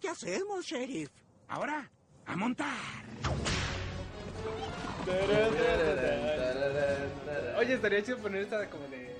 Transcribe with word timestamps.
¿qué 0.00 0.08
hacemos, 0.08 0.64
sheriff? 0.64 1.10
Ahora, 1.48 1.88
a 2.26 2.36
montar. 2.36 2.68
Oye, 7.58 7.74
estaría 7.74 8.02
chido 8.02 8.18
poner 8.18 8.42
esta 8.42 8.68
como 8.70 8.86
de, 8.88 9.16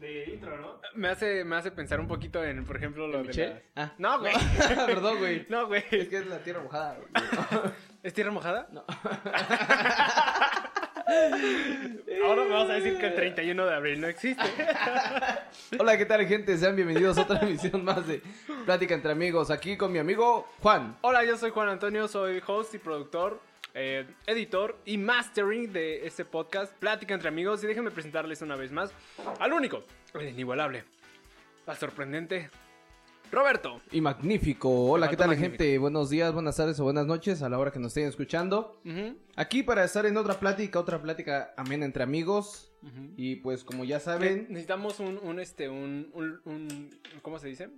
de 0.00 0.24
intro, 0.34 0.58
¿no? 0.58 0.80
Me 0.94 1.08
hace, 1.08 1.44
me 1.44 1.56
hace 1.56 1.70
pensar 1.70 2.00
un 2.00 2.08
poquito 2.08 2.42
en, 2.44 2.64
por 2.64 2.76
ejemplo, 2.76 3.06
lo 3.06 3.22
de 3.22 3.32
las- 3.32 3.62
Ah. 3.76 3.92
No, 3.98 4.18
güey. 4.18 4.34
Perdón, 4.86 5.18
güey. 5.18 5.46
No, 5.48 5.66
güey. 5.66 5.84
Es 5.90 6.08
que 6.08 6.18
es 6.18 6.26
la 6.26 6.38
tierra 6.42 6.60
mojada. 6.62 6.96
güey. 6.96 7.08
¿Es 8.02 8.12
tierra 8.12 8.30
mojada? 8.32 8.68
No. 8.72 8.84
Ahora 11.10 12.44
me 12.44 12.50
vas 12.50 12.70
a 12.70 12.74
decir 12.74 12.96
que 12.98 13.06
el 13.06 13.14
31 13.16 13.66
de 13.66 13.74
abril 13.74 14.00
no 14.00 14.06
existe. 14.06 14.44
Hola, 15.78 15.98
¿qué 15.98 16.06
tal, 16.06 16.24
gente? 16.26 16.56
Sean 16.56 16.76
bienvenidos 16.76 17.18
a 17.18 17.22
otra 17.22 17.40
emisión 17.42 17.84
más 17.84 18.06
de 18.06 18.22
Plática 18.64 18.94
entre 18.94 19.10
Amigos. 19.10 19.50
Aquí 19.50 19.76
con 19.76 19.90
mi 19.90 19.98
amigo 19.98 20.48
Juan. 20.62 20.96
Hola, 21.00 21.24
yo 21.24 21.36
soy 21.36 21.50
Juan 21.50 21.68
Antonio, 21.68 22.06
soy 22.06 22.40
host 22.46 22.74
y 22.74 22.78
productor, 22.78 23.40
eh, 23.74 24.06
editor 24.26 24.78
y 24.84 24.98
mastering 24.98 25.72
de 25.72 26.06
este 26.06 26.24
podcast, 26.24 26.72
Plática 26.74 27.12
entre 27.12 27.28
Amigos. 27.28 27.64
Y 27.64 27.66
déjenme 27.66 27.90
presentarles 27.90 28.40
una 28.42 28.54
vez 28.54 28.70
más 28.70 28.92
al 29.40 29.52
único, 29.52 29.82
al 30.14 30.28
inigualable, 30.28 30.84
al 31.66 31.76
sorprendente, 31.76 32.50
Roberto. 33.30 33.80
Y 33.92 34.00
magnífico. 34.00 34.90
Hola, 34.90 35.08
¿qué 35.08 35.16
tal, 35.16 35.28
magnífico. 35.28 35.58
gente? 35.58 35.78
Buenos 35.78 36.10
días, 36.10 36.32
buenas 36.32 36.56
tardes 36.56 36.80
o 36.80 36.84
buenas 36.84 37.06
noches 37.06 37.42
a 37.42 37.48
la 37.48 37.58
hora 37.58 37.70
que 37.70 37.78
nos 37.78 37.88
estén 37.92 38.08
escuchando. 38.08 38.80
Aquí 39.36 39.62
para 39.62 39.84
estar 39.84 40.04
en 40.06 40.16
otra 40.16 40.34
plática, 40.40 40.80
otra 40.80 41.00
plática 41.00 41.54
amena 41.56 41.84
entre 41.84 42.02
amigos. 42.02 42.72
Y 43.16 43.36
pues, 43.36 43.62
como 43.62 43.84
ya 43.84 44.00
saben, 44.00 44.46
Necesitamos 44.48 44.98
un, 45.00 45.18
un, 45.22 45.38
este, 45.38 45.68
un, 45.68 46.10
un, 46.14 46.40
un- 46.44 47.00
¿cómo 47.22 47.38
se 47.38 47.48
dice? 47.48 47.70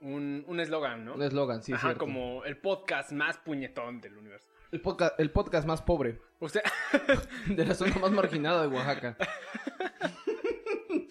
Un 0.00 0.44
un 0.46 0.60
eslogan, 0.60 1.04
¿no? 1.04 1.14
un 1.14 1.22
eslogan, 1.22 1.60
sí, 1.62 1.72
Ajá, 1.72 1.88
cierto. 1.88 1.98
como 1.98 2.44
el 2.44 2.56
podcast 2.56 3.10
más 3.10 3.36
puñetón 3.38 4.00
del 4.00 4.16
universo. 4.16 4.48
El, 4.70 4.80
podca- 4.80 5.14
el 5.18 5.30
podcast 5.32 5.66
más 5.66 5.82
pobre 5.82 6.20
Usted, 6.38 6.60
de 7.48 7.64
la 7.64 7.74
zona 7.74 7.96
más 7.96 8.12
marginada 8.12 8.62
de 8.62 8.68
Oaxaca. 8.68 9.16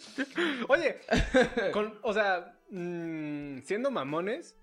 oye, 0.67 1.00
con- 1.73 1.98
o 2.02 2.14
sea, 2.14 2.58
mm, 2.70 3.59
siendo 3.64 3.92
mamones, 3.92 4.56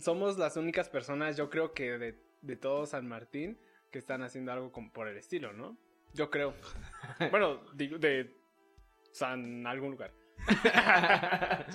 somos 0.00 0.38
las 0.38 0.56
únicas 0.56 0.88
personas, 0.88 1.36
yo 1.36 1.48
creo 1.50 1.72
que 1.72 1.98
de, 1.98 2.18
de 2.42 2.56
todo 2.56 2.86
San 2.86 3.06
Martín, 3.08 3.58
que 3.90 3.98
están 3.98 4.22
haciendo 4.22 4.52
algo 4.52 4.72
como 4.72 4.92
por 4.92 5.08
el 5.08 5.16
estilo, 5.16 5.52
¿no? 5.52 5.76
Yo 6.14 6.30
creo. 6.30 6.54
Bueno, 7.30 7.60
de 7.74 8.34
San 9.12 9.66
algún 9.66 9.92
lugar. 9.92 10.12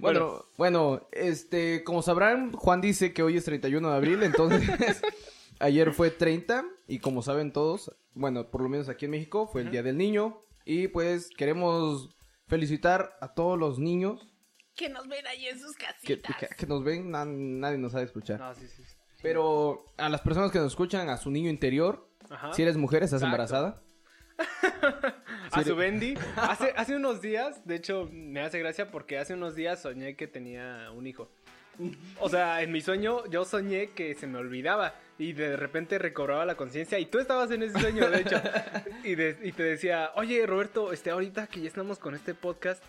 Bueno, 0.00 0.44
bueno, 0.56 1.08
este, 1.12 1.84
como 1.84 2.02
sabrán, 2.02 2.52
Juan 2.52 2.80
dice 2.80 3.12
que 3.12 3.22
hoy 3.22 3.36
es 3.36 3.44
31 3.44 3.90
de 3.90 3.96
abril, 3.96 4.22
entonces 4.22 5.02
ayer 5.58 5.92
fue 5.92 6.10
30 6.10 6.64
y 6.86 6.98
como 7.00 7.22
saben 7.22 7.52
todos, 7.52 7.94
bueno, 8.14 8.50
por 8.50 8.62
lo 8.62 8.68
menos 8.68 8.88
aquí 8.88 9.04
en 9.04 9.10
México 9.12 9.46
fue 9.46 9.62
el 9.62 9.70
Día 9.70 9.82
del 9.82 9.96
Niño 9.98 10.42
y 10.72 10.86
pues 10.88 11.30
queremos 11.36 12.10
felicitar 12.46 13.16
a 13.20 13.34
todos 13.34 13.58
los 13.58 13.78
niños 13.80 14.26
Que 14.76 14.88
nos 14.88 15.08
ven 15.08 15.26
ahí 15.26 15.46
en 15.46 15.58
sus 15.58 15.76
casitas. 15.76 16.36
que- 16.36 16.46
que 16.56 16.66
nos 16.66 16.84
ven, 16.84 17.10
na- 17.10 17.24
nadie 17.24 17.76
nos 17.78 17.92
sabe 17.92 18.04
escuchar. 18.04 18.38
No, 18.38 18.54
sí, 18.54 18.66
sí. 18.68 18.82
sí. 18.84 18.94
Pero 19.22 19.84
a 19.98 20.08
las 20.08 20.20
personas 20.20 20.50
que 20.52 20.58
nos 20.58 20.68
escuchan, 20.68 21.08
a 21.08 21.16
su 21.16 21.30
niño 21.30 21.50
interior, 21.50 22.08
Ajá. 22.30 22.52
si 22.52 22.62
eres 22.62 22.76
mujer, 22.76 23.02
estás 23.02 23.22
Exacto. 23.22 23.34
embarazada. 23.34 23.82
A 25.52 25.64
su 25.64 25.74
Bendy. 25.76 26.14
Hace, 26.36 26.72
hace 26.76 26.94
unos 26.96 27.20
días, 27.20 27.66
de 27.66 27.74
hecho, 27.74 28.08
me 28.12 28.40
hace 28.40 28.58
gracia 28.60 28.90
porque 28.90 29.18
hace 29.18 29.34
unos 29.34 29.54
días 29.56 29.82
soñé 29.82 30.14
que 30.16 30.26
tenía 30.28 30.90
un 30.94 31.06
hijo. 31.06 31.30
O 32.20 32.28
sea, 32.28 32.62
en 32.62 32.72
mi 32.72 32.80
sueño 32.80 33.26
yo 33.26 33.44
soñé 33.44 33.90
que 33.90 34.14
se 34.14 34.26
me 34.26 34.38
olvidaba 34.38 34.94
y 35.20 35.34
de 35.34 35.56
repente 35.56 35.98
recobraba 35.98 36.44
la 36.46 36.56
conciencia 36.56 36.98
y 36.98 37.06
tú 37.06 37.18
estabas 37.18 37.50
en 37.50 37.62
ese 37.62 37.78
sueño, 37.78 38.08
de 38.10 38.20
hecho. 38.22 38.40
Y, 39.04 39.14
de- 39.14 39.38
y 39.42 39.52
te 39.52 39.62
decía, 39.62 40.10
oye 40.16 40.44
Roberto, 40.46 40.92
este, 40.92 41.10
ahorita 41.10 41.46
que 41.46 41.60
ya 41.60 41.68
estamos 41.68 41.98
con 41.98 42.14
este 42.14 42.34
podcast 42.34 42.82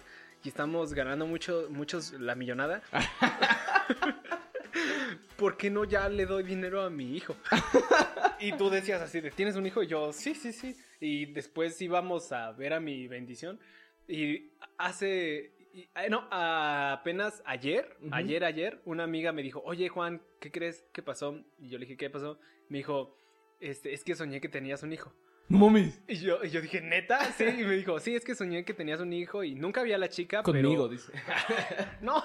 y 0.43 0.49
estamos 0.49 0.93
ganando 0.93 1.25
mucho, 1.27 1.67
muchos 1.69 2.13
la 2.13 2.35
millonada, 2.35 2.81
¿por 5.37 5.57
qué 5.57 5.69
no 5.69 5.83
ya 5.85 6.09
le 6.09 6.25
doy 6.25 6.43
dinero 6.43 6.81
a 6.81 6.89
mi 6.89 7.15
hijo? 7.15 7.35
Y 8.43 8.53
tú 8.53 8.71
decías 8.71 8.99
así, 9.03 9.21
de, 9.21 9.29
¿tienes 9.29 9.55
un 9.55 9.67
hijo? 9.67 9.83
Y 9.83 9.87
yo, 9.87 10.11
sí, 10.11 10.33
sí, 10.33 10.51
sí. 10.51 10.75
Y 10.99 11.27
después 11.27 11.79
íbamos 11.79 12.31
a 12.31 12.51
ver 12.53 12.73
a 12.73 12.79
mi 12.79 13.07
bendición. 13.07 13.59
Y 14.07 14.49
hace, 14.79 15.51
y- 15.75 15.87
eh, 15.95 16.09
no, 16.09 16.27
apenas 16.31 17.43
ayer, 17.45 17.95
ayer, 18.11 18.43
ayer, 18.43 18.81
una 18.85 19.03
amiga 19.03 19.31
me 19.31 19.43
dijo, 19.43 19.61
oye 19.63 19.89
Juan, 19.89 20.23
¿qué 20.41 20.51
crees? 20.51 20.83
¿Qué 20.91 21.01
pasó? 21.01 21.39
Y 21.59 21.69
yo 21.69 21.77
le 21.77 21.85
dije, 21.85 21.95
¿qué 21.95 22.09
pasó? 22.09 22.37
Me 22.67 22.79
dijo, 22.79 23.15
este, 23.61 23.93
es 23.93 24.03
que 24.03 24.15
soñé 24.15 24.41
que 24.41 24.49
tenías 24.49 24.83
un 24.83 24.91
hijo. 24.91 25.13
No 25.47 25.59
mames. 25.59 26.01
Y 26.07 26.15
yo, 26.15 26.43
y 26.43 26.49
yo 26.49 26.61
dije, 26.61 26.81
¿neta? 26.81 27.23
Sí, 27.33 27.43
y 27.45 27.63
me 27.63 27.75
dijo, 27.75 27.99
sí, 27.99 28.15
es 28.15 28.23
que 28.25 28.35
soñé 28.35 28.63
que 28.65 28.73
tenías 28.73 28.99
un 29.01 29.11
hijo 29.13 29.43
y 29.43 29.53
nunca 29.55 29.83
vi 29.83 29.93
a 29.93 29.97
la 29.97 30.09
chica, 30.09 30.43
Conmigo, 30.43 30.69
pero... 30.69 30.87
dice. 30.89 31.11
No, 32.01 32.21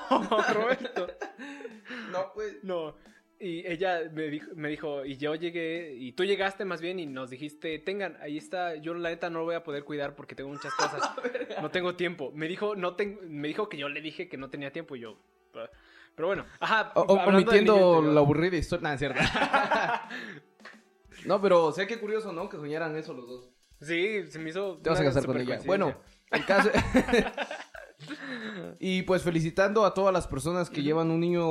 Roberto. 0.52 1.08
No, 2.10 2.32
pues. 2.34 2.62
No. 2.62 2.96
Y 3.38 3.66
ella 3.66 4.00
me 4.14 4.28
dijo, 4.28 4.50
me 4.54 4.68
dijo, 4.70 5.04
y 5.04 5.18
yo 5.18 5.34
llegué, 5.34 5.94
y 5.94 6.12
tú 6.12 6.24
llegaste 6.24 6.64
más 6.64 6.80
bien 6.80 6.98
y 6.98 7.04
nos 7.04 7.28
dijiste, 7.28 7.78
tengan, 7.80 8.16
ahí 8.22 8.38
está, 8.38 8.76
yo 8.76 8.94
la 8.94 9.10
neta 9.10 9.28
no 9.28 9.40
lo 9.40 9.44
voy 9.44 9.56
a 9.56 9.62
poder 9.62 9.84
cuidar 9.84 10.16
porque 10.16 10.34
tengo 10.34 10.48
muchas 10.48 10.72
cosas, 10.72 11.02
no 11.60 11.70
tengo 11.70 11.96
tiempo. 11.96 12.32
Me 12.34 12.48
dijo, 12.48 12.76
no 12.76 12.96
ten- 12.96 13.18
me 13.28 13.48
dijo 13.48 13.68
que 13.68 13.76
yo 13.76 13.90
le 13.90 14.00
dije 14.00 14.30
que 14.30 14.38
no 14.38 14.48
tenía 14.48 14.72
tiempo 14.72 14.96
y 14.96 15.00
yo. 15.00 15.18
Pero 16.16 16.26
bueno, 16.28 16.44
ajá. 16.58 16.90
O- 16.96 17.02
omitiendo 17.02 18.02
la 18.02 18.20
aburrida 18.20 18.56
historia. 18.56 18.82
Nada, 18.82 18.94
es 18.94 18.98
cierto. 18.98 19.20
no, 21.26 21.40
pero, 21.40 21.66
o 21.66 21.72
sea, 21.72 21.86
qué 21.86 21.98
curioso, 22.00 22.32
¿no? 22.32 22.48
Que 22.48 22.56
soñaran 22.56 22.96
eso 22.96 23.14
los 23.14 23.28
dos. 23.28 23.50
Sí, 23.80 24.26
se 24.28 24.38
me 24.38 24.50
hizo. 24.50 24.78
Te 24.78 24.90
vas 24.90 25.00
a 25.00 25.04
casar 25.04 25.26
con 25.26 25.40
ella. 25.40 25.60
Bueno, 25.64 25.94
el 26.30 26.44
caso. 26.44 26.70
y 28.80 29.02
pues 29.02 29.22
felicitando 29.22 29.84
a 29.84 29.94
todas 29.94 30.12
las 30.12 30.26
personas 30.26 30.70
que 30.70 30.82
llevan 30.82 31.10
un 31.10 31.20
niño. 31.20 31.44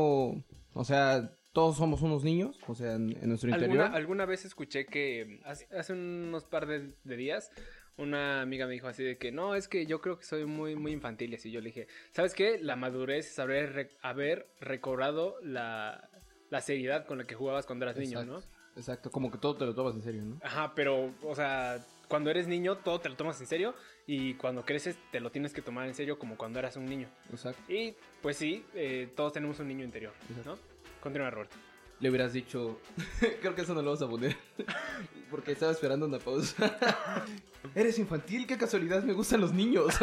O 0.73 0.83
sea, 0.83 1.37
todos 1.53 1.77
somos 1.77 2.01
unos 2.01 2.23
niños. 2.23 2.59
O 2.67 2.75
sea, 2.75 2.93
en, 2.93 3.15
en 3.21 3.29
nuestro 3.29 3.53
¿Alguna, 3.53 3.65
interior. 3.73 3.95
alguna 3.95 4.25
vez 4.25 4.45
escuché 4.45 4.85
que 4.85 5.39
hace, 5.45 5.67
hace 5.77 5.93
unos 5.93 6.45
par 6.45 6.65
de, 6.65 6.95
de 7.03 7.15
días 7.15 7.51
una 7.97 8.41
amiga 8.41 8.65
me 8.67 8.73
dijo 8.73 8.87
así 8.87 9.03
de 9.03 9.17
que 9.17 9.31
no, 9.31 9.55
es 9.55 9.67
que 9.67 9.85
yo 9.85 10.01
creo 10.01 10.17
que 10.17 10.25
soy 10.25 10.45
muy, 10.45 10.75
muy 10.75 10.91
infantil 10.91 11.31
y 11.31 11.35
así 11.35 11.51
yo 11.51 11.61
le 11.61 11.67
dije, 11.67 11.87
¿sabes 12.11 12.33
qué? 12.33 12.59
La 12.59 12.75
madurez 12.75 13.27
es 13.31 13.39
haber, 13.39 13.73
re- 13.73 13.91
haber 14.01 14.47
recobrado 14.59 15.37
la, 15.41 16.09
la 16.49 16.61
seriedad 16.61 17.05
con 17.05 17.17
la 17.17 17.23
que 17.25 17.35
jugabas 17.35 17.65
cuando 17.65 17.85
eras 17.85 17.97
niño, 17.97 18.23
¿no? 18.25 18.35
Exacto, 18.37 18.55
Exacto, 18.77 19.11
como 19.11 19.31
que 19.31 19.37
todo 19.37 19.55
te 19.55 19.65
lo 19.65 19.73
tomas 19.73 19.95
en 19.95 20.01
serio, 20.01 20.23
¿no? 20.23 20.39
Ajá, 20.43 20.73
pero, 20.75 21.13
o 21.23 21.33
sea, 21.33 21.77
cuando 22.09 22.29
eres 22.29 22.47
niño 22.47 22.75
todo 22.79 22.99
te 22.99 23.07
lo 23.07 23.15
tomas 23.15 23.39
en 23.39 23.47
serio 23.47 23.73
y 24.05 24.33
cuando 24.33 24.65
creces 24.65 24.97
te 25.11 25.21
lo 25.21 25.31
tienes 25.31 25.53
que 25.53 25.61
tomar 25.61 25.87
en 25.87 25.93
serio 25.95 26.19
como 26.19 26.35
cuando 26.37 26.59
eras 26.59 26.75
un 26.75 26.85
niño. 26.85 27.07
Exacto. 27.31 27.71
Y 27.71 27.95
pues 28.21 28.35
sí, 28.35 28.65
eh, 28.73 29.09
todos 29.15 29.31
tenemos 29.31 29.59
un 29.61 29.69
niño 29.69 29.85
interior, 29.85 30.11
¿no? 30.45 30.57
Continúa, 30.99 31.29
Roberto. 31.29 31.55
Le 31.99 32.09
hubieras 32.09 32.33
dicho. 32.33 32.79
Creo 33.41 33.55
que 33.55 33.61
eso 33.61 33.73
no 33.73 33.81
lo 33.81 33.91
vamos 33.95 34.01
a 34.01 34.09
poner. 34.09 34.35
Porque 35.31 35.53
estaba 35.53 35.71
esperando 35.71 36.05
una 36.05 36.19
pausa. 36.19 36.77
Eres 37.75 37.97
infantil, 37.99 38.45
qué 38.45 38.57
casualidad, 38.57 39.01
me 39.03 39.13
gustan 39.13 39.41
los 39.41 39.53
niños. 39.53 39.93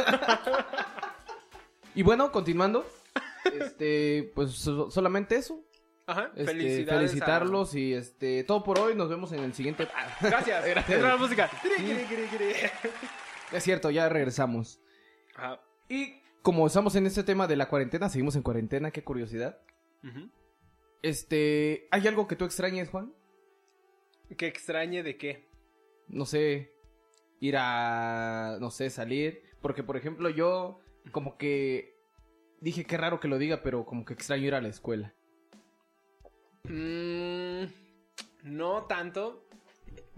y 1.95 2.03
bueno, 2.03 2.33
continuando. 2.33 2.87
Este, 3.59 4.33
pues 4.35 4.53
so- 4.53 4.91
solamente 4.91 5.37
eso. 5.37 5.65
Ajá, 6.07 6.31
Este, 6.35 6.45
felicidades. 6.47 6.89
a- 6.91 6.95
felicitarlos 6.99 7.75
y 7.75 7.93
este, 7.95 8.45
todo 8.45 8.63
por 8.65 8.79
hoy. 8.79 8.95
Nos 8.95 9.09
vemos 9.09 9.33
en 9.33 9.41
el 9.41 9.55
siguiente. 9.55 9.87
Gracias. 10.21 10.65
Gracias. 10.67 10.91
Entra 10.91 11.09
la 11.11 11.17
música. 11.17 11.51
Es 13.53 13.63
cierto, 13.63 13.91
ya 13.91 14.09
regresamos. 14.09 14.81
Ajá. 15.37 15.61
Y 15.89 16.21
como 16.43 16.67
estamos 16.67 16.95
en 16.97 17.07
este 17.07 17.23
tema 17.23 17.47
de 17.47 17.57
la 17.57 17.69
cuarentena, 17.69 18.09
seguimos 18.09 18.35
en 18.37 18.43
cuarentena, 18.43 18.91
qué 18.91 19.05
curiosidad. 19.05 19.59
Ujú. 20.03 20.29
Este, 21.03 21.89
¿hay 21.91 22.07
algo 22.07 22.29
que 22.29 22.37
tú 22.37 22.45
extrañes, 22.45 22.89
Juan? 22.89 23.13
Que 24.37 24.47
extrañe 24.47 25.03
de 25.03 25.17
qué. 25.17 25.49
No 26.09 26.25
sé, 26.27 26.73
ir 27.41 27.57
a, 27.59 28.57
no 28.61 28.71
sé, 28.71 28.89
salir. 28.89 29.43
Porque, 29.61 29.83
por 29.83 29.97
ejemplo, 29.97 30.31
yo 30.31 30.81
como 31.11 31.37
que 31.37 31.97
dije 32.61 32.85
qué 32.85 32.97
raro 32.97 33.19
que 33.19 33.29
lo 33.29 33.39
diga, 33.39 33.63
pero 33.63 33.85
como 33.85 34.05
que 34.05 34.15
extraño 34.15 34.47
ir 34.47 34.55
a 34.55 34.61
la 34.61 34.69
escuela. 34.69 35.13
Mm, 36.65 37.65
no 38.45 38.85
tanto. 38.85 39.49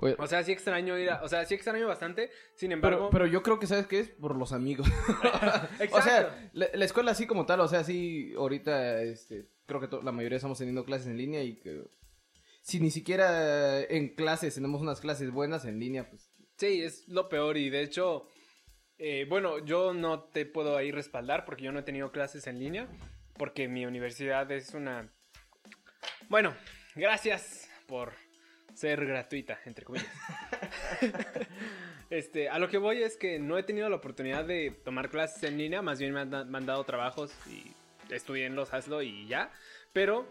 Oye, 0.05 0.17
O 0.19 0.27
sea, 0.27 0.43
sí 0.43 0.53
extraño 0.53 0.99
ir 0.99 1.11
a, 1.11 1.23
O 1.23 1.29
sea, 1.29 1.45
sí 1.45 1.55
extraño 1.55 1.87
bastante. 1.89 2.31
Sin 2.55 2.73
embargo. 2.73 3.09
pero 3.11 3.27
yo 3.27 3.43
creo 3.43 3.59
que, 3.59 3.67
¿sabes 3.67 3.87
qué 3.87 4.01
es? 4.01 4.09
Por 4.11 4.37
los 4.37 4.53
amigos. 4.53 4.87
Exacto. 5.81 5.97
O 5.99 6.03
sea, 6.03 6.51
la, 6.53 6.69
la 6.73 6.85
escuela 6.85 7.11
así 7.13 7.27
como 7.27 7.47
tal, 7.47 7.61
o 7.61 7.69
sea, 7.69 7.85
sí, 7.85 8.33
ahorita, 8.37 9.03
este, 9.03 9.49
creo 9.67 9.81
que 9.81 9.89
la 10.03 10.13
mayoría 10.13 10.37
estamos 10.37 10.59
teniendo 10.59 10.85
clases 10.85 11.07
en 11.09 11.17
línea 11.17 11.43
y 11.43 11.57
que 11.57 11.83
si 12.63 12.81
ni 12.81 12.91
siquiera 12.91 13.81
en 13.83 14.15
clases 14.15 14.55
tenemos 14.55 14.81
unas 14.81 15.01
clases 15.01 15.31
buenas 15.31 15.65
en 15.65 15.79
línea, 15.79 16.09
pues 16.09 16.31
Sí, 16.57 16.83
es 16.83 17.09
lo 17.09 17.29
peor. 17.29 17.57
Y 17.57 17.69
de 17.71 17.83
hecho. 17.83 18.29
eh, 18.99 19.27
bueno, 19.29 19.59
yo 19.65 19.93
no 19.93 20.25
te 20.25 20.47
puedo 20.47 20.77
ahí 20.77 20.93
respaldar 20.93 21.45
porque 21.45 21.65
yo 21.65 21.73
no 21.73 21.81
he 21.81 21.83
tenido 21.83 22.13
clases 22.13 22.47
en 22.47 22.59
línea. 22.61 22.89
Porque 23.37 23.67
mi 23.67 23.85
universidad 23.85 24.51
es 24.53 24.75
una 24.75 25.13
Bueno, 26.29 26.55
gracias 26.95 27.69
por 27.89 28.13
ser 28.75 29.05
gratuita, 29.07 29.59
entre 29.65 29.85
comillas. 29.85 30.09
este, 32.11 32.49
a 32.49 32.59
lo 32.59 32.69
que 32.69 32.79
voy 32.79 33.03
es 33.03 33.17
que 33.17 33.39
no 33.39 33.59
he 33.59 33.63
tenido 33.63 33.89
la 33.89 33.97
oportunidad 33.97 34.45
de 34.45 34.71
tomar 34.85 35.09
clases 35.11 35.43
en 35.45 35.59
línea, 35.59 35.83
más 35.83 35.99
bien 35.99 36.13
me 36.13 36.21
han, 36.21 36.51
me 36.51 36.59
han 36.59 36.67
dado 36.67 36.85
trabajos 36.85 37.33
y 37.49 37.73
estudienlos, 38.13 38.73
hazlo 38.75 39.03
y 39.03 39.27
ya. 39.27 39.51
Pero 39.93 40.27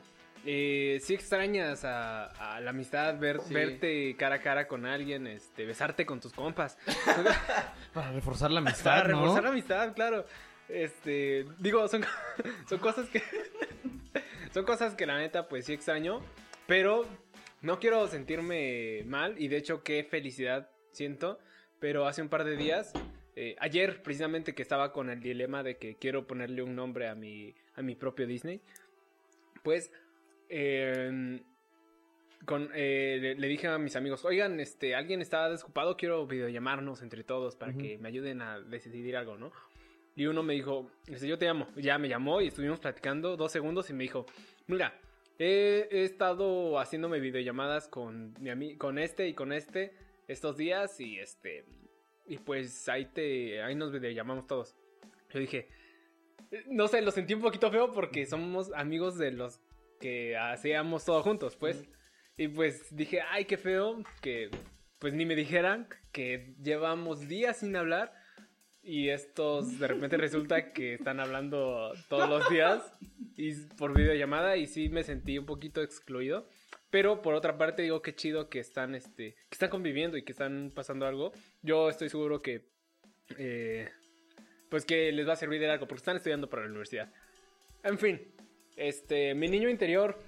eh, 0.45 0.99
sí 1.01 1.13
extrañas 1.13 1.85
a, 1.85 2.25
a 2.55 2.59
la 2.61 2.71
amistad, 2.71 3.17
ver, 3.17 3.39
Sí. 3.41 3.53
verte 3.53 4.15
cara 4.17 4.35
a 4.35 4.39
cara 4.41 4.67
con 4.67 4.85
alguien, 4.85 5.25
este, 5.27 5.65
besarte 5.65 6.05
con 6.05 6.19
tus 6.19 6.33
compas. 6.33 6.77
Para 7.93 8.11
reforzar 8.11 8.51
la 8.51 8.59
amistad, 8.59 8.83
Para 9.01 9.09
¿no? 9.09 9.19
reforzar 9.21 9.43
la 9.43 9.49
amistad, 9.49 9.93
claro. 9.93 10.25
Este, 10.69 11.45
digo, 11.59 11.87
son, 11.87 12.05
son 12.69 12.79
cosas 12.79 13.07
que 13.09 13.21
son 14.53 14.65
cosas 14.65 14.95
que 14.95 15.05
la 15.05 15.17
neta 15.17 15.47
pues 15.47 15.65
sí 15.65 15.73
extraño, 15.73 16.21
pero 16.67 17.05
no 17.63 17.79
quiero 17.79 18.07
sentirme 18.07 19.03
mal 19.05 19.41
y 19.41 19.47
de 19.47 19.57
hecho 19.57 19.81
qué 19.81 20.03
felicidad 20.03 20.69
siento, 20.91 21.39
pero 21.79 22.05
hace 22.05 22.21
un 22.21 22.29
par 22.29 22.43
de 22.43 22.55
días 22.55 22.93
eh, 23.35 23.55
ayer 23.59 24.03
precisamente 24.03 24.53
que 24.53 24.61
estaba 24.61 24.93
con 24.93 25.09
el 25.09 25.19
dilema 25.19 25.63
de 25.63 25.77
que 25.77 25.95
quiero 25.95 26.27
ponerle 26.27 26.61
un 26.61 26.75
nombre 26.75 27.07
a 27.07 27.15
mi 27.15 27.55
a 27.75 27.81
mi 27.81 27.95
propio 27.95 28.27
Disney, 28.27 28.61
pues 29.63 29.91
eh, 30.49 31.41
con, 32.45 32.69
eh, 32.75 33.17
le, 33.19 33.35
le 33.35 33.47
dije 33.47 33.67
a 33.67 33.77
mis 33.77 33.95
amigos, 33.95 34.25
oigan, 34.25 34.59
este, 34.59 34.95
alguien 34.95 35.21
está 35.21 35.49
desocupado, 35.49 35.97
quiero 35.97 36.27
videollamarnos 36.27 37.01
entre 37.01 37.23
todos 37.23 37.55
para 37.55 37.73
que 37.73 37.97
me 37.97 38.09
ayuden 38.09 38.41
a 38.41 38.59
decidir 38.59 39.15
algo, 39.15 39.37
¿no? 39.37 39.51
Y 40.15 40.27
uno 40.27 40.43
me 40.43 40.53
dijo, 40.53 40.91
yo 41.07 41.37
te 41.37 41.45
llamo. 41.45 41.67
Ya 41.75 41.97
me 41.97 42.07
llamó 42.07 42.41
y 42.41 42.47
estuvimos 42.47 42.79
platicando 42.79 43.35
dos 43.35 43.51
segundos 43.51 43.89
y 43.89 43.93
me 43.93 44.03
dijo, 44.03 44.25
mira, 44.67 44.93
he, 45.39 45.87
he 45.91 46.03
estado 46.03 46.79
haciéndome 46.79 47.19
videollamadas 47.19 47.87
con 47.87 48.35
mi 48.39 48.77
con 48.77 48.97
este 48.97 49.27
y 49.27 49.33
con 49.33 49.51
este 49.51 49.93
estos 50.27 50.57
días 50.57 50.99
y 50.99 51.19
este 51.19 51.65
y 52.25 52.37
pues 52.37 52.87
ahí 52.89 53.05
te 53.05 53.61
ahí 53.61 53.75
nos 53.75 53.91
videollamamos 53.91 54.47
todos. 54.47 54.75
Yo 55.33 55.39
dije, 55.39 55.69
no 56.67 56.87
sé, 56.87 57.01
lo 57.01 57.11
sentí 57.11 57.33
un 57.33 57.41
poquito 57.41 57.71
feo 57.71 57.91
porque 57.91 58.25
somos 58.25 58.71
amigos 58.73 59.17
de 59.17 59.31
los 59.31 59.59
que 59.99 60.37
hacíamos 60.37 61.05
todo 61.05 61.23
juntos, 61.23 61.55
pues. 61.55 61.87
Y 62.37 62.47
pues 62.47 62.95
dije, 62.95 63.21
ay, 63.21 63.45
qué 63.45 63.57
feo 63.57 64.03
que 64.21 64.49
pues 64.99 65.13
ni 65.13 65.25
me 65.25 65.35
dijeran 65.35 65.87
que 66.11 66.55
llevamos 66.61 67.27
días 67.27 67.57
sin 67.57 67.75
hablar 67.75 68.13
y 68.83 69.09
estos 69.09 69.79
de 69.79 69.87
repente 69.87 70.17
resulta 70.17 70.73
que 70.73 70.95
están 70.95 71.19
hablando 71.19 71.93
todos 72.09 72.29
los 72.29 72.49
días 72.49 72.93
y 73.37 73.53
por 73.77 73.95
videollamada 73.95 74.57
y 74.57 74.67
sí 74.67 74.89
me 74.89 75.03
sentí 75.03 75.37
un 75.37 75.45
poquito 75.45 75.81
excluido. 75.81 76.47
Pero 76.89 77.21
por 77.21 77.33
otra 77.33 77.57
parte 77.57 77.81
digo 77.81 78.01
que 78.01 78.13
chido 78.13 78.49
que 78.49 78.59
están 78.59 78.93
este 78.93 79.33
que 79.33 79.53
están 79.53 79.69
conviviendo 79.69 80.17
y 80.17 80.23
que 80.23 80.33
están 80.33 80.71
pasando 80.75 81.07
algo. 81.07 81.31
Yo 81.61 81.89
estoy 81.89 82.09
seguro 82.09 82.41
que 82.41 82.67
eh, 83.37 83.89
pues 84.69 84.85
que 84.85 85.11
les 85.11 85.27
va 85.27 85.33
a 85.33 85.37
servir 85.37 85.59
de 85.59 85.69
algo 85.69 85.87
porque 85.87 86.01
están 86.01 86.17
estudiando 86.17 86.49
para 86.49 86.63
la 86.63 86.69
universidad. 86.69 87.11
En 87.83 87.97
fin, 87.97 88.21
este 88.75 89.33
mi 89.33 89.47
niño 89.47 89.69
interior 89.69 90.19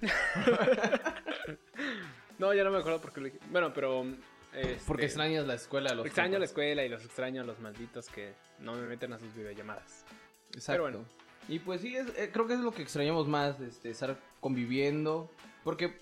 No, 2.38 2.52
ya 2.52 2.64
no 2.64 2.70
me 2.70 2.78
acuerdo 2.78 3.00
por 3.00 3.12
qué 3.12 3.20
lo 3.20 3.26
dije. 3.26 3.38
Bueno, 3.50 3.72
pero 3.72 4.04
este, 4.52 4.78
Porque 4.86 5.06
extrañas 5.06 5.46
la 5.46 5.54
escuela, 5.54 5.94
los 5.94 6.06
extraño 6.06 6.38
la 6.38 6.44
escuela 6.44 6.84
y 6.84 6.88
los 6.88 7.04
extraño 7.04 7.42
a 7.42 7.44
los 7.44 7.60
malditos 7.60 8.08
que 8.08 8.32
no 8.60 8.74
me 8.74 8.86
meten 8.86 9.12
a 9.12 9.18
sus 9.18 9.34
videollamadas. 9.34 10.04
Exacto. 10.54 10.72
Pero 10.72 10.82
bueno. 10.82 11.04
Y 11.48 11.58
pues 11.60 11.80
sí, 11.80 11.94
es- 11.96 12.08
eh, 12.16 12.30
creo 12.32 12.46
que 12.46 12.54
es 12.54 12.60
lo 12.60 12.72
que 12.72 12.82
extrañamos 12.82 13.28
más, 13.28 13.60
este, 13.60 13.90
estar 13.90 14.18
conviviendo. 14.40 15.30
Porque, 15.64 15.96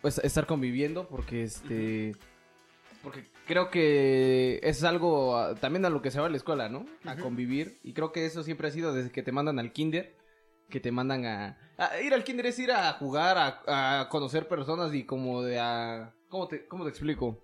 pues, 0.00 0.18
estar 0.18 0.46
conviviendo, 0.46 1.06
porque 1.08 1.42
este. 1.44 2.14
Porque 3.02 3.26
creo 3.46 3.68
que 3.70 4.60
es 4.62 4.84
algo 4.84 5.36
ah, 5.36 5.54
también 5.56 5.84
a 5.84 5.90
lo 5.90 6.02
que 6.02 6.10
se 6.10 6.20
va 6.20 6.26
a 6.26 6.30
la 6.30 6.36
escuela, 6.36 6.68
¿no? 6.68 6.86
A 7.04 7.16
convivir. 7.16 7.78
Y 7.82 7.92
creo 7.94 8.12
que 8.12 8.24
eso 8.26 8.42
siempre 8.42 8.68
ha 8.68 8.70
sido 8.70 8.92
desde 8.94 9.10
que 9.10 9.22
te 9.22 9.32
mandan 9.32 9.58
al 9.58 9.72
kinder. 9.72 10.16
Que 10.70 10.78
te 10.80 10.92
mandan 10.92 11.26
a, 11.26 11.58
a- 11.76 12.00
ir 12.00 12.14
al 12.14 12.24
kinder 12.24 12.46
es 12.46 12.58
ir 12.58 12.70
a 12.72 12.92
jugar, 12.94 13.36
a, 13.66 14.00
a 14.00 14.08
conocer 14.08 14.46
personas 14.48 14.94
y 14.94 15.04
como 15.04 15.42
de 15.42 15.58
a... 15.58 16.14
¿Cómo 16.28 16.48
te, 16.48 16.64
cómo 16.66 16.84
te 16.84 16.90
explico? 16.90 17.42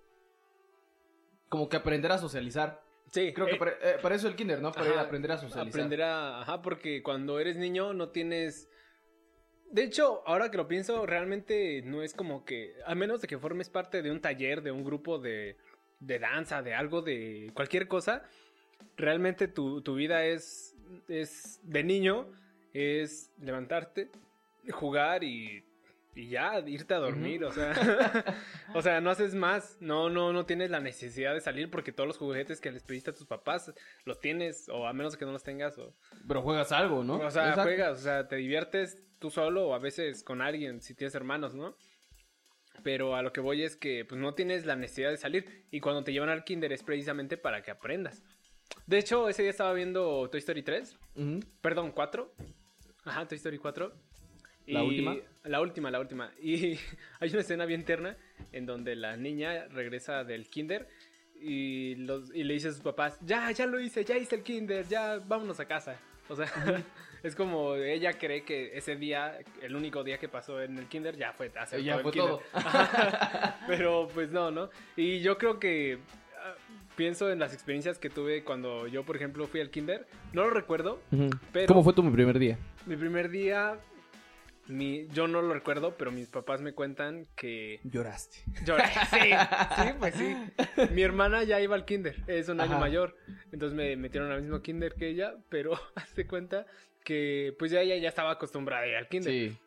Como 1.49 1.67
que 1.69 1.77
aprender 1.77 2.11
a 2.11 2.17
socializar. 2.17 2.81
Sí, 3.11 3.33
Creo 3.33 3.47
que 3.47 3.53
eh, 3.55 3.57
para, 3.57 3.71
eh, 3.71 3.97
para 4.01 4.15
eso 4.15 4.27
el 4.27 4.35
kinder, 4.35 4.61
¿no? 4.61 4.71
Para 4.71 4.87
ir 4.87 4.91
a 4.91 4.95
Ajá, 4.95 5.03
aprender 5.03 5.31
a 5.31 5.37
socializar. 5.37 5.67
Aprender 5.67 6.01
a. 6.03 6.41
Ajá, 6.41 6.61
porque 6.61 7.01
cuando 7.01 7.39
eres 7.39 7.57
niño 7.57 7.93
no 7.93 8.09
tienes. 8.09 8.69
De 9.71 9.83
hecho, 9.83 10.23
ahora 10.27 10.49
que 10.49 10.57
lo 10.57 10.67
pienso, 10.67 11.05
realmente 11.05 11.81
no 11.83 12.03
es 12.03 12.13
como 12.13 12.45
que. 12.45 12.73
A 12.85 12.95
menos 12.95 13.21
de 13.21 13.27
que 13.27 13.37
formes 13.37 13.69
parte 13.69 14.01
de 14.01 14.11
un 14.11 14.21
taller, 14.21 14.61
de 14.61 14.71
un 14.71 14.83
grupo 14.83 15.19
de, 15.19 15.57
de 15.99 16.19
danza, 16.19 16.61
de 16.61 16.73
algo, 16.73 17.01
de 17.01 17.51
cualquier 17.53 17.87
cosa. 17.87 18.23
Realmente 18.95 19.47
tu, 19.47 19.81
tu 19.81 19.95
vida 19.95 20.25
es. 20.25 20.75
Es 21.07 21.59
de 21.63 21.83
niño. 21.83 22.27
Es 22.73 23.31
levantarte, 23.39 24.11
jugar 24.71 25.23
y. 25.23 25.65
Y 26.15 26.27
ya, 26.29 26.59
irte 26.65 26.93
a 26.93 26.97
dormir, 26.97 27.43
o 27.45 27.51
sea. 27.51 27.73
o 28.73 28.81
sea, 28.81 28.99
no 28.99 29.09
haces 29.11 29.35
más. 29.35 29.77
No, 29.79 30.09
no, 30.09 30.33
no 30.33 30.45
tienes 30.45 30.69
la 30.71 30.79
necesidad 30.79 31.33
de 31.33 31.41
salir 31.41 31.69
porque 31.69 31.91
todos 31.91 32.07
los 32.07 32.17
juguetes 32.17 32.59
que 32.59 32.71
les 32.71 32.83
pediste 32.83 33.11
a 33.11 33.13
tus 33.13 33.25
papás 33.27 33.71
los 34.05 34.19
tienes, 34.19 34.67
o 34.69 34.87
a 34.87 34.93
menos 34.93 35.17
que 35.17 35.25
no 35.25 35.31
los 35.31 35.43
tengas, 35.43 35.77
o, 35.77 35.93
Pero 36.27 36.41
juegas 36.41 36.71
algo, 36.71 37.03
¿no? 37.03 37.15
o 37.19 37.31
sea, 37.31 37.49
Exacto. 37.49 37.63
juegas, 37.63 37.99
o 37.99 38.01
sea, 38.01 38.27
te 38.27 38.37
diviertes 38.37 39.01
tú 39.19 39.29
solo 39.29 39.67
o 39.67 39.73
a 39.73 39.79
veces 39.79 40.23
con 40.23 40.41
alguien, 40.41 40.81
si 40.81 40.95
tienes 40.95 41.13
hermanos, 41.15 41.53
¿no? 41.53 41.75
Pero 42.83 43.15
a 43.15 43.21
lo 43.21 43.33
que 43.33 43.41
voy 43.41 43.63
es 43.63 43.75
que 43.75 44.05
pues 44.05 44.19
no 44.19 44.33
tienes 44.33 44.65
la 44.65 44.75
necesidad 44.77 45.09
de 45.09 45.17
salir 45.17 45.65
y 45.69 45.81
cuando 45.81 46.03
te 46.03 46.13
llevan 46.13 46.29
al 46.29 46.45
kinder 46.45 46.71
es 46.71 46.81
precisamente 46.83 47.37
para 47.37 47.61
que 47.61 47.71
aprendas. 47.71 48.23
De 48.87 48.97
hecho, 48.97 49.27
ese 49.27 49.41
día 49.41 49.51
estaba 49.51 49.73
viendo 49.73 50.29
Toy 50.29 50.39
Story 50.39 50.63
3, 50.63 50.97
Ujú. 51.15 51.39
perdón, 51.61 51.91
4. 51.91 52.33
Ajá, 53.03 53.27
Toy 53.27 53.35
Story 53.37 53.57
4. 53.57 53.93
¿La 54.69 54.83
Y- 54.83 54.87
última? 54.87 55.15
La 55.43 55.61
última, 55.61 55.91
la 55.91 55.99
última. 55.99 56.31
Y 56.41 56.77
hay 57.19 57.29
una 57.29 57.39
escena 57.41 57.65
bien 57.65 57.83
tierna 57.85 58.15
en 58.51 58.65
donde 58.65 58.95
la 58.95 59.17
niña 59.17 59.65
regresa 59.69 60.23
del 60.23 60.47
kinder 60.49 60.87
y, 61.41 61.95
los, 61.95 62.33
y 62.35 62.43
le 62.43 62.53
dice 62.55 62.67
a 62.69 62.71
sus 62.71 62.81
papás, 62.81 63.17
ya, 63.21 63.49
ya 63.51 63.65
lo 63.65 63.79
hice, 63.79 64.03
ya 64.03 64.17
hice 64.17 64.35
el 64.35 64.43
kinder, 64.43 64.85
ya 64.87 65.19
vámonos 65.25 65.59
a 65.59 65.65
casa. 65.65 65.97
O 66.27 66.35
sea, 66.35 66.45
es 67.23 67.35
como 67.35 67.75
ella 67.75 68.13
cree 68.13 68.43
que 68.43 68.77
ese 68.77 68.95
día, 68.95 69.39
el 69.61 69.75
único 69.75 70.03
día 70.03 70.17
que 70.19 70.27
pasó 70.29 70.61
en 70.61 70.77
el 70.77 70.85
kinder, 70.87 71.15
ya 71.17 71.33
fue 71.33 71.51
hacer 71.59 71.81
Ya 71.81 71.93
todo 71.93 72.03
fue 72.03 72.11
el 72.11 72.17
todo. 72.17 72.41
kinder. 72.53 73.53
Pero 73.67 74.07
pues 74.13 74.31
no, 74.31 74.51
¿no? 74.51 74.69
Y 74.95 75.21
yo 75.21 75.37
creo 75.37 75.59
que 75.59 75.99
ah, 76.43 76.55
pienso 76.95 77.31
en 77.31 77.39
las 77.39 77.53
experiencias 77.53 77.97
que 77.97 78.09
tuve 78.09 78.43
cuando 78.43 78.87
yo, 78.87 79.03
por 79.03 79.15
ejemplo, 79.15 79.47
fui 79.47 79.61
al 79.61 79.69
kinder. 79.69 80.05
No 80.33 80.43
lo 80.43 80.49
recuerdo, 80.51 81.01
pero... 81.53 81.67
¿Cómo 81.67 81.83
fue 81.83 81.93
tu 81.93 82.03
primer 82.11 82.37
día? 82.37 82.57
Mi 82.85 82.95
primer 82.97 83.29
día, 83.29 83.79
mi, 84.69 85.07
yo 85.07 85.27
no 85.27 85.41
lo 85.41 85.53
recuerdo, 85.53 85.97
pero 85.97 86.11
mis 86.11 86.29
papás 86.29 86.61
me 86.61 86.73
cuentan 86.73 87.25
que 87.35 87.79
Lloraste. 87.83 88.37
lloré. 88.65 88.83
Sí, 89.09 89.17
sí, 89.75 89.89
pues 89.97 90.13
sí. 90.13 90.35
Mi 90.93 91.01
hermana 91.01 91.43
ya 91.43 91.59
iba 91.59 91.75
al 91.75 91.85
kinder, 91.85 92.15
es 92.27 92.49
un 92.49 92.61
año 92.61 92.79
mayor, 92.79 93.17
entonces 93.51 93.75
me 93.75 93.95
metieron 93.95 94.31
al 94.31 94.41
mismo 94.41 94.61
kinder 94.61 94.93
que 94.93 95.07
ella, 95.09 95.35
pero 95.49 95.73
hazte 95.95 96.27
cuenta 96.27 96.67
que 97.03 97.55
pues 97.57 97.71
ya 97.71 97.81
ella 97.81 97.97
ya 97.97 98.09
estaba 98.09 98.31
acostumbrada 98.31 98.83
a 98.83 98.87
ir 98.87 98.95
al 98.95 99.07
kinder. 99.07 99.31
Sí. 99.31 99.57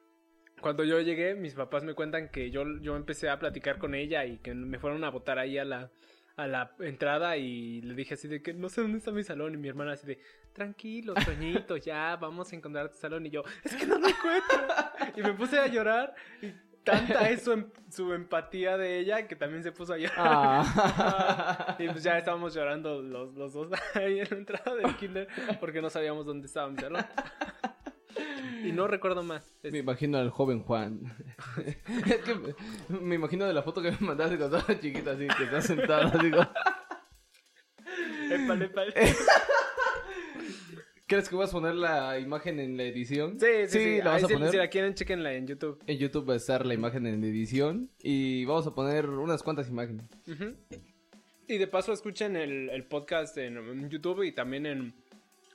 Cuando 0.61 0.85
yo 0.85 1.01
llegué, 1.01 1.35
mis 1.35 1.55
papás 1.55 1.83
me 1.83 1.95
cuentan 1.95 2.29
que 2.29 2.53
yo, 2.53 2.65
yo 2.81 2.95
empecé 2.95 3.29
a 3.29 3.41
platicar 3.41 3.79
con 3.79 3.97
ella 3.97 4.25
y 4.25 4.39
que 4.39 4.55
me 4.55 4.79
fueron 4.79 5.03
a 5.03 5.11
botar 5.11 5.41
ahí 5.41 5.59
a 5.59 5.65
la, 5.65 5.91
a 6.37 6.47
la 6.47 6.77
entrada 6.79 7.37
y 7.37 7.81
le 7.83 7.95
dije 7.95 8.15
así 8.15 8.29
de 8.29 8.41
que 8.41 8.55
no 8.55 8.69
sé 8.69 8.83
dónde 8.83 8.99
está 8.99 9.11
mi 9.11 9.25
salón 9.25 9.55
y 9.55 9.57
mi 9.57 9.69
hermana 9.69 9.93
así 9.93 10.07
de 10.07 10.21
tranquilo, 10.53 11.15
Toñito, 11.15 11.77
ya 11.77 12.17
vamos 12.17 12.53
a 12.53 12.57
encontrar 12.57 12.89
tu 12.91 12.97
salón 12.97 13.27
y 13.27 13.31
yo 13.31 13.43
es 13.65 13.75
que 13.75 13.87
no 13.87 13.99
lo 13.99 14.09
encuentro 14.09 14.59
y 15.17 15.23
me 15.23 15.33
puse 15.33 15.59
a 15.59 15.67
llorar 15.67 16.15
y 16.41 16.53
tanta 16.85 17.29
es 17.31 17.43
su, 17.43 17.53
em- 17.53 17.71
su 17.91 18.13
empatía 18.13 18.77
de 18.77 18.99
ella 18.99 19.27
que 19.27 19.37
también 19.37 19.63
se 19.63 19.73
puso 19.73 19.95
a 19.95 19.99
llorar. 19.99 20.17
Ah. 20.19 21.77
Y 21.79 21.89
pues 21.89 22.03
ya 22.03 22.19
estábamos 22.19 22.55
llorando 22.55 23.03
los, 23.03 23.35
los 23.35 23.53
dos 23.53 23.69
ahí 23.95 24.21
en 24.21 24.29
la 24.31 24.37
entrada 24.37 24.75
del 24.75 24.97
kinder 24.97 25.29
porque 25.61 25.81
no 25.81 25.91
sabíamos 25.91 26.27
dónde 26.27 26.47
estaba 26.47 26.69
mi 26.69 26.79
salón. 26.79 27.05
Y 28.65 28.71
no 28.73 28.87
recuerdo 28.87 29.23
más. 29.23 29.59
Me 29.63 29.79
imagino 29.79 30.19
al 30.19 30.31
joven 30.31 30.63
Juan. 30.63 31.03
es 32.07 32.19
que 32.19 32.35
me, 32.35 33.01
me 33.01 33.15
imagino 33.17 33.45
de 33.45 33.53
la 33.53 33.63
foto 33.63 33.83
que 33.83 33.91
me 33.91 33.99
mandaste 34.01 34.39
cuando 34.39 34.59
estaba 34.59 34.79
chiquita, 34.79 35.13
así 35.13 35.27
que 35.27 35.45
está 35.45 35.61
sentado. 35.61 36.13
Épale, 38.31 38.67
épale. 38.67 38.95
¿Quieres 41.13 41.29
que 41.29 41.37
vas 41.37 41.51
a 41.51 41.53
poner 41.53 41.75
la 41.75 42.19
imagen 42.19 42.59
en 42.59 42.79
la 42.79 42.85
edición? 42.85 43.39
Sí, 43.39 43.47
sí, 43.69 43.79
sí. 43.79 43.99
la 43.99 44.13
vas 44.13 44.17
Ahí 44.21 44.25
a 44.25 44.29
si- 44.29 44.33
poner. 44.33 44.51
Si 44.51 44.57
la 44.57 44.69
quieren, 44.71 44.95
chequenla 44.95 45.35
en 45.35 45.47
YouTube. 45.47 45.79
En 45.87 45.99
YouTube 45.99 46.27
va 46.27 46.33
a 46.33 46.37
estar 46.39 46.65
la 46.65 46.73
imagen 46.73 47.07
en 47.07 47.23
edición 47.23 47.91
y 48.03 48.47
vamos 48.47 48.67
a 48.67 48.75
poner 48.75 49.11
unas 49.11 49.43
cuantas 49.43 49.69
imágenes. 49.69 50.07
Y 51.49 51.59
de 51.59 51.67
paso 51.67 51.93
escuchen 51.93 52.35
el, 52.35 52.71
el 52.71 52.85
podcast 52.87 53.37
en, 53.37 53.91
YouTube 53.91 54.23
y 54.23 54.33
también 54.33 54.65
en 54.65 54.95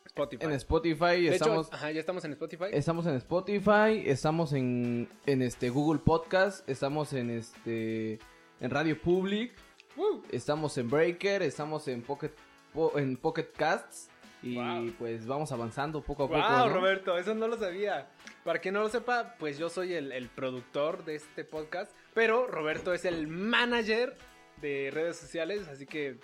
Spotify. 0.06 0.46
En 0.46 0.52
Spotify, 0.52 1.22
de 1.24 1.28
estamos... 1.30 1.66
hecho, 1.70 1.76
ajá, 1.76 1.92
ya 1.92 2.02
estamos 2.02 2.24
en 2.26 2.32
Spotify. 2.34 2.66
Estamos 2.72 3.08
en 3.08 3.16
Spotify, 3.16 4.04
estamos 4.06 4.54
en, 4.54 5.10
en 5.26 5.42
este 5.42 5.72
Google 5.72 6.02
Podcast, 6.06 6.70
estamos 6.70 7.14
en 7.14 7.32
este 7.32 8.20
en 8.62 8.70
Radio 8.70 9.02
Public, 9.02 9.54
Woo. 9.96 10.22
estamos 10.32 10.78
en 10.78 10.88
Breaker, 10.88 11.42
estamos 11.42 11.88
en 11.88 12.04
Pocket 12.04 12.30
po- 12.74 12.96
en 13.00 13.18
Pocket 13.18 13.50
Casts 13.58 14.12
y 14.44 14.56
Wow. 14.56 14.92
pues 15.00 15.26
vamos 15.26 15.52
avanzando 15.52 16.02
poco 16.02 16.26
a 16.26 16.28
poco. 16.28 16.40
Wow, 16.40 16.68
¿no? 16.70 16.74
Roberto, 16.74 17.18
eso 17.18 17.34
no 17.34 17.48
lo 17.48 17.58
sabía. 17.58 18.10
Para 18.44 18.60
quien 18.60 18.74
no 18.76 18.82
lo 18.82 18.90
sepa, 18.90 19.36
pues 19.40 19.58
yo 19.58 19.70
soy 19.70 19.94
el, 19.94 20.12
el 20.12 20.30
productor 20.30 21.04
de 21.06 21.16
este 21.16 21.44
podcast, 21.44 21.92
pero 22.14 22.48
Roberto 22.48 22.94
es 22.94 23.04
el 23.06 23.28
manager 23.28 24.16
de 24.62 24.90
redes 24.94 25.18
sociales, 25.18 25.68
así 25.68 25.86
que 25.86 26.20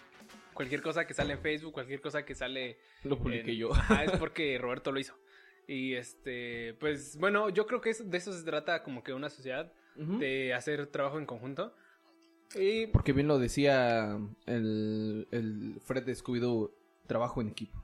cualquier 0.54 0.82
cosa 0.82 1.06
que 1.06 1.14
sale 1.14 1.34
en 1.34 1.40
Facebook, 1.40 1.74
cualquier 1.74 2.02
cosa 2.02 2.24
que 2.24 2.36
sale 2.36 2.78
Lo 3.04 3.18
publiqué 3.18 3.52
en- 3.52 3.58
yo. 3.58 3.74
Ajá, 3.74 4.04
es 4.06 4.12
porque 4.20 4.58
Roberto 4.58 4.92
lo 4.92 5.00
hizo. 5.00 5.16
Y 5.68 5.94
este, 5.96 6.76
pues 6.80 7.18
bueno, 7.18 7.50
yo 7.50 7.66
creo 7.66 7.82
que 7.82 7.90
es- 7.92 8.10
de 8.10 8.18
eso 8.18 8.32
se 8.34 8.44
trata 8.44 8.84
como 8.84 9.04
que 9.04 9.14
una 9.14 9.30
sociedad, 9.30 9.72
de 9.96 10.54
hacer 10.56 10.88
trabajo 10.88 11.20
en 11.20 11.26
conjunto. 11.28 11.74
Y 12.56 12.88
Porque 12.88 13.14
bien 13.14 13.28
lo 13.28 13.38
decía 13.40 14.18
el, 14.46 15.28
el 15.32 15.80
Fred 15.84 16.04
de 16.04 16.14
Scooby-Doo, 16.16 16.72
trabajo 17.08 17.42
en 17.42 17.50
equipo. 17.50 17.83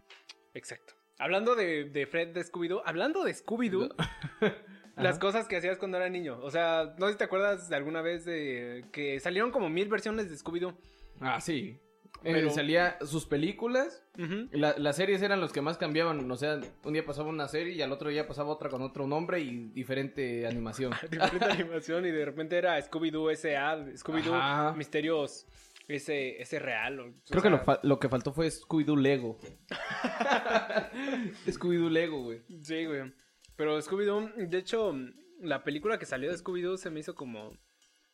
Exacto. 0.53 0.93
Hablando 1.17 1.55
de, 1.55 1.85
de 1.85 2.05
Fred 2.07 2.29
de 2.29 2.41
Scooby-Doo, 2.43 2.81
hablando 2.85 3.23
de 3.23 3.33
Scooby-Doo, 3.33 3.89
las 4.95 5.19
cosas 5.19 5.47
que 5.47 5.57
hacías 5.57 5.77
cuando 5.77 5.97
era 5.97 6.09
niño. 6.09 6.39
O 6.41 6.49
sea, 6.51 6.95
no 6.97 7.07
sé 7.07 7.13
si 7.13 7.17
te 7.17 7.23
acuerdas 7.25 7.69
de 7.69 7.75
alguna 7.75 8.01
vez 8.01 8.25
de 8.25 8.85
que 8.91 9.19
salieron 9.19 9.51
como 9.51 9.69
mil 9.69 9.87
versiones 9.89 10.29
de 10.29 10.35
Scooby-Doo. 10.37 10.73
Ah, 11.21 11.41
sí. 11.41 11.77
Eh, 12.23 12.33
Pero- 12.33 12.49
salía 12.49 12.97
sus 13.05 13.25
películas. 13.25 14.03
La- 14.51 14.77
las 14.77 14.97
series 14.97 15.21
eran 15.21 15.39
los 15.39 15.53
que 15.53 15.61
más 15.61 15.77
cambiaban, 15.77 16.29
o 16.29 16.35
sea, 16.35 16.59
un 16.83 16.93
día 16.93 17.05
pasaba 17.05 17.29
una 17.29 17.47
serie 17.47 17.73
y 17.75 17.81
al 17.81 17.91
otro 17.93 18.09
día 18.09 18.27
pasaba 18.27 18.49
otra 18.49 18.69
con 18.69 18.81
otro 18.81 19.07
nombre 19.07 19.39
y 19.39 19.69
diferente 19.69 20.45
animación. 20.47 20.91
Diferente 21.09 21.45
animación 21.45 22.05
y 22.05 22.11
de 22.11 22.25
repente 22.25 22.57
era 22.57 22.77
Scooby-Doo 22.81 23.29
S.A., 23.31 23.77
Scooby-Doo. 23.95 24.75
Misterios 24.75 25.45
ese, 25.89 26.41
ese 26.41 26.59
real. 26.59 26.99
o- 26.99 27.07
o 27.09 27.13
Creo 27.29 27.41
que 27.43 27.49
lo, 27.49 27.59
fa- 27.59 27.79
lo 27.83 27.99
que 27.99 28.09
faltó 28.09 28.31
fue 28.33 28.47
Scooby-Doo 28.47 28.95
Lego. 28.97 29.37
Scooby-Doo 31.47 31.89
Lego, 31.89 32.23
güey. 32.23 32.41
Sí, 32.63 32.85
güey. 32.85 33.13
Pero 33.55 33.77
Scooby-Doo, 33.81 34.31
de 34.35 34.57
hecho, 34.57 34.93
la 35.41 35.63
película 35.63 35.97
que 35.99 36.05
salió 36.05 36.29
de 36.31 36.37
Scooby-Doo 36.37 36.77
se 36.77 36.89
me 36.89 36.99
hizo 37.01 37.15
como 37.15 37.57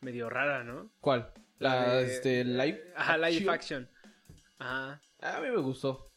medio 0.01 0.29
rara, 0.29 0.63
¿no? 0.63 0.91
¿Cuál? 0.99 1.31
La, 1.59 1.95
de- 1.97 2.05
este, 2.05 2.43
live. 2.43 2.81
Ajá, 2.95 3.17
live 3.17 3.49
action. 3.51 3.83
action. 3.85 3.89
Ajá. 4.59 5.01
A 5.21 5.41
mí 5.41 5.49
me 5.49 5.57
gustó. 5.61 6.11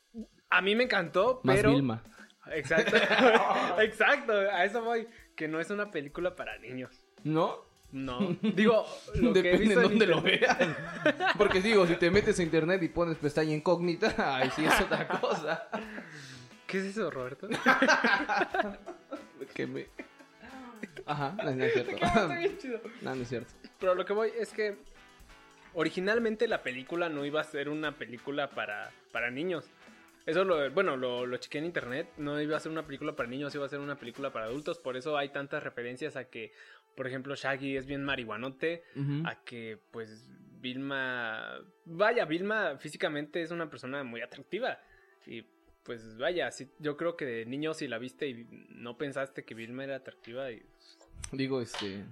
A 0.51 0.63
mí 0.63 0.75
me 0.75 0.85
encantó, 0.85 1.41
Más 1.45 1.57
pero... 1.57 1.73
Vilma. 1.73 2.03
Exacto. 2.53 2.97
Exacto, 3.83 4.33
a 4.33 4.65
eso 4.65 4.83
voy. 4.83 5.07
Que 5.37 5.49
no 5.49 5.61
es 5.61 5.71
una 5.71 5.91
película 5.91 6.35
para 6.35 6.59
niños. 6.59 7.05
¿No? 7.23 7.68
No. 7.93 8.37
Digo, 8.43 8.87
lo 9.15 9.33
que 9.33 9.39
he 9.41 9.43
Depende 9.43 9.77
de 9.77 9.83
dónde 9.83 10.07
lo 10.07 10.21
veas. 10.21 10.59
Porque 11.37 11.61
digo, 11.63 11.87
si 11.87 11.97
te 11.97 12.11
metes 12.11 12.39
a 12.39 12.43
internet 12.43 12.83
y 12.83 12.89
pones 12.89 13.17
pestaña 13.17 13.55
incógnita, 13.55 14.15
ay, 14.37 14.51
sí 14.55 14.65
es 14.65 14.81
otra 14.81 15.09
cosa. 15.09 15.69
¿Qué 16.67 16.79
es 16.79 16.85
eso, 16.85 17.11
Roberto? 17.11 17.49
Que 19.55 19.67
me... 19.67 19.87
Ajá, 21.07 21.35
no, 21.43 21.51
no 21.53 21.65
es 21.65 21.73
cierto. 21.73 21.97
Bien 22.29 22.59
chido. 22.59 22.81
No, 23.01 23.15
no 23.15 23.23
es 23.23 23.29
cierto. 23.29 23.51
Pero 23.81 23.95
lo 23.95 24.05
que 24.05 24.13
voy 24.13 24.31
es 24.39 24.53
que 24.53 24.77
originalmente 25.75 26.47
la 26.49 26.63
película 26.63 27.09
no 27.09 27.25
iba 27.25 27.41
a 27.41 27.45
ser 27.45 27.69
una 27.69 27.97
película 27.97 28.51
para, 28.51 28.91
para 29.11 29.31
niños. 29.31 29.71
Eso 30.27 30.45
lo, 30.45 30.71
bueno, 30.73 30.99
lo, 30.99 31.25
lo 31.25 31.37
chequé 31.39 31.57
en 31.57 31.65
internet. 31.65 32.11
No 32.19 32.39
iba 32.39 32.57
a 32.57 32.61
ser 32.61 32.71
una 32.71 32.85
película 32.85 33.17
para 33.17 33.31
niños, 33.31 33.55
iba 33.55 33.65
a 33.65 33.69
ser 33.71 33.79
una 33.79 33.97
película 33.97 34.31
para 34.31 34.45
adultos. 34.45 34.79
Por 34.79 34.97
eso 34.97 35.17
hay 35.17 35.31
tantas 35.31 35.63
referencias 35.63 36.17
a 36.17 36.25
que, 36.25 36.53
por 36.99 37.07
ejemplo, 37.07 37.37
Shaggy 37.37 37.77
es 37.77 37.87
bien 37.87 38.03
marihuanote. 38.03 38.83
Ujú. 38.97 39.23
A 39.25 39.37
que, 39.45 39.79
pues, 39.93 40.29
Vilma. 40.61 41.61
Vaya, 41.85 42.25
Vilma 42.25 42.77
físicamente 42.77 43.41
es 43.41 43.53
una 43.53 43.71
persona 43.71 44.03
muy 44.03 44.21
atractiva. 44.21 44.81
Y, 45.25 45.47
pues, 45.85 46.19
vaya, 46.19 46.51
sí, 46.51 46.69
yo 46.81 46.97
creo 46.97 47.17
que 47.17 47.25
de 47.25 47.47
niño 47.47 47.73
si 47.73 47.87
la 47.87 47.99
viste 47.99 48.27
y 48.27 48.49
no 48.71 48.99
pensaste 48.99 49.45
que 49.45 49.55
Vilma 49.55 49.85
era 49.85 49.95
atractiva. 49.95 50.51
Y, 50.51 50.61
Digo, 51.31 51.61
este... 51.61 52.05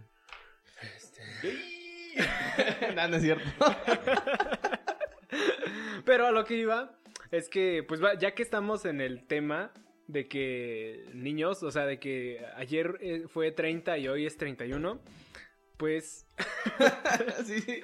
este... 0.81 2.15
no, 2.95 3.09
no 3.09 3.17
es 3.17 3.23
cierto. 3.23 3.49
Pero 6.05 6.29
a 6.29 6.31
lo 6.31 6.45
que 6.45 6.59
iba 6.59 6.97
es 7.33 7.49
que, 7.49 7.83
pues 7.83 8.01
ya 8.21 8.37
que 8.37 8.43
estamos 8.45 8.85
en 8.85 9.01
el 9.01 9.27
tema 9.27 9.73
de 10.09 10.29
que 10.29 11.09
niños, 11.15 11.63
o 11.63 11.71
sea, 11.71 11.87
de 11.87 11.99
que 11.99 12.45
ayer 12.57 12.99
eh, 13.01 13.25
fue 13.29 13.51
30 13.51 13.99
y 13.99 14.09
hoy 14.09 14.27
es 14.27 14.37
31, 14.37 15.01
pues, 15.77 16.27
sí, 17.45 17.61
sí. 17.61 17.83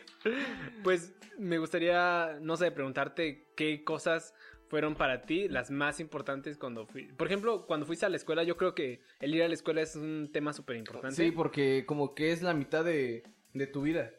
pues 0.83 1.13
me 1.39 1.59
gustaría, 1.59 2.39
no 2.41 2.57
sé, 2.57 2.71
preguntarte 2.71 3.49
qué 3.57 3.85
cosas 3.85 4.35
fueron 4.69 4.95
para 4.95 5.27
ti 5.27 5.49
las 5.49 5.71
más 5.71 6.01
importantes 6.01 6.57
cuando 6.57 6.87
fui. 6.87 7.05
Por 7.13 7.27
ejemplo, 7.27 7.67
cuando 7.67 7.85
fuiste 7.85 8.07
a 8.07 8.09
la 8.09 8.17
escuela, 8.17 8.43
yo 8.43 8.57
creo 8.57 8.75
que 8.75 9.03
el 9.21 9.35
ir 9.35 9.43
a 9.43 9.49
la 9.49 9.55
escuela 9.55 9.83
es 9.83 9.97
un 9.97 10.31
tema 10.33 10.55
súper 10.55 10.77
importante. 10.77 11.17
Sí, 11.17 11.31
porque 11.31 11.85
como 11.85 12.15
que 12.15 12.33
es 12.33 12.41
la 12.41 12.55
mitad 12.55 12.83
de, 12.85 13.25
de 13.53 13.67
tu 13.67 13.83
vida. 13.83 14.13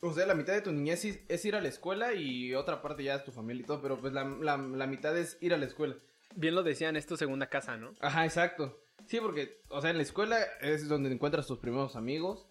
O 0.00 0.12
sea, 0.12 0.26
la 0.26 0.34
mitad 0.34 0.52
de 0.52 0.60
tu 0.60 0.70
niñez 0.70 1.04
es, 1.06 1.20
es 1.28 1.44
ir 1.46 1.56
a 1.56 1.62
la 1.62 1.68
escuela 1.68 2.12
y 2.12 2.54
otra 2.54 2.82
parte 2.82 3.02
ya 3.02 3.14
es 3.14 3.24
tu 3.24 3.32
familia 3.32 3.62
y 3.62 3.66
todo, 3.66 3.80
pero 3.80 3.98
pues 3.98 4.12
la, 4.12 4.24
la, 4.24 4.58
la 4.58 4.86
mitad 4.86 5.16
es 5.16 5.38
ir 5.40 5.54
a 5.54 5.56
la 5.56 5.64
escuela. 5.64 5.96
Bien 6.36 6.54
lo 6.54 6.62
decían, 6.62 6.96
es 6.96 7.06
tu 7.06 7.16
segunda 7.16 7.48
casa, 7.48 7.76
¿no? 7.76 7.92
Ajá, 8.00 8.24
exacto. 8.24 8.78
Sí, 9.06 9.18
porque, 9.20 9.60
o 9.68 9.80
sea, 9.80 9.90
en 9.90 9.96
la 9.96 10.02
escuela 10.02 10.38
es 10.60 10.88
donde 10.88 11.10
encuentras 11.12 11.46
tus 11.46 11.58
primeros 11.58 11.96
amigos. 11.96 12.46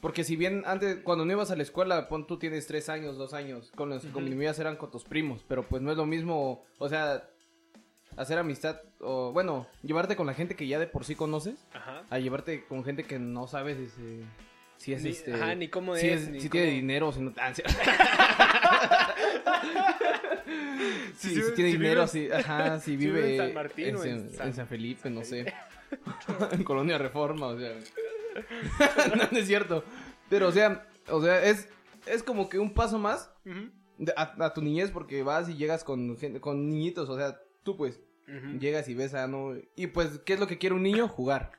Porque 0.00 0.24
si 0.24 0.36
bien 0.36 0.62
antes, 0.66 0.98
cuando 1.02 1.24
no 1.24 1.32
ibas 1.32 1.50
a 1.50 1.56
la 1.56 1.62
escuela, 1.62 2.08
pon 2.08 2.26
tú 2.26 2.38
tienes 2.38 2.66
tres 2.66 2.88
años, 2.88 3.16
dos 3.16 3.32
años, 3.32 3.70
con 3.74 3.88
los 3.88 4.02
que 4.02 4.08
Ujú. 4.08 4.16
convivías 4.18 4.58
eran 4.58 4.76
con 4.76 4.90
tus 4.90 5.04
primos, 5.04 5.44
pero 5.48 5.66
pues 5.66 5.82
no 5.82 5.90
es 5.90 5.96
lo 5.96 6.04
mismo, 6.04 6.64
o 6.78 6.88
sea, 6.88 7.28
hacer 8.16 8.38
amistad, 8.38 8.80
o 9.00 9.32
bueno, 9.32 9.66
llevarte 9.82 10.14
con 10.16 10.26
la 10.26 10.34
gente 10.34 10.54
que 10.54 10.66
ya 10.66 10.78
de 10.78 10.86
por 10.86 11.04
sí 11.04 11.14
conoces, 11.14 11.66
Ajá. 11.72 12.02
a 12.10 12.18
llevarte 12.18 12.66
con 12.66 12.84
gente 12.84 13.04
que 13.04 13.18
no 13.18 13.46
sabes 13.48 13.78
este, 13.78 14.22
si 14.76 14.92
es 14.92 15.02
Ni- 15.02 15.10
este... 15.10 15.32
ajá, 15.32 15.54
ni 15.54 15.68
cómo 15.68 15.96
si, 15.96 16.08
es, 16.08 16.22
es- 16.22 16.28
ni 16.28 16.40
si 16.40 16.50
tiene 16.50 16.72
dinero, 16.72 17.10
si 17.12 17.20
no... 17.20 17.32
sí. 21.16 21.34
Si 21.34 21.54
tiene 21.54 21.70
si 21.72 21.76
dinero, 21.76 22.06
si, 22.06 22.30
ajá, 22.30 22.80
si 22.80 22.96
vive, 22.96 23.32
en 23.36 23.38
San 23.38 23.54
Martín 23.54 23.86
en, 23.88 23.96
o 23.96 24.04
en 24.04 24.20
San- 24.20 24.30
San- 24.32 24.46
en 24.48 24.54
San 24.54 24.66
Felipe, 24.68 25.10
no 25.10 25.24
sé. 25.24 25.52
en 26.52 26.64
Colonia 26.64 26.98
Reforma, 26.98 27.46
o 27.48 27.58
sea. 27.58 27.72
no, 29.16 29.28
no 29.30 29.38
es 29.38 29.46
cierto. 29.46 29.84
Pero, 30.28 30.48
o 30.48 30.52
sea, 30.52 30.86
o 31.08 31.22
sea, 31.22 31.44
es, 31.44 31.68
es 32.06 32.22
como 32.22 32.48
que 32.48 32.58
un 32.58 32.74
paso 32.74 32.98
más 32.98 33.30
a, 34.16 34.44
a 34.44 34.54
tu 34.54 34.62
niñez 34.62 34.90
porque 34.90 35.22
vas 35.22 35.48
y 35.48 35.56
llegas 35.56 35.84
con 35.84 36.16
gente, 36.18 36.40
con 36.40 36.68
niñitos, 36.68 37.08
o 37.08 37.16
sea, 37.16 37.38
tú 37.62 37.76
pues 37.76 38.00
llegas 38.58 38.88
y 38.88 38.94
ves 38.94 39.14
a 39.14 39.28
no 39.28 39.54
y 39.76 39.86
pues 39.86 40.18
¿qué 40.26 40.32
es 40.34 40.40
lo 40.40 40.48
que 40.48 40.58
quiere 40.58 40.74
un 40.74 40.82
niño? 40.82 41.06
Jugar. 41.08 41.52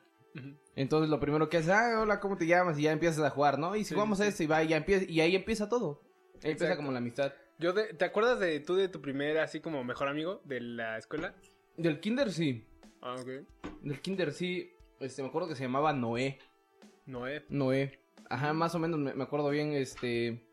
Entonces 0.76 1.08
lo 1.10 1.18
primero 1.18 1.48
que 1.48 1.56
haces, 1.56 1.70
ah, 1.70 1.98
hola, 2.02 2.20
¿cómo 2.20 2.36
te 2.36 2.46
llamas? 2.46 2.78
Y 2.78 2.82
ya 2.82 2.92
empiezas 2.92 3.24
a 3.24 3.30
jugar, 3.30 3.58
¿no? 3.58 3.74
Y 3.74 3.80
si 3.84 3.90
Sí, 3.90 3.94
vamos 3.94 4.18
sí, 4.18 4.24
a 4.24 4.28
esto 4.28 4.42
y 4.42 4.46
va 4.46 4.62
y 4.62 4.68
ya 4.68 4.76
empieza 4.76 5.04
y 5.10 5.20
ahí 5.20 5.34
empieza 5.34 5.68
todo. 5.68 6.02
Ahí 6.44 6.52
empieza 6.52 6.76
como 6.76 6.92
la 6.92 6.98
amistad. 6.98 7.32
Yo 7.58 7.72
de- 7.72 7.94
¿Te 7.94 8.04
acuerdas 8.04 8.38
de 8.40 8.60
tú 8.60 8.76
de 8.76 8.88
tu 8.88 9.00
primer 9.00 9.38
así 9.38 9.60
como 9.60 9.82
mejor 9.84 10.08
amigo 10.08 10.40
de 10.44 10.60
la 10.60 10.98
escuela? 10.98 11.34
Del 11.76 12.00
kinder 12.00 12.30
sí. 12.32 12.64
Ah, 13.00 13.14
ok. 13.18 13.28
Del 13.82 14.00
kinder 14.00 14.32
sí, 14.32 14.72
este, 15.00 15.22
me 15.22 15.28
acuerdo 15.28 15.48
que 15.48 15.54
se 15.56 15.64
llamaba 15.64 15.92
Noé. 15.92 16.38
Noé. 17.06 17.44
Noé. 17.48 17.98
Ajá, 18.30 18.52
más 18.52 18.74
o 18.74 18.78
menos 18.78 18.98
me, 19.00 19.14
me 19.14 19.24
acuerdo 19.24 19.48
bien, 19.50 19.72
este... 19.72 20.44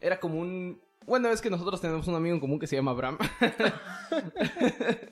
Era 0.00 0.20
como 0.20 0.38
un... 0.38 0.80
Bueno, 1.06 1.28
es 1.30 1.40
que 1.40 1.48
nosotros 1.50 1.80
tenemos 1.80 2.06
un 2.08 2.14
amigo 2.16 2.34
en 2.34 2.40
común 2.40 2.58
que 2.58 2.66
se 2.66 2.76
llama 2.76 2.90
Abraham. 2.90 3.16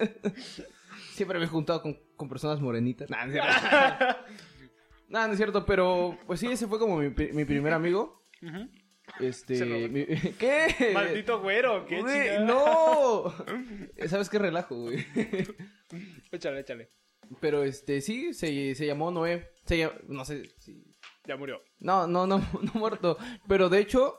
Siempre 1.12 1.38
me 1.38 1.44
he 1.44 1.48
juntado 1.48 1.80
con, 1.82 1.98
con 2.16 2.28
personas 2.28 2.60
morenitas. 2.60 3.08
Nah, 3.10 3.24
no 3.26 3.32
es 3.32 3.40
cierto. 3.40 4.16
Nah, 5.08 5.26
no 5.26 5.32
es 5.34 5.36
cierto, 5.36 5.64
pero... 5.64 6.18
Pues 6.26 6.40
sí, 6.40 6.46
ese 6.50 6.66
fue 6.66 6.78
como 6.78 6.96
mi, 6.98 7.10
mi 7.10 7.44
primer 7.44 7.72
amigo. 7.72 8.22
Ujú. 8.42 8.68
Este... 9.20 9.88
Mi- 9.88 10.06
¿Qué? 10.38 10.90
Maldito 10.92 11.40
güero, 11.40 11.86
qué 11.86 12.00
Güey. 12.00 12.44
¡No! 12.44 13.32
¿Sabes 14.08 14.28
qué 14.28 14.38
relajo, 14.38 14.74
güey? 14.76 15.04
Échale, 16.32 16.60
échale. 16.60 16.90
Pero 17.40 17.64
este, 17.64 18.00
sí, 18.00 18.34
se, 18.34 18.74
se 18.74 18.86
llamó 18.86 19.10
Noé. 19.10 19.50
Se 19.64 19.88
no 20.08 20.24
sé 20.24 20.44
si... 20.58 20.84
Ya 21.26 21.36
murió. 21.36 21.62
No, 21.78 22.06
no, 22.06 22.26
no, 22.26 22.38
no 22.62 22.72
muerto. 22.74 23.16
Pero 23.48 23.68
de 23.68 23.80
hecho, 23.80 24.16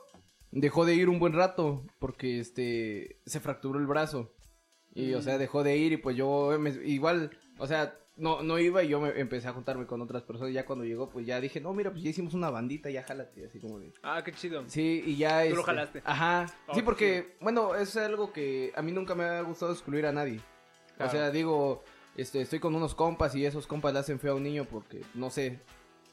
dejó 0.50 0.84
de 0.84 0.94
ir 0.94 1.08
un 1.08 1.18
buen 1.18 1.32
rato 1.34 1.84
porque 2.00 2.40
este 2.40 3.20
se 3.26 3.40
fracturó 3.40 3.78
el 3.78 3.86
brazo. 3.86 4.32
Y 4.94 5.12
o 5.14 5.18
Mm. 5.18 5.22
sea, 5.22 5.38
dejó 5.38 5.62
de 5.62 5.76
ir 5.76 5.92
y 5.92 5.96
pues 5.98 6.16
yo 6.16 6.56
me- 6.58 6.70
igual, 6.84 7.30
o 7.58 7.66
sea, 7.66 7.94
no, 8.16 8.42
no 8.42 8.58
iba 8.58 8.82
y 8.82 8.88
yo 8.88 9.00
me 9.00 9.18
empecé 9.20 9.48
a 9.48 9.52
juntarme 9.52 9.86
con 9.86 10.00
otras 10.00 10.22
personas. 10.22 10.52
Ya 10.52 10.64
cuando 10.64 10.84
llegó, 10.84 11.08
pues 11.08 11.26
ya 11.26 11.40
dije, 11.40 11.60
no, 11.60 11.72
mira, 11.74 11.90
pues 11.90 12.02
ya 12.02 12.10
hicimos 12.10 12.34
una 12.34 12.50
bandita, 12.50 12.90
ya 12.90 13.02
jálate, 13.02 13.46
así 13.46 13.58
como 13.58 13.78
de. 13.78 13.92
Ah, 14.02 14.22
qué 14.24 14.32
chido. 14.32 14.64
Sí, 14.68 15.02
y 15.06 15.16
ya 15.16 15.42
Tú 15.42 15.50
lo 15.50 15.60
este, 15.60 15.64
jalaste. 15.64 16.02
Ajá. 16.04 16.46
Oh, 16.66 16.74
sí, 16.74 16.82
porque, 16.82 17.36
bueno, 17.40 17.74
es 17.74 17.96
algo 17.96 18.32
que 18.32 18.72
a 18.74 18.82
mí 18.82 18.92
nunca 18.92 19.14
me 19.14 19.24
ha 19.24 19.42
gustado 19.42 19.72
excluir 19.72 20.06
a 20.06 20.12
nadie. 20.12 20.40
Claro. 20.96 21.10
O 21.10 21.14
sea, 21.14 21.30
digo, 21.30 21.84
este, 22.16 22.40
estoy 22.40 22.58
con 22.58 22.74
unos 22.74 22.94
compas 22.94 23.34
y 23.34 23.44
esos 23.44 23.66
compas 23.66 23.92
le 23.92 24.00
hacen 24.00 24.18
feo 24.18 24.32
a 24.32 24.36
un 24.36 24.42
niño 24.42 24.64
porque, 24.64 25.02
no 25.14 25.30
sé, 25.30 25.60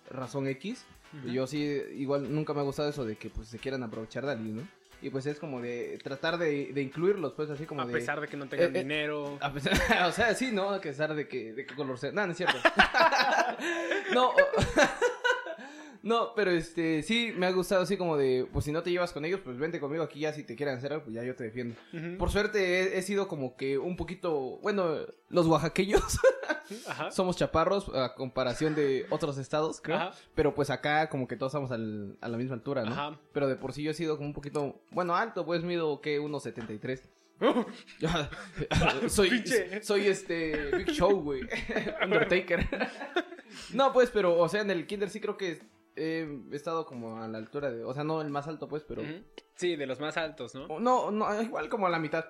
razón 0.10 0.48
X. 0.48 0.86
Y 1.26 1.34
Yo 1.34 1.46
sí, 1.46 1.60
igual 1.94 2.34
nunca 2.34 2.54
me 2.54 2.62
ha 2.62 2.64
gustado 2.64 2.90
eso 2.90 3.06
de 3.06 3.16
que 3.16 3.30
pues 3.30 3.48
se 3.48 3.60
quieran 3.60 3.84
aprovechar 3.84 4.26
de 4.26 4.32
alguien, 4.32 4.58
¿no? 4.58 4.68
Y 5.04 5.10
pues 5.10 5.26
es 5.26 5.38
como 5.38 5.60
de 5.62 6.00
tratar 6.02 6.38
de, 6.38 6.72
de 6.74 6.82
incluirlos, 6.82 7.34
pues 7.34 7.50
así 7.50 7.66
como 7.66 7.82
a 7.82 7.86
de... 7.86 7.92
pesar 7.94 8.22
de 8.22 8.28
que 8.30 8.38
no 8.38 8.48
tengan 8.48 8.74
Eh, 8.74 8.80
eh, 8.80 8.84
dinero. 8.84 9.38
A 9.42 9.52
pesar, 9.52 9.74
o 10.08 10.12
sea, 10.14 10.34
sí, 10.34 10.52
¿no? 10.54 10.70
A 10.70 10.80
pesar 10.80 11.14
de 11.14 11.28
que, 11.28 11.52
de 11.52 11.66
qué 11.66 11.76
color 11.76 11.98
sea. 12.00 12.12
No, 12.14 12.26
no 12.26 12.32
es 12.32 12.38
cierto. 12.38 12.58
no, 14.14 14.30
o- 14.30 14.36
no, 16.04 16.34
pero 16.36 16.52
este, 16.52 17.02
sí, 17.02 17.34
me 17.36 17.46
ha 17.48 17.52
gustado 17.52 17.82
así 17.82 17.98
como 17.98 18.16
de, 18.18 18.46
pues 18.54 18.66
si 18.66 18.72
no 18.72 18.84
te 18.84 18.92
llevas 18.92 19.12
con 19.14 19.26
ellos, 19.26 19.40
pues 19.44 19.58
vente 19.58 19.80
conmigo 19.80 20.04
aquí 20.04 20.20
ya 20.20 20.34
si 20.34 20.44
te 20.44 20.56
quieren 20.56 20.76
hacer 20.76 20.92
algo, 20.94 21.06
pues 21.06 21.16
ya 21.16 21.24
yo 21.24 21.36
te 21.36 21.46
defiendo. 21.46 21.76
Por 22.20 22.30
suerte 22.30 22.82
he, 22.82 22.98
he 22.98 23.02
sido 23.02 23.28
como 23.28 23.56
que 23.56 23.78
un 23.78 23.96
poquito, 23.96 24.60
bueno, 24.62 24.98
los 25.30 25.48
oaxaqueños 25.48 26.04
Ajá. 26.88 27.10
somos 27.12 27.38
chaparros 27.38 27.90
a 27.96 28.14
comparación 28.16 28.76
de 28.76 29.06
otros 29.10 29.38
estados, 29.38 29.82
creo. 29.82 29.96
Ajá. 29.98 30.12
Pero 30.36 30.54
pues 30.54 30.70
acá 30.70 31.10
como 31.10 31.28
que 31.28 31.36
todos 31.38 31.52
estamos 31.52 31.72
al- 31.72 32.18
a 32.22 32.28
la 32.28 32.38
misma 32.38 32.56
altura, 32.56 32.84
¿no? 32.84 32.92
Ajá. 32.92 33.20
Pero 33.32 33.48
de 33.48 33.56
por 33.56 33.74
sí 33.74 33.82
yo 33.84 33.92
he 33.92 33.94
sido 33.96 34.18
como 34.18 34.28
un 34.28 34.34
poquito, 34.34 34.82
bueno, 34.92 35.16
alto, 35.16 35.46
pues 35.46 35.64
mido 35.64 36.00
que 36.02 36.20
1.73. 36.22 37.02
soy, 39.10 39.44
soy 39.82 40.08
este 40.08 40.72
Big 40.78 40.88
Show, 40.92 41.22
güey. 41.22 41.42
Undertaker. 42.04 42.68
no, 43.74 43.92
pues, 43.94 44.10
pero, 44.12 44.38
o 44.38 44.48
sea, 44.50 44.62
en 44.62 44.72
el 44.72 44.86
kinder 44.88 45.10
sí 45.10 45.20
creo 45.20 45.38
que 45.38 45.60
he 45.96 46.28
estado 46.52 46.86
como 46.86 47.22
a 47.22 47.28
la 47.28 47.38
altura 47.38 47.72
de, 47.72 47.84
o 47.84 47.94
sea, 47.94 48.04
no 48.04 48.22
el 48.22 48.30
más 48.30 48.48
alto, 48.48 48.68
pues, 48.68 48.84
pero. 48.84 49.04
Sí, 49.56 49.76
de 49.76 49.86
los 49.86 50.00
más 50.00 50.18
altos, 50.18 50.56
¿no? 50.56 50.80
no, 50.80 51.12
no, 51.12 51.42
igual 51.42 51.70
como 51.70 51.88
a 51.88 51.90
la 51.90 52.00
mitad. 52.00 52.26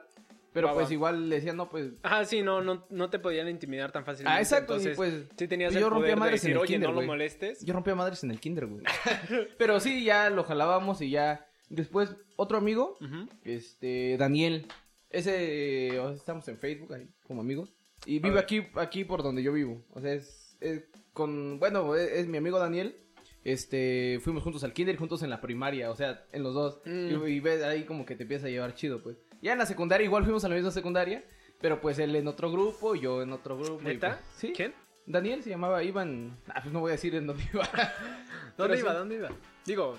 Pero 0.53 0.71
pues 0.75 0.91
igual 0.91 1.29
le 1.29 1.37
decían, 1.37 1.57
no, 1.57 1.67
pues, 1.67 1.93
Ajá, 2.03 2.25
sí, 2.25 2.43
no, 2.43 2.61
no, 2.61 2.85
no 2.91 3.09
te 3.09 3.17
podían 3.17 3.49
intimidar 3.49 3.91
tan 3.91 4.05
fácilmente. 4.05 4.37
ah, 4.37 4.39
exacto, 4.39 4.73
Entonces, 4.75 4.95
pues, 4.95 5.25
sí 5.35 5.47
tenías 5.47 5.69
pues 5.69 5.77
el 5.77 5.81
yo 5.81 5.89
rompía 5.89 6.01
poder 6.03 6.15
de 6.15 6.19
madres 6.19 6.43
en 6.43 6.49
decir, 6.49 6.51
el 6.51 6.57
oye, 6.59 6.73
kinder, 6.73 6.89
no 6.89 6.93
lo 6.93 6.97
güey". 6.97 7.07
molestes. 7.07 7.65
Yo 7.65 7.73
rompía 7.73 7.95
madres 7.95 8.23
en 8.23 8.29
el 8.29 8.39
kinder, 8.39 8.67
güey. 8.67 8.83
Pero 9.57 9.79
sí, 9.79 10.03
ya 10.03 10.29
lo 10.29 10.43
jalábamos 10.43 11.01
y 11.01 11.09
ya. 11.09 11.47
Después, 11.69 12.15
otro 12.35 12.59
amigo, 12.59 12.97
este, 13.43 14.15
Daniel. 14.17 14.67
Ese, 15.09 15.99
o 15.99 16.09
sea, 16.09 16.15
estamos 16.17 16.47
en 16.47 16.59
Facebook 16.59 16.93
ahí, 16.93 17.09
como 17.23 17.41
amigos. 17.41 17.73
Y 18.05 18.19
vive 18.19 18.39
aquí, 18.39 18.67
aquí 18.75 19.05
por 19.05 19.23
donde 19.23 19.41
yo 19.41 19.53
vivo. 19.53 19.83
O 19.91 20.01
sea, 20.01 20.13
es, 20.13 20.55
es 20.61 20.83
con, 21.13 21.57
bueno, 21.59 21.95
es, 21.95 22.11
es 22.11 22.27
mi 22.27 22.37
amigo 22.37 22.59
Daniel. 22.59 22.95
Este, 23.43 24.19
fuimos 24.23 24.43
juntos 24.43 24.63
al 24.63 24.73
kinder 24.73 24.95
juntos 24.97 25.21
en 25.23 25.29
la 25.29 25.41
primaria, 25.41 25.91
o 25.91 25.95
sea, 25.95 26.25
en 26.31 26.43
los 26.43 26.53
dos. 26.53 26.79
Mm. 26.85 27.25
Y, 27.27 27.31
y 27.31 27.39
ves 27.39 27.63
ahí 27.63 27.83
como 27.83 28.05
que 28.05 28.15
te 28.15 28.23
empieza 28.23 28.47
a 28.47 28.49
llevar 28.49 28.73
chido, 28.75 29.01
pues. 29.03 29.17
Ya 29.41 29.51
en 29.53 29.57
la 29.59 29.65
secundaria 29.65 30.05
igual 30.05 30.23
fuimos 30.23 30.43
a 30.45 30.49
la 30.49 30.55
misma 30.55 30.71
secundaria. 30.71 31.23
Pero 31.61 31.79
pues 31.79 31.97
él 31.99 32.13
en 32.15 32.27
otro 32.27 32.51
grupo, 32.51 32.93
yo 32.95 33.21
en 33.21 33.31
otro 33.31 33.57
grupo. 33.57 33.81
¿Neta? 33.83 34.17
pues, 34.17 34.19
sí. 34.37 34.53
¿Quién? 34.53 34.73
Daniel 35.05 35.43
se 35.43 35.49
llamaba 35.49 35.81
Iván. 35.83 36.37
Ah, 36.49 36.59
pues 36.61 36.73
no 36.73 36.81
voy 36.81 36.89
a 36.89 36.93
decir 36.93 37.15
en 37.15 37.25
dónde 37.27 37.43
iba. 37.53 37.63
¿Dónde 38.57 38.75
Pero 38.75 38.75
iba? 38.79 38.91
sí. 38.91 38.97
¿Dónde 38.97 39.15
iba? 39.15 39.29
Digo, 39.65 39.97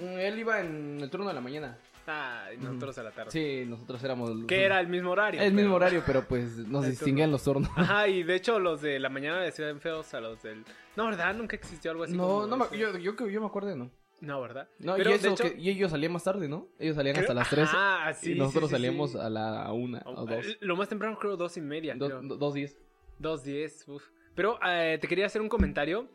Mm, 0.00 0.18
Él 0.18 0.38
iba 0.38 0.60
en 0.60 0.98
el 1.02 1.10
turno 1.10 1.28
de 1.28 1.34
la 1.34 1.40
mañana. 1.42 1.76
Ah, 2.06 2.48
y 2.54 2.58
nosotros 2.58 2.96
a 2.98 3.02
la 3.02 3.10
tarde. 3.12 3.30
Sí, 3.30 3.64
nosotros 3.66 4.02
éramos... 4.04 4.30
Que 4.46 4.64
era 4.64 4.80
el 4.80 4.88
mismo 4.88 5.10
horario. 5.10 5.40
El 5.40 5.52
mismo 5.52 5.70
pero- 5.70 5.76
horario, 5.76 6.02
pero 6.06 6.24
pues 6.26 6.56
nos 6.58 6.86
distinguían 6.86 7.30
los 7.30 7.44
turnos. 7.44 7.70
Ajá, 7.76 8.08
y 8.08 8.22
de 8.22 8.34
hecho 8.34 8.58
los 8.58 8.80
de 8.82 8.98
la 8.98 9.08
mañana 9.08 9.40
decían 9.42 9.80
feos 9.80 10.12
a 10.14 10.20
los 10.20 10.42
del... 10.42 10.64
No, 10.96 11.06
¿verdad? 11.06 11.34
Nunca 11.34 11.56
existió 11.56 11.90
algo 11.90 12.04
así 12.04 12.14
No, 12.16 12.26
como 12.26 12.46
no, 12.46 12.56
me, 12.58 12.64
ese. 12.66 12.78
yo, 12.78 12.96
yo, 12.98 13.14
yo 13.28 13.40
me 13.40 13.46
acuerdo, 13.46 13.74
¿no? 13.76 13.90
No, 14.20 14.40
¿verdad? 14.40 14.68
No, 14.78 14.94
Pero, 14.94 15.10
y, 15.10 15.12
de 15.14 15.18
eso 15.18 15.30
hecho, 15.32 15.44
que- 15.44 15.60
y 15.60 15.68
ellos 15.70 15.90
salían 15.90 16.12
más 16.12 16.22
tarde, 16.22 16.48
¿no? 16.48 16.68
Ellos 16.78 16.94
salían 16.94 17.14
creo- 17.14 17.22
hasta 17.24 17.34
las 17.34 17.50
3 17.50 17.68
Ah, 17.72 18.12
sí, 18.14 18.32
y 18.32 18.34
nosotros 18.36 18.70
sí, 18.70 18.76
sí, 18.76 18.82
salíamos 18.82 19.12
sí. 19.12 19.18
a 19.18 19.28
la 19.28 19.72
1 19.72 20.00
o 20.04 20.26
2. 20.26 20.58
Lo 20.60 20.76
más 20.76 20.88
temprano 20.88 21.18
creo 21.18 21.36
dos 21.36 21.56
y 21.56 21.60
media. 21.60 21.94
Dos, 21.96 22.08
creo. 22.08 22.22
dos 22.36 22.54
diez. 22.54 22.76
Dos 23.18 23.42
diez, 23.42 23.86
uf. 23.88 24.04
Pero 24.36 24.58
eh, 24.64 24.98
te 25.00 25.08
quería 25.08 25.26
hacer 25.26 25.42
un 25.42 25.48
comentario 25.48 26.08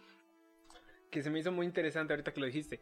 que 1.12 1.22
se 1.22 1.30
me 1.30 1.40
hizo 1.40 1.52
muy 1.52 1.66
interesante 1.66 2.14
ahorita 2.14 2.32
que 2.34 2.40
lo 2.40 2.46
dijiste. 2.46 2.82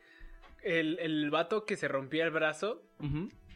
El, 0.65 0.97
el 0.99 1.29
vato 1.29 1.65
que 1.65 1.77
se 1.77 1.87
rompía 1.87 2.25
el 2.25 2.31
brazo, 2.31 2.81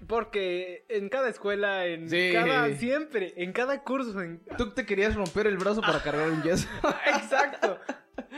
porque 0.08 0.86
en 0.90 1.10
cada 1.10 1.30
escuela, 1.30 1.86
en 1.86 2.10
Sí. 2.10 2.32
cada, 2.34 2.70
siempre, 2.76 3.34
en 3.38 3.52
cada 3.52 3.84
curso, 3.84 4.22
en- 4.22 4.42
Tú 4.58 4.72
te 4.74 4.86
querías 4.86 5.16
romper 5.16 5.48
el 5.48 5.58
brazo 5.58 5.82
para 5.82 6.02
cargar 6.02 6.30
un 6.30 6.42
yeso. 6.44 6.68
exacto. 7.08 7.80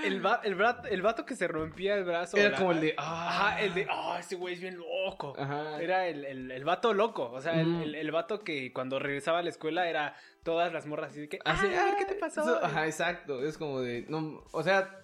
El, 0.04 0.24
va- 0.26 0.42
el, 0.44 0.56
bra- 0.58 0.84
el 0.90 1.02
vato 1.02 1.26
que 1.26 1.36
se 1.36 1.48
rompía 1.48 1.96
el 1.96 2.04
brazo. 2.04 2.38
Era 2.38 2.52
la- 2.52 2.58
como 2.58 2.72
el 2.72 2.82
de... 2.82 2.94
Ah. 2.98 3.28
Ajá, 3.50 3.62
el 3.62 3.74
de, 3.74 3.88
ah, 3.90 4.18
ese 4.20 4.36
güey 4.36 4.54
es 4.54 4.62
bien 4.62 4.78
loco. 4.78 5.34
Ajá. 5.38 5.82
Era 5.82 6.08
el, 6.08 6.24
el, 6.26 6.52
el 6.52 6.64
vato 6.64 6.94
loco, 6.94 7.32
o 7.32 7.42
sea, 7.42 7.60
el, 7.60 8.12
vato 8.12 8.40
que 8.44 8.72
cuando 8.74 9.00
regresaba 9.00 9.40
a 9.40 9.42
la 9.44 9.50
escuela 9.50 9.90
era 9.90 10.16
todas 10.44 10.72
las 10.72 10.86
morras 10.88 11.12
así 11.12 11.22
de 11.22 11.30
que, 11.30 11.40
Así, 11.46 11.66
"Ay, 11.68 11.76
a 11.76 11.86
ver 11.86 11.96
qué 11.98 12.06
te 12.06 12.16
pasó. 12.16 12.42
Eso- 12.42 12.64
ajá, 12.64 12.86
exacto. 12.88 13.44
Es 13.44 13.58
como 13.58 13.82
de. 13.82 14.06
No, 14.08 14.44
o 14.52 14.64
sea, 14.64 15.01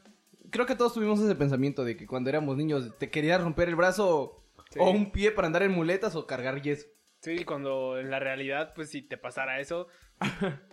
creo 0.51 0.65
que 0.65 0.75
todos 0.75 0.93
tuvimos 0.93 1.19
ese 1.19 1.35
pensamiento 1.35 1.83
de 1.83 1.95
que 1.97 2.07
cuando 2.07 2.29
éramos 2.29 2.57
niños 2.57 2.97
te 2.97 3.09
querías 3.09 3.41
romper 3.41 3.69
el 3.69 3.75
brazo 3.75 4.43
Sí. 4.69 4.79
o 4.81 4.89
un 4.91 5.11
pie 5.11 5.31
para 5.31 5.47
andar 5.47 5.63
en 5.63 5.71
muletas 5.71 6.15
o 6.15 6.27
cargar 6.27 6.61
yeso. 6.61 6.87
Sí, 7.21 7.45
cuando 7.45 7.97
en 7.99 8.09
la 8.11 8.19
realidad, 8.19 8.73
pues 8.75 8.89
si 8.89 9.01
te 9.01 9.17
pasara 9.17 9.61
eso, 9.61 9.87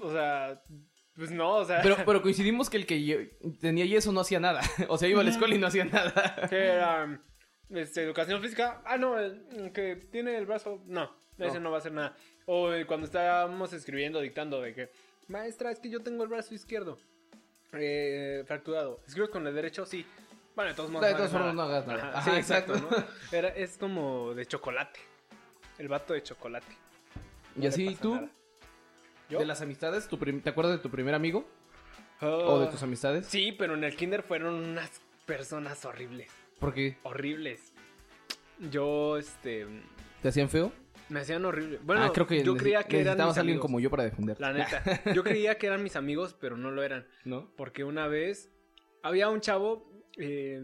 o 0.01 0.13
sea, 0.13 0.63
pues 1.15 1.31
no, 1.31 1.57
o 1.57 1.65
sea, 1.65 1.81
Pero, 1.81 1.97
pero 2.05 2.21
coincidimos 2.23 2.69
que 2.71 2.77
el 2.79 2.87
que 2.87 3.37
tenía 3.61 3.85
yeso 3.85 4.11
no 4.11 4.21
hacía 4.21 4.41
nada. 4.41 4.63
O 4.89 4.99
sea, 4.99 5.09
iba 5.09 5.21
a 5.21 5.25
la 5.25 5.31
escuela 5.31 5.55
y 5.55 5.59
no 5.59 5.69
hacía 5.69 5.85
nada. 5.85 6.49
que 6.49 6.57
era 6.57 7.21
este, 7.71 8.03
educación 8.03 8.43
física, 8.43 8.83
ah, 8.85 8.97
no, 8.99 9.17
el 9.19 9.71
que 9.73 9.97
tiene 10.11 10.37
el 10.37 10.47
brazo, 10.47 10.83
no, 10.87 11.15
ese 11.39 11.55
No. 11.55 11.61
no 11.61 11.71
va 11.71 11.77
a 11.77 11.79
hacer 11.79 11.93
nada. 11.93 12.17
O 12.47 12.73
eh, 12.73 12.87
cuando 12.87 13.07
estábamos 13.07 13.73
escribiendo, 13.73 14.21
dictando 14.21 14.61
de 14.61 14.75
que, 14.75 14.91
maestra, 15.29 15.71
es 15.71 15.79
que 15.79 15.89
yo 15.89 16.03
tengo 16.03 16.25
el 16.25 16.29
brazo 16.31 16.53
izquierdo 16.53 16.99
eh, 17.79 18.45
fracturado, 18.47 19.01
¿escribes 19.07 19.31
con 19.31 19.47
el 19.47 19.55
derecho? 19.55 19.87
Sí. 19.87 20.05
Bueno, 20.55 20.71
de 20.71 20.77
todos 20.77 20.91
modos. 20.91 21.07
De 21.09 21.15
hagas 21.15 21.31
formas, 21.31 21.55
no 21.55 21.63
hagas 21.63 21.87
nada. 21.87 22.09
Ajá, 22.11 22.19
Ajá, 22.19 22.31
sí, 22.31 22.37
exacto. 22.39 22.75
¿no? 22.77 22.89
Era, 23.33 23.49
es 23.49 23.77
como 23.77 24.35
de 24.35 24.47
chocolate. 24.47 25.01
El 25.79 25.89
vato 25.89 26.15
de 26.15 26.23
chocolate. 26.23 26.73
Y 27.57 27.61
No 27.63 27.69
así 27.69 27.97
tú, 28.01 28.29
de 29.29 29.45
las 29.45 29.61
amistades, 29.61 30.09
tu 30.09 30.17
¿te 30.19 30.51
acuerdas 30.51 30.77
de 30.77 30.79
tu 30.79 30.91
primer 30.91 31.15
amigo? 31.15 31.47
Ah, 32.21 32.29
¿O 32.29 32.61
de 32.61 32.67
tus 32.69 32.83
amistades? 32.83 33.27
Sí, 33.27 33.53
pero 33.53 33.75
en 33.75 33.85
el 33.85 33.97
kinder 33.97 34.23
fueron 34.23 34.55
unas 34.55 34.91
personas 35.27 35.85
horribles. 35.85 36.31
Porque 36.61 36.97
Horribles. 37.03 37.73
Yo, 38.71 39.17
este. 39.17 39.67
te 40.23 40.29
hacían 40.29 40.49
feo. 40.49 40.73
Me 41.09 41.21
hacían 41.21 41.45
horrible. 41.45 41.79
Bueno, 41.83 42.03
ah, 42.05 42.13
creo 42.13 42.27
que 42.27 42.43
yo 42.43 42.57
creía 42.57 42.83
que 42.85 43.01
eran 43.01 43.17
mis 43.17 43.27
alguien 43.27 43.41
amigos. 43.41 43.61
como 43.63 43.81
yo 43.81 43.91
para 43.91 44.05
defender. 44.05 44.41
La 44.41 44.53
neta. 44.53 44.83
Yo 45.15 45.23
creía 45.23 45.59
que 45.59 45.67
eran 45.67 45.83
mis 45.83 45.97
amigos, 45.97 46.35
pero 46.41 46.57
no 46.57 46.71
lo 46.71 46.83
eran. 46.83 47.07
¿No? 47.25 47.51
Porque 47.57 47.85
una 47.85 48.07
vez 48.09 48.51
había 49.03 49.29
un 49.29 49.41
chavo. 49.41 49.91
eh, 50.17 50.61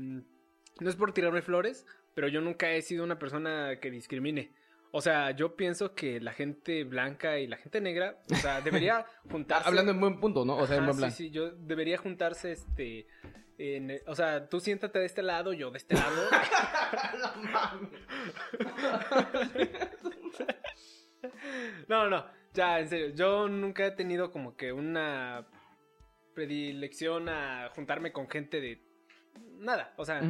no 0.81 0.89
es 0.89 0.97
por 0.97 1.13
tirarme 1.13 1.43
flores, 1.43 1.85
pero 2.15 2.27
yo 2.29 2.41
nunca 2.41 2.71
he 2.73 2.81
sido 2.81 3.05
una 3.05 3.19
persona 3.19 3.79
que 3.81 3.91
discrimine. 3.91 4.55
O 4.93 5.03
sea, 5.03 5.31
yo 5.33 5.55
pienso 5.57 5.95
que 5.95 6.21
la 6.21 6.33
gente 6.33 6.85
blanca 6.85 7.39
y 7.39 7.47
la 7.47 7.59
gente 7.59 7.81
negra, 7.83 8.19
o 8.33 8.35
sea, 8.37 8.61
debería 8.63 9.05
juntarse. 9.31 9.69
hablando 9.69 9.93
en 9.93 10.01
buen 10.01 10.19
punto, 10.21 10.45
¿no? 10.47 10.57
O 10.57 10.67
sea, 10.67 10.77
en 10.79 10.85
buen 10.85 10.95
sí, 10.97 11.01
plan. 11.01 11.13
sí, 11.13 11.31
yo 11.31 11.51
debería 11.51 11.99
juntarse, 11.99 12.53
este, 12.53 13.07
en- 13.59 14.01
o 14.07 14.15
sea, 14.17 14.49
tú 14.49 14.59
siéntate 14.59 14.99
de 15.01 15.07
este 15.07 15.23
lado, 15.23 15.53
yo 15.53 15.71
de 15.71 15.79
este 15.79 15.95
lado. 15.95 16.23
no, 20.03 20.10
no, 21.89 22.25
ya, 22.55 22.81
en 22.81 22.89
serio, 22.89 23.09
yo 23.15 23.49
nunca 23.49 23.87
he 23.87 23.91
tenido 23.93 24.31
como 24.31 24.57
que 24.57 24.73
una 24.73 25.47
predilección 26.35 27.29
a 27.29 27.71
juntarme 27.75 28.13
con 28.13 28.29
gente 28.29 28.61
de 28.61 28.83
nada, 29.59 29.93
o 29.97 30.05
sea, 30.05 30.23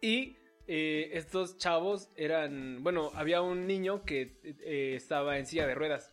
y 0.00 0.36
eh, 0.66 1.10
estos 1.12 1.58
chavos 1.58 2.10
eran, 2.16 2.82
bueno, 2.82 3.10
había 3.14 3.42
un 3.42 3.66
niño 3.66 4.04
que 4.04 4.38
eh, 4.42 4.94
estaba 4.96 5.38
en 5.38 5.46
silla 5.46 5.66
de 5.66 5.74
ruedas. 5.74 6.12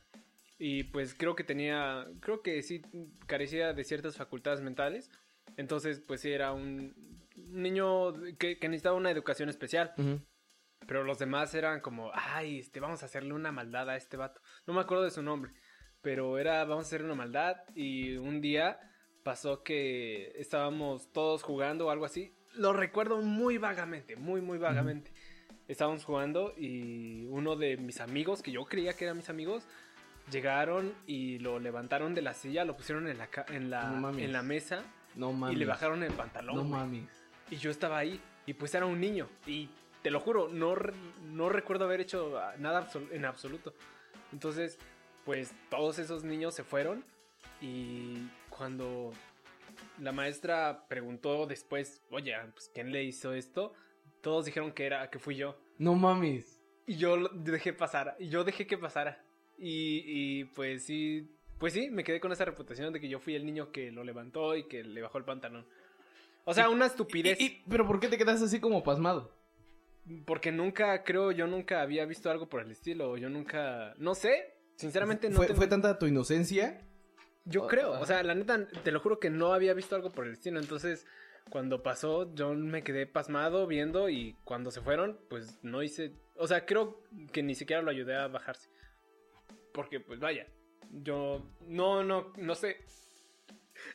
Y 0.58 0.84
pues 0.84 1.16
creo 1.16 1.36
que 1.36 1.44
tenía, 1.44 2.08
creo 2.20 2.42
que 2.44 2.62
sí 2.62 2.82
carecía 3.26 3.74
de 3.74 3.84
ciertas 3.84 4.18
facultades 4.18 4.62
mentales. 4.62 5.10
Entonces 5.58 6.00
pues 6.00 6.22
sí 6.22 6.32
era 6.32 6.54
un, 6.54 6.94
niño 7.36 8.14
que, 8.38 8.60
que 8.60 8.70
necesitaba 8.70 8.96
una 8.96 9.12
educación 9.12 9.50
especial. 9.50 9.94
Pero 10.88 11.04
los 11.04 11.20
demás 11.20 11.54
eran 11.54 11.80
como, 11.80 12.12
ay, 12.14 12.60
este, 12.60 12.80
vamos 12.80 13.04
a 13.04 13.06
hacerle 13.06 13.34
una 13.34 13.52
maldad 13.52 13.90
a 13.90 13.96
este 13.96 14.18
vato. 14.18 14.42
No 14.66 14.74
me 14.74 14.82
acuerdo 14.82 15.04
de 15.04 15.12
su 15.12 15.22
nombre. 15.22 15.52
Pero 16.02 16.38
era, 16.38 16.64
vamos 16.66 16.86
a 16.86 16.88
hacerle 16.88 17.06
una 17.06 17.16
maldad. 17.16 17.58
Y 17.76 18.18
un 18.18 18.42
día 18.42 18.80
pasó 19.24 19.64
que 19.64 20.34
estábamos 20.38 21.12
todos 21.12 21.44
jugando 21.44 21.88
o 21.88 21.90
algo 21.92 22.06
así. 22.06 22.34
Lo 22.56 22.74
recuerdo 22.74 23.22
muy 23.22 23.58
vagamente, 23.58 24.16
muy, 24.16 24.42
muy 24.42 24.58
vagamente. 24.58 25.12
Estábamos 25.68 26.04
jugando 26.04 26.54
y 26.58 27.26
uno 27.28 27.56
de 27.56 27.78
mis 27.78 28.02
amigos, 28.02 28.42
que 28.42 28.52
yo 28.52 28.66
creía 28.66 28.94
que 28.94 29.06
eran 29.06 29.18
mis 29.18 29.30
amigos, 29.30 29.64
llegaron 30.30 30.94
y 31.08 31.40
lo 31.40 31.60
levantaron 31.60 32.14
de 32.14 32.22
la 32.22 32.34
silla, 32.34 32.66
lo 32.66 32.76
pusieron 32.76 33.08
en 33.08 33.18
la, 33.18 33.30
en 33.48 33.70
la, 33.70 33.90
No 33.90 34.10
en 34.18 34.34
la 34.34 34.42
mesa 34.42 34.84
No 35.16 35.52
y 35.52 35.56
le 35.56 35.66
bajaron 35.66 36.04
el 36.04 36.12
pantalón. 36.12 36.56
No 36.56 36.64
mames. 36.66 37.08
Y 37.50 37.56
yo 37.56 37.72
estaba 37.72 38.00
ahí. 38.00 38.20
Y 38.46 38.54
pues 38.54 38.74
era 38.76 38.86
un 38.86 39.00
niño. 39.00 39.30
Y 39.46 39.70
te 40.02 40.12
lo 40.12 40.20
juro, 40.20 40.50
no, 40.50 40.76
no 41.24 41.50
recuerdo 41.50 41.86
haber 41.86 42.02
hecho 42.02 42.38
ah, 42.40 42.54
nada 42.58 42.88
absol- 42.90 43.12
en 43.12 43.26
absoluto. 43.26 43.74
Entonces, 44.34 44.78
pues 45.26 45.54
todos 45.70 46.00
esos 46.00 46.24
niños 46.24 46.56
se 46.56 46.64
fueron 46.64 47.04
y 47.62 48.28
cuando 48.50 49.12
la 50.00 50.12
maestra 50.12 50.86
preguntó 50.88 51.46
después, 51.46 52.02
oye, 52.10 52.34
pues 52.54 52.70
¿quién 52.74 52.92
le 52.92 53.04
hizo 53.04 53.34
esto? 53.34 53.74
Todos 54.22 54.46
dijeron 54.46 54.72
que 54.72 54.86
era, 54.86 55.10
que 55.10 55.20
fui 55.20 55.36
yo. 55.36 55.58
No 55.78 55.96
mames. 55.96 56.62
Y 56.88 56.96
yo 56.98 57.18
dejé 57.30 57.74
pasar, 57.74 58.16
y 58.20 58.30
yo 58.30 58.44
dejé 58.44 58.66
que 58.68 58.78
pasara. 58.78 59.24
Y, 59.58 60.04
y 60.06 60.46
pues 60.46 60.86
sí, 60.86 61.30
pues 61.60 61.74
sí, 61.74 61.90
me 61.92 62.04
quedé 62.04 62.20
con 62.20 62.32
esa 62.32 62.46
reputación 62.46 62.92
de 62.92 63.00
que 63.00 63.08
yo 63.10 63.20
fui 63.20 63.36
el 63.36 63.46
niño 63.46 63.72
que 63.72 63.92
lo 63.92 64.04
levantó 64.04 64.56
y 64.56 64.64
que 64.68 64.84
le 64.84 65.02
bajó 65.02 65.18
el 65.20 65.24
pantalón. 65.26 65.66
O 66.46 66.54
sea, 66.56 66.70
una 66.70 66.88
estupidez. 66.88 67.40
Y- 67.40 67.46
y- 67.46 67.64
¿Pero 67.70 67.86
por 67.86 68.00
qué 68.00 68.08
te 68.08 68.18
quedas 68.18 68.42
así 68.42 68.60
como 68.60 68.84
pasmado? 68.84 69.32
Porque 70.26 70.52
nunca, 70.52 71.04
creo, 71.04 71.32
yo 71.32 71.48
nunca 71.48 71.82
había 71.82 72.06
visto 72.06 72.30
algo 72.32 72.50
por 72.50 72.62
el 72.62 72.72
estilo. 72.72 73.18
Yo 73.18 73.30
nunca, 73.30 73.94
no 73.98 74.16
sé, 74.16 74.54
sinceramente 74.76 75.30
no 75.30 75.38
¿Fue, 75.38 75.48
tengo- 75.48 75.58
fue 75.58 75.68
tanta 75.68 75.98
tu 76.00 76.08
inocencia? 76.08 76.82
Yo 77.46 77.64
o- 77.64 77.68
creo, 77.68 77.92
o 78.00 78.06
sea, 78.06 78.22
la 78.24 78.36
neta, 78.36 78.68
te 78.84 78.92
lo 78.92 79.00
juro 79.00 79.20
que 79.20 79.30
no 79.30 79.54
había 79.54 79.74
visto 79.74 79.96
algo 79.96 80.12
por 80.12 80.26
el 80.28 80.34
estilo. 80.34 80.60
Entonces, 80.60 81.06
cuando 81.50 81.82
pasó, 81.84 82.34
yo 82.36 82.54
me 82.54 82.84
quedé 82.84 83.06
pasmado 83.08 83.68
viendo 83.68 84.10
y 84.10 84.36
cuando 84.44 84.72
se 84.72 84.82
fueron, 84.82 85.20
pues 85.30 85.60
no 85.64 85.82
hice, 85.84 86.14
o 86.36 86.48
sea, 86.48 86.66
creo 86.66 87.04
que 87.32 87.42
ni 87.44 87.56
siquiera 87.56 87.82
lo 87.82 87.90
ayudé 87.92 88.16
a 88.16 88.28
bajarse. 88.28 88.70
Porque, 89.74 90.00
pues 90.00 90.20
vaya, 90.20 90.46
yo 90.92 91.48
no, 91.68 92.04
no, 92.04 92.34
no 92.38 92.56
sé. 92.56 92.78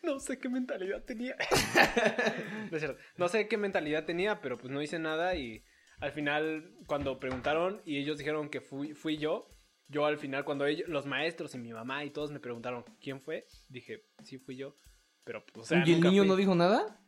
No 0.03 0.19
sé 0.19 0.38
qué 0.38 0.49
mentalidad 0.49 1.03
tenía. 1.05 1.37
No 3.16 3.29
sé 3.29 3.49
qué 3.49 3.57
mentalidad 3.57 4.05
tenía, 4.05 4.40
pero 4.40 4.59
pues 4.59 4.73
no 4.73 4.83
hice 4.83 4.99
nada 4.99 5.35
y 5.37 5.62
al 6.01 6.13
final 6.13 6.71
cuando 6.87 7.19
preguntaron 7.19 7.81
y 7.85 7.99
ellos 7.99 8.19
dijeron 8.19 8.49
que 8.49 8.61
fui, 8.61 8.95
fui 8.95 9.17
yo, 9.19 9.49
yo 9.89 10.05
al 10.07 10.19
final 10.19 10.45
cuando 10.45 10.67
ellos, 10.67 10.89
los 10.89 11.07
maestros 11.07 11.55
y 11.55 11.59
mi 11.59 11.73
mamá 11.73 12.05
y 12.05 12.11
todos 12.11 12.31
me 12.31 12.41
preguntaron 12.41 12.85
quién 13.01 13.21
fue, 13.21 13.47
dije, 13.69 14.05
sí 14.25 14.39
fui 14.39 14.57
yo. 14.57 14.77
Pero, 15.25 15.45
pues, 15.47 15.67
o 15.67 15.69
sea, 15.69 15.83
¿Y 15.87 15.93
el 15.95 16.01
niño 16.01 16.23
fui. 16.23 16.29
no 16.29 16.37
dijo 16.37 16.55
nada? 16.55 17.01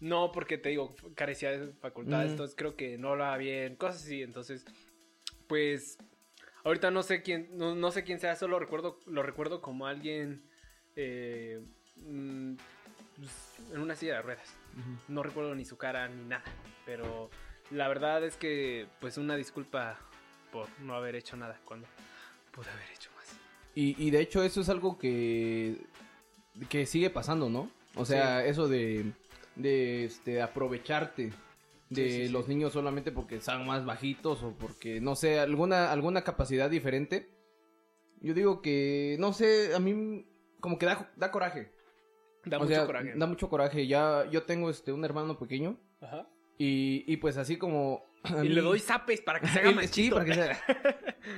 No, 0.00 0.30
porque 0.32 0.58
te 0.58 0.68
digo, 0.70 0.94
carecía 1.14 1.52
de 1.52 1.72
facultades, 1.74 2.28
Mm. 2.28 2.32
entonces 2.32 2.56
creo 2.56 2.76
que 2.76 2.98
no 2.98 3.10
hablaba 3.10 3.36
bien, 3.36 3.76
cosas 3.76 4.02
así, 4.02 4.20
entonces, 4.22 4.64
pues, 5.46 5.96
ahorita 6.64 6.90
no 6.90 7.02
sé 7.02 7.22
quién, 7.22 7.48
no, 7.56 7.74
no 7.74 7.90
sé 7.92 8.02
quién 8.04 8.18
sea, 8.20 8.34
solo 8.36 8.58
recuerdo, 8.58 8.98
lo 9.06 9.22
recuerdo 9.22 9.60
como 9.62 9.86
alguien 9.86 10.42
eh, 10.96 11.60
mm, 11.96 12.54
pues, 13.16 13.54
en 13.72 13.80
una 13.80 13.94
silla 13.94 14.16
de 14.16 14.22
ruedas. 14.22 14.54
No 15.08 15.22
recuerdo 15.22 15.54
ni 15.54 15.64
su 15.64 15.76
cara 15.78 16.08
ni 16.08 16.24
nada, 16.24 16.44
pero 16.84 17.30
la 17.72 17.88
verdad 17.88 18.24
es 18.24 18.36
que, 18.36 18.86
pues, 19.00 19.18
una 19.18 19.36
disculpa 19.36 19.98
por 20.52 20.68
no 20.80 20.94
haber 20.94 21.14
hecho 21.16 21.36
nada 21.36 21.58
cuando 21.64 21.86
pude 22.52 22.70
haber 22.70 22.90
hecho 22.94 23.10
más. 23.16 23.36
Y, 23.74 23.96
y 24.02 24.10
de 24.10 24.20
hecho 24.20 24.42
eso 24.42 24.60
es 24.60 24.68
algo 24.68 24.98
que, 24.98 25.78
que 26.68 26.86
sigue 26.86 27.10
pasando, 27.10 27.48
¿no? 27.48 27.70
O 27.94 28.04
sea, 28.04 28.44
eso 28.44 28.68
de, 28.68 29.12
de 29.56 30.04
este, 30.04 30.42
aprovecharte 30.42 31.32
de 31.90 32.04
Sí, 32.04 32.10
sí, 32.10 32.26
sí. 32.26 32.32
los 32.32 32.48
niños 32.48 32.72
solamente 32.72 33.12
porque 33.12 33.40
son 33.40 33.66
más 33.66 33.84
bajitos 33.84 34.42
o 34.42 34.52
porque, 34.52 35.00
no 35.00 35.14
sé, 35.14 35.40
alguna, 35.40 35.92
alguna 35.92 36.22
capacidad 36.22 36.70
diferente. 36.70 37.28
Yo 38.20 38.34
digo 38.34 38.62
que, 38.62 39.16
no 39.18 39.32
sé, 39.32 39.74
a 39.74 39.78
mí 39.78 40.26
como 40.60 40.78
que 40.78 40.86
da, 40.86 41.10
da 41.16 41.30
coraje. 41.30 41.72
Da 42.44 42.56
o 42.58 42.60
mucho 42.60 42.74
sea, 42.74 42.86
coraje. 42.86 43.12
Da 43.16 43.26
mucho 43.26 43.48
coraje. 43.48 43.86
Ya, 43.86 44.26
yo 44.30 44.44
tengo 44.44 44.70
este, 44.70 44.92
un 44.92 45.04
hermano 45.04 45.38
pequeño 45.38 45.76
Ajá. 46.00 46.26
Y, 46.58 47.04
y 47.06 47.16
pues 47.18 47.36
así 47.36 47.56
como... 47.56 48.04
Y 48.28 48.42
mí- 48.42 48.48
le 48.50 48.60
doy 48.60 48.78
zapes 48.78 49.20
para 49.20 49.40
que 49.40 49.48
se 49.48 49.58
haga 49.60 49.70
más 49.72 49.90
sí, 49.90 50.10
para 50.10 50.24
que. 50.24 50.56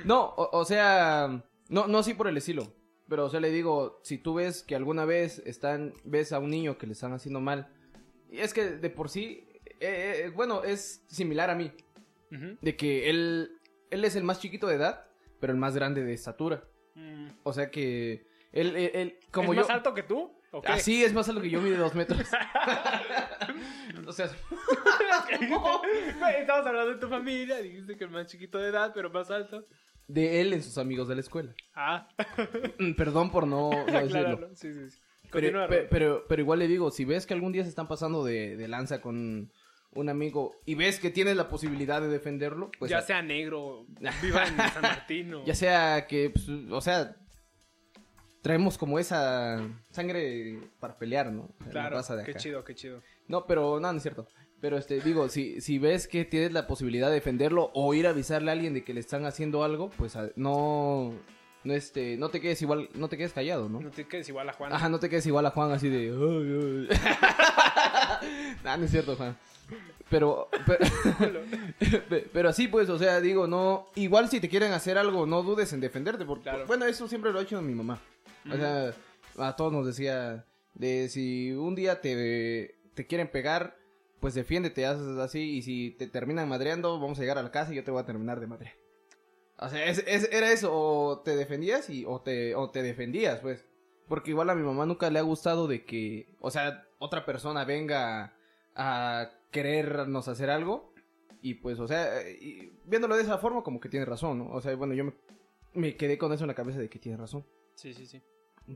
No, 0.03 0.23
o, 0.25 0.59
o 0.59 0.65
sea, 0.65 1.43
no, 1.69 1.87
no 1.87 1.97
así 1.99 2.13
por 2.13 2.27
el 2.27 2.37
estilo. 2.37 2.71
Pero, 3.07 3.25
o 3.25 3.29
sea, 3.29 3.39
le 3.39 3.51
digo, 3.51 3.99
si 4.03 4.17
tú 4.17 4.35
ves 4.35 4.63
que 4.63 4.75
alguna 4.75 5.05
vez 5.05 5.39
están, 5.45 5.93
ves 6.03 6.31
a 6.31 6.39
un 6.39 6.49
niño 6.49 6.77
que 6.77 6.87
le 6.87 6.93
están 6.93 7.13
haciendo 7.13 7.39
mal, 7.39 7.67
y 8.31 8.39
es 8.39 8.53
que 8.53 8.65
de 8.65 8.89
por 8.89 9.09
sí, 9.09 9.47
eh, 9.79 10.23
eh, 10.25 10.31
bueno, 10.35 10.63
es 10.63 11.03
similar 11.07 11.49
a 11.51 11.55
mí, 11.55 11.71
de 12.61 12.75
que 12.75 13.09
él, 13.09 13.51
él 13.91 14.03
es 14.05 14.15
el 14.15 14.23
más 14.23 14.39
chiquito 14.39 14.67
de 14.67 14.75
edad, 14.75 15.05
pero 15.39 15.53
el 15.53 15.59
más 15.59 15.75
grande 15.75 16.03
de 16.03 16.13
estatura. 16.13 16.63
Mm. 16.95 17.27
O 17.43 17.53
sea 17.53 17.69
que 17.71 18.25
él, 18.51 18.75
él, 18.75 18.91
él- 18.93 19.19
como 19.31 19.53
¿Es 19.53 19.57
yo, 19.57 19.61
más 19.63 19.69
alto 19.69 19.93
que 19.93 20.03
tú? 20.03 20.31
¿O 20.57 20.61
qué? 20.61 20.71
así 20.71 21.03
es 21.03 21.13
más 21.13 21.27
alto 21.27 21.41
que 21.41 21.49
yo, 21.49 21.59
mide 21.61 21.75
dos 21.77 21.93
metros. 21.95 22.21
o 24.07 24.11
sea, 24.13 24.29
Estamos 26.39 26.65
hablando 26.67 26.93
de 26.93 26.99
tu 26.99 27.07
familia, 27.07 27.57
dijiste 27.61 27.97
que 27.97 28.03
el 28.05 28.09
más 28.09 28.27
chiquito 28.27 28.57
de 28.57 28.69
edad, 28.69 28.91
pero 28.93 29.09
más 29.09 29.29
alto. 29.31 29.65
de 30.07 30.41
él 30.41 30.53
en 30.53 30.63
sus 30.63 30.77
amigos 30.77 31.07
de 31.07 31.15
la 31.15 31.21
escuela. 31.21 31.53
Ah, 31.75 32.07
Mm, 32.79 32.93
Perdón 32.93 33.31
por 33.31 33.47
no, 33.47 33.69
no 33.85 33.85
decirlo. 33.85 34.37
claro, 34.37 34.49
sí, 34.55 34.73
sí. 34.73 34.89
sí. 34.89 34.99
Pero, 35.31 35.67
pero, 35.89 36.25
pero 36.29 36.41
igual 36.41 36.59
le 36.59 36.67
digo, 36.67 36.91
si 36.91 37.03
ves 37.03 37.25
que 37.25 37.33
algún 37.33 37.51
día 37.51 37.63
se 37.63 37.69
están 37.69 37.87
pasando 37.87 38.23
de, 38.23 38.55
de 38.55 38.67
lanza 38.69 39.01
con 39.01 39.51
un 39.91 40.09
amigo 40.09 40.55
y 40.65 40.75
ves 40.75 40.99
que 40.99 41.09
tienes 41.09 41.35
la 41.35 41.49
posibilidad 41.49 41.99
de 42.01 42.07
defenderlo, 42.07 42.69
pues 42.79 42.91
ya 42.91 42.99
a- 42.99 43.01
sea 43.01 43.21
negro, 43.21 43.85
viva 44.21 44.45
en 44.47 44.55
San 44.57 44.81
Martín 44.81 45.33
o... 45.33 45.43
ya 45.45 45.55
sea 45.55 46.05
que, 46.07 46.29
pues, 46.29 46.47
o 46.47 46.79
sea, 46.81 47.15
traemos 48.45 48.77
como 48.77 48.99
esa 48.99 49.59
sangre 49.89 50.59
para 50.79 50.99
pelear, 50.99 51.31
¿no? 51.31 51.49
La 51.65 51.71
Claro, 51.71 51.99
qué 52.23 52.35
chido, 52.35 52.63
qué 52.63 52.75
chido. 52.75 53.01
No, 53.27 53.47
pero 53.47 53.79
no, 53.79 53.91
no 53.91 53.97
es 53.97 54.03
cierto. 54.03 54.27
Pero 54.61 54.77
este, 54.77 55.01
digo, 55.01 55.29
si, 55.29 55.61
si 55.61 55.79
ves 55.79 56.07
que 56.07 56.25
tienes 56.25 56.51
la 56.53 56.67
posibilidad 56.67 57.07
de 57.07 57.15
defenderlo 57.15 57.71
o 57.73 57.91
ir 57.95 58.05
a 58.05 58.11
avisarle 58.11 58.51
a 58.51 58.53
alguien 58.53 58.75
de 58.75 58.83
que 58.83 58.93
le 58.93 58.99
están 58.99 59.25
haciendo 59.25 59.63
algo, 59.63 59.89
pues 59.97 60.15
no, 60.35 61.11
no 61.63 61.73
este, 61.73 62.17
no 62.17 62.29
te 62.29 62.39
quedes 62.39 62.61
igual, 62.61 62.87
no 62.93 63.09
te 63.09 63.17
quedes 63.17 63.33
callado, 63.33 63.67
¿no? 63.67 63.81
No 63.81 63.89
te 63.89 64.05
quedes 64.07 64.29
igual 64.29 64.47
a 64.47 64.53
Juan. 64.53 64.71
Ajá, 64.71 64.89
no 64.89 64.99
te 64.99 65.09
quedes 65.09 65.25
igual 65.25 65.47
a 65.47 65.49
Juan 65.49 65.71
así 65.71 65.89
de. 65.89 66.87
Nah, 68.63 68.77
no 68.77 68.85
es 68.85 68.91
cierto, 68.91 69.15
Juan. 69.15 69.35
Pero, 70.09 70.49
pero, 70.67 71.41
pe- 72.09 72.29
pero 72.33 72.53
sí, 72.53 72.67
pues, 72.67 72.89
o 72.89 72.99
sea, 72.99 73.19
digo, 73.21 73.47
no. 73.47 73.87
Igual 73.95 74.29
si 74.29 74.39
te 74.39 74.49
quieren 74.49 74.71
hacer 74.71 74.99
algo, 74.99 75.25
no 75.25 75.41
dudes 75.41 75.73
en 75.73 75.79
defenderte. 75.79 76.25
Porque, 76.25 76.43
Claro. 76.43 76.65
bueno, 76.67 76.85
eso 76.85 77.07
siempre 77.07 77.31
lo 77.31 77.39
ha 77.39 77.41
hecho 77.41 77.59
mi 77.61 77.73
mamá. 77.73 77.99
O 78.51 78.55
sea, 78.55 78.93
a 79.37 79.55
todos 79.55 79.71
nos 79.73 79.85
decía 79.85 80.45
de 80.73 81.09
si 81.09 81.51
un 81.53 81.75
día 81.75 82.01
te, 82.01 82.75
te 82.93 83.07
quieren 83.07 83.29
pegar, 83.31 83.77
pues 84.19 84.33
defiéndete, 84.33 84.85
haces 84.85 85.17
así. 85.17 85.57
Y 85.57 85.61
si 85.61 85.91
te 85.91 86.07
terminan 86.07 86.47
madreando, 86.49 86.99
vamos 86.99 87.17
a 87.17 87.21
llegar 87.21 87.37
a 87.37 87.43
la 87.43 87.51
casa 87.51 87.71
y 87.73 87.75
yo 87.75 87.83
te 87.83 87.91
voy 87.91 88.01
a 88.01 88.05
terminar 88.05 88.39
de 88.39 88.47
madrear. 88.47 88.75
O 89.57 89.69
sea, 89.69 89.85
es- 89.85 90.03
es- 90.05 90.29
era 90.33 90.51
eso, 90.51 90.69
o 90.73 91.19
te 91.21 91.35
defendías 91.35 91.89
y, 91.89 92.03
o, 92.05 92.21
te, 92.21 92.55
o 92.55 92.69
te 92.71 92.81
defendías, 92.83 93.39
pues. 93.39 93.65
Porque 94.07 94.31
igual 94.31 94.49
a 94.49 94.55
mi 94.55 94.63
mamá 94.63 94.85
nunca 94.85 95.09
le 95.09 95.17
ha 95.19 95.23
gustado 95.23 95.67
de 95.67 95.83
que, 95.85 96.27
o 96.39 96.51
sea, 96.51 96.85
otra 96.99 97.25
persona 97.25 97.63
venga 97.65 98.35
a 98.75 99.31
querernos 99.51 100.27
hacer 100.27 100.49
algo. 100.49 100.93
Y 101.41 101.55
pues, 101.55 101.79
o 101.79 101.87
sea, 101.87 102.21
y 102.29 102.73
viéndolo 102.85 103.15
de 103.15 103.23
esa 103.23 103.37
forma, 103.37 103.63
como 103.63 103.79
que 103.79 103.89
tiene 103.89 104.05
razón. 104.05 104.47
O 104.51 104.61
sea, 104.61 104.75
bueno, 104.75 104.93
yo 104.93 105.05
me, 105.05 105.13
me 105.73 105.95
quedé 105.95 106.17
con 106.17 106.33
eso 106.33 106.43
en 106.43 106.47
la 106.49 106.55
cabeza 106.55 106.79
de 106.79 106.89
que 106.89 106.99
tiene 106.99 107.17
razón. 107.17 107.45
Sí, 107.75 107.93
sí, 107.93 108.05
sí. 108.07 108.21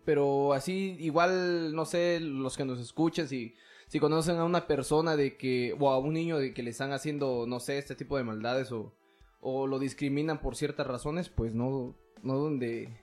Pero 0.05 0.53
así, 0.53 0.95
igual, 0.99 1.73
no 1.73 1.85
sé, 1.85 2.19
los 2.19 2.55
que 2.57 2.65
nos 2.65 2.79
escuchan, 2.79 3.27
si, 3.27 3.55
si 3.87 3.99
conocen 3.99 4.37
a 4.37 4.43
una 4.45 4.67
persona 4.67 5.15
de 5.15 5.35
que, 5.37 5.75
o 5.79 5.89
a 5.89 5.97
un 5.97 6.13
niño 6.13 6.37
de 6.37 6.53
que 6.53 6.61
le 6.63 6.69
están 6.69 6.91
haciendo, 6.91 7.45
no 7.47 7.59
sé, 7.59 7.77
este 7.79 7.95
tipo 7.95 8.17
de 8.17 8.23
maldades 8.23 8.71
o, 8.71 8.93
o 9.39 9.65
lo 9.67 9.79
discriminan 9.79 10.41
por 10.41 10.55
ciertas 10.55 10.85
razones, 10.85 11.29
pues 11.29 11.55
no, 11.55 11.95
no 12.21 12.35
duden 12.35 12.59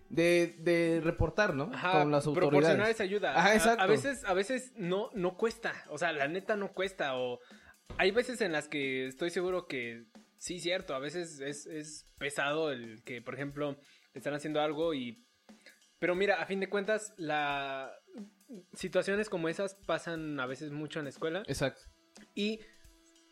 de, 0.09 1.01
reportar, 1.03 1.55
¿no? 1.55 1.71
Ajá, 1.73 2.03
Con 2.03 2.13
las 2.13 2.25
proporcionar 2.25 2.55
autoridades. 2.71 2.95
esa 2.95 3.03
ayuda. 3.05 3.31
Ajá, 3.37 3.49
A- 3.49 3.55
exacto. 3.55 3.83
A, 3.83 3.87
veces, 3.87 4.25
a 4.25 4.35
veces 4.35 4.73
no, 4.77 5.11
no 5.15 5.37
cuesta. 5.37 5.73
O 5.91 5.99
sea, 5.99 6.13
la 6.13 6.29
neta 6.29 6.55
no 6.57 6.73
cuesta. 6.73 7.17
O 7.17 7.41
hay 7.99 8.11
veces 8.13 8.41
en 8.41 8.53
las 8.53 8.69
que 8.69 9.07
estoy 9.09 9.31
seguro 9.31 9.67
que 9.67 10.05
sí, 10.39 10.61
cierto. 10.61 10.95
A 10.95 10.99
veces 10.99 11.41
es, 11.41 11.67
es 11.67 12.07
pesado 12.19 12.71
el 12.71 13.03
que, 13.03 13.23
por 13.23 13.35
ejemplo, 13.35 13.77
están 14.15 14.35
haciendo 14.35 14.61
algo 14.61 14.95
y. 14.95 15.25
Pero 15.99 16.15
mira, 16.15 16.41
a 16.43 16.47
fin 16.47 16.61
de 16.61 16.69
cuentas, 16.69 17.15
la 17.17 17.93
situaciones 18.75 19.29
como 19.29 19.49
esas 19.49 19.75
pasan 19.75 20.39
a 20.41 20.47
veces 20.47 20.71
mucho 20.71 20.99
en 20.99 21.05
la 21.07 21.11
escuela. 21.11 21.43
Exacto. 21.47 21.83
Y 22.35 22.61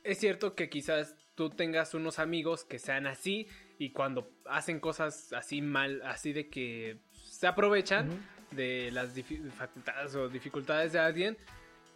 es 0.03 0.18
cierto 0.18 0.55
que 0.55 0.68
quizás 0.68 1.16
tú 1.35 1.50
tengas 1.50 1.94
unos 1.94 2.18
amigos 2.18 2.64
que 2.64 2.79
sean 2.79 3.07
así 3.07 3.48
y 3.79 3.92
cuando 3.92 4.31
hacen 4.46 4.81
cosas 4.81 5.33
así 5.33 5.62
mal, 5.62 6.03
así 6.05 6.33
de 6.33 6.48
que 6.48 6.98
se 7.12 7.46
aprovechan 7.46 8.09
de 8.50 8.90
las 8.92 9.11
facultades 9.57 10.14
o 10.14 10.29
dificultades 10.29 10.92
de 10.92 10.98
alguien 10.98 11.37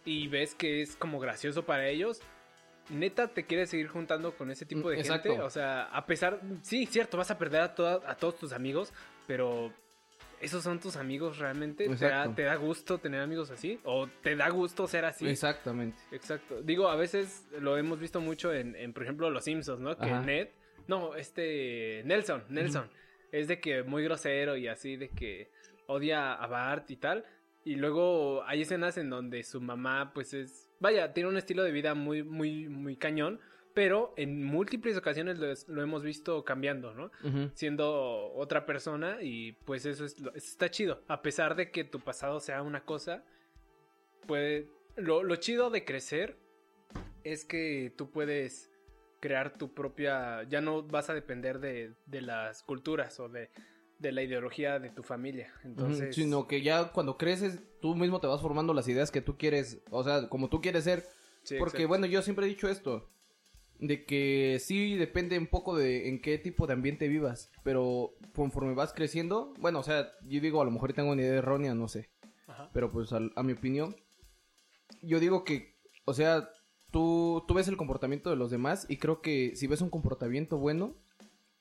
y 0.05 0.27
ves 0.27 0.55
que 0.55 0.81
es 0.81 0.95
como 0.95 1.19
gracioso 1.19 1.65
para 1.65 1.87
ellos. 1.87 2.21
Neta, 2.89 3.27
te 3.27 3.45
quieres 3.45 3.69
seguir 3.69 3.87
juntando 3.87 4.35
con 4.35 4.49
ese 4.49 4.65
tipo 4.65 4.87
Mm, 4.87 4.91
de 4.91 4.99
exacto. 4.99 5.29
gente. 5.29 5.43
O 5.43 5.49
sea, 5.49 5.83
a 5.83 6.05
pesar, 6.05 6.41
sí, 6.63 6.85
cierto, 6.87 7.17
vas 7.17 7.29
a 7.31 7.37
perder 7.37 7.61
a, 7.61 7.75
toda- 7.75 8.01
a 8.09 8.15
todos 8.15 8.37
tus 8.39 8.51
amigos, 8.51 8.91
pero 9.27 9.71
esos 10.41 10.63
son 10.63 10.79
tus 10.79 10.95
amigos 10.95 11.37
realmente. 11.37 11.87
¿Te 11.87 12.05
da. 12.05 12.33
¿Te 12.33 12.43
da 12.43 12.55
gusto 12.55 12.97
tener 12.97 13.21
amigos 13.21 13.51
así? 13.51 13.79
¿O 13.83 14.07
te 14.07 14.35
da 14.35 14.49
gusto 14.49 14.87
ser 14.87 15.05
así? 15.05 15.27
Exactamente. 15.27 15.97
Exacto. 16.11 16.61
Digo, 16.61 16.89
a 16.89 16.95
veces 16.95 17.47
lo 17.59 17.77
hemos 17.77 17.99
visto 17.99 18.21
mucho 18.21 18.53
en, 18.53 18.75
en, 18.75 18.93
por 18.93 19.03
ejemplo, 19.03 19.29
Los 19.29 19.43
Simpsons, 19.43 19.79
¿no? 19.79 19.97
Que 19.97 20.05
Ajá. 20.05 20.21
Ned, 20.21 20.49
no, 20.87 21.15
este, 21.15 22.01
Nelson, 22.05 22.43
Nelson. 22.49 22.89
es 23.31 23.47
de 23.47 23.59
que 23.59 23.83
muy 23.83 24.03
grosero 24.03 24.55
y 24.57 24.67
así, 24.67 24.95
de 24.95 25.09
que 25.09 25.51
odia 25.87 26.33
a 26.33 26.47
Bart 26.47 26.89
y 26.91 26.95
tal. 26.95 27.25
Y 27.65 27.75
luego 27.75 28.43
hay 28.45 28.61
escenas 28.61 28.97
en 28.97 29.09
donde 29.09 29.43
su 29.43 29.59
mamá, 29.61 30.11
pues 30.13 30.33
es, 30.33 30.69
vaya, 30.79 31.13
tiene 31.13 31.29
un 31.29 31.37
estilo 31.37 31.63
de 31.63 31.71
vida 31.71 31.93
muy, 31.93 32.23
muy, 32.23 32.69
muy 32.69 32.95
cañón, 32.95 33.39
pero 33.79 34.13
en 34.17 34.43
múltiples 34.43 34.97
ocasiones 34.97 35.39
lo, 35.39 35.49
es- 35.49 35.65
lo 35.69 35.81
hemos 35.81 36.03
visto 36.03 36.43
cambiando, 36.43 36.93
¿no? 36.93 37.11
Siendo 37.53 38.33
otra 38.33 38.65
persona 38.65 39.19
y 39.21 39.53
pues 39.63 39.85
eso, 39.85 40.03
es, 40.03 40.19
lo- 40.19 40.31
eso 40.35 40.47
está 40.47 40.69
chido. 40.69 41.01
A 41.07 41.21
pesar 41.21 41.55
de 41.55 41.71
que 41.71 41.85
tu 41.85 42.01
pasado 42.01 42.41
sea 42.41 42.61
una 42.61 42.83
cosa, 42.83 43.23
puede, 44.27 44.67
lo, 44.97 45.23
lo 45.23 45.35
chido 45.37 45.69
de 45.69 45.85
crecer 45.85 46.35
es 47.23 47.45
que 47.45 47.93
tú 47.95 48.09
puedes 48.11 48.69
crear 49.21 49.57
tu 49.57 49.73
propia, 49.73 50.43
ya 50.49 50.59
no 50.59 50.83
vas 50.83 51.09
a 51.09 51.13
depender 51.13 51.59
de, 51.59 51.93
de 52.05 52.21
las 52.21 52.63
culturas 52.63 53.17
o 53.21 53.29
de, 53.29 53.49
de 53.99 54.11
la 54.11 54.23
ideología 54.23 54.77
de 54.79 54.89
tu 54.89 55.03
familia. 55.03 55.53
Entonces, 55.63 56.13
Sino 56.15 56.47
que 56.47 56.61
ya 56.61 56.91
cuando 56.91 57.17
creces, 57.17 57.61
tú 57.81 57.95
mismo 57.95 58.19
te 58.19 58.27
vas 58.27 58.41
formando 58.41 58.73
las 58.73 58.89
ideas 58.89 59.09
que 59.09 59.21
tú 59.21 59.37
quieres, 59.37 59.79
o 59.89 60.03
sea, 60.03 60.27
como 60.27 60.49
tú 60.49 60.59
quieres 60.59 60.83
ser. 60.83 61.05
sí, 61.43 61.55
Porque, 61.57 61.77
exacto. 61.77 61.87
bueno, 61.87 62.05
yo 62.07 62.21
siempre 62.21 62.45
he 62.45 62.49
dicho 62.49 62.67
esto, 62.69 63.09
de 63.79 64.05
que 64.05 64.57
sí 64.59 64.95
depende 64.95 65.37
un 65.37 65.47
poco 65.47 65.77
de 65.77 66.09
en 66.09 66.21
qué 66.21 66.37
tipo 66.37 66.67
de 66.67 66.73
ambiente 66.73 67.07
vivas, 67.07 67.51
pero 67.63 68.13
conforme 68.35 68.73
vas 68.73 68.93
creciendo, 68.93 69.53
bueno, 69.59 69.79
o 69.79 69.83
sea, 69.83 70.11
yo 70.23 70.41
digo, 70.41 70.61
a 70.61 70.65
lo 70.65 70.71
mejor 70.71 70.93
tengo 70.93 71.11
una 71.11 71.21
idea 71.21 71.35
errónea, 71.35 71.73
no 71.73 71.87
sé, 71.87 72.09
Ajá. 72.47 72.69
pero 72.73 72.91
pues 72.91 73.11
a, 73.13 73.19
mi 73.43 73.53
opinión, 73.53 73.95
yo 75.01 75.19
digo 75.19 75.43
que, 75.43 75.77
o 76.05 76.13
sea, 76.13 76.49
tú, 76.91 77.43
tú 77.47 77.53
ves 77.53 77.67
el 77.67 77.77
comportamiento 77.77 78.29
de 78.29 78.35
los 78.35 78.51
demás 78.51 78.85
y 78.89 78.97
creo 78.97 79.21
que 79.21 79.55
si 79.55 79.67
ves 79.67 79.81
un 79.81 79.89
comportamiento 79.89 80.57
bueno, 80.57 80.95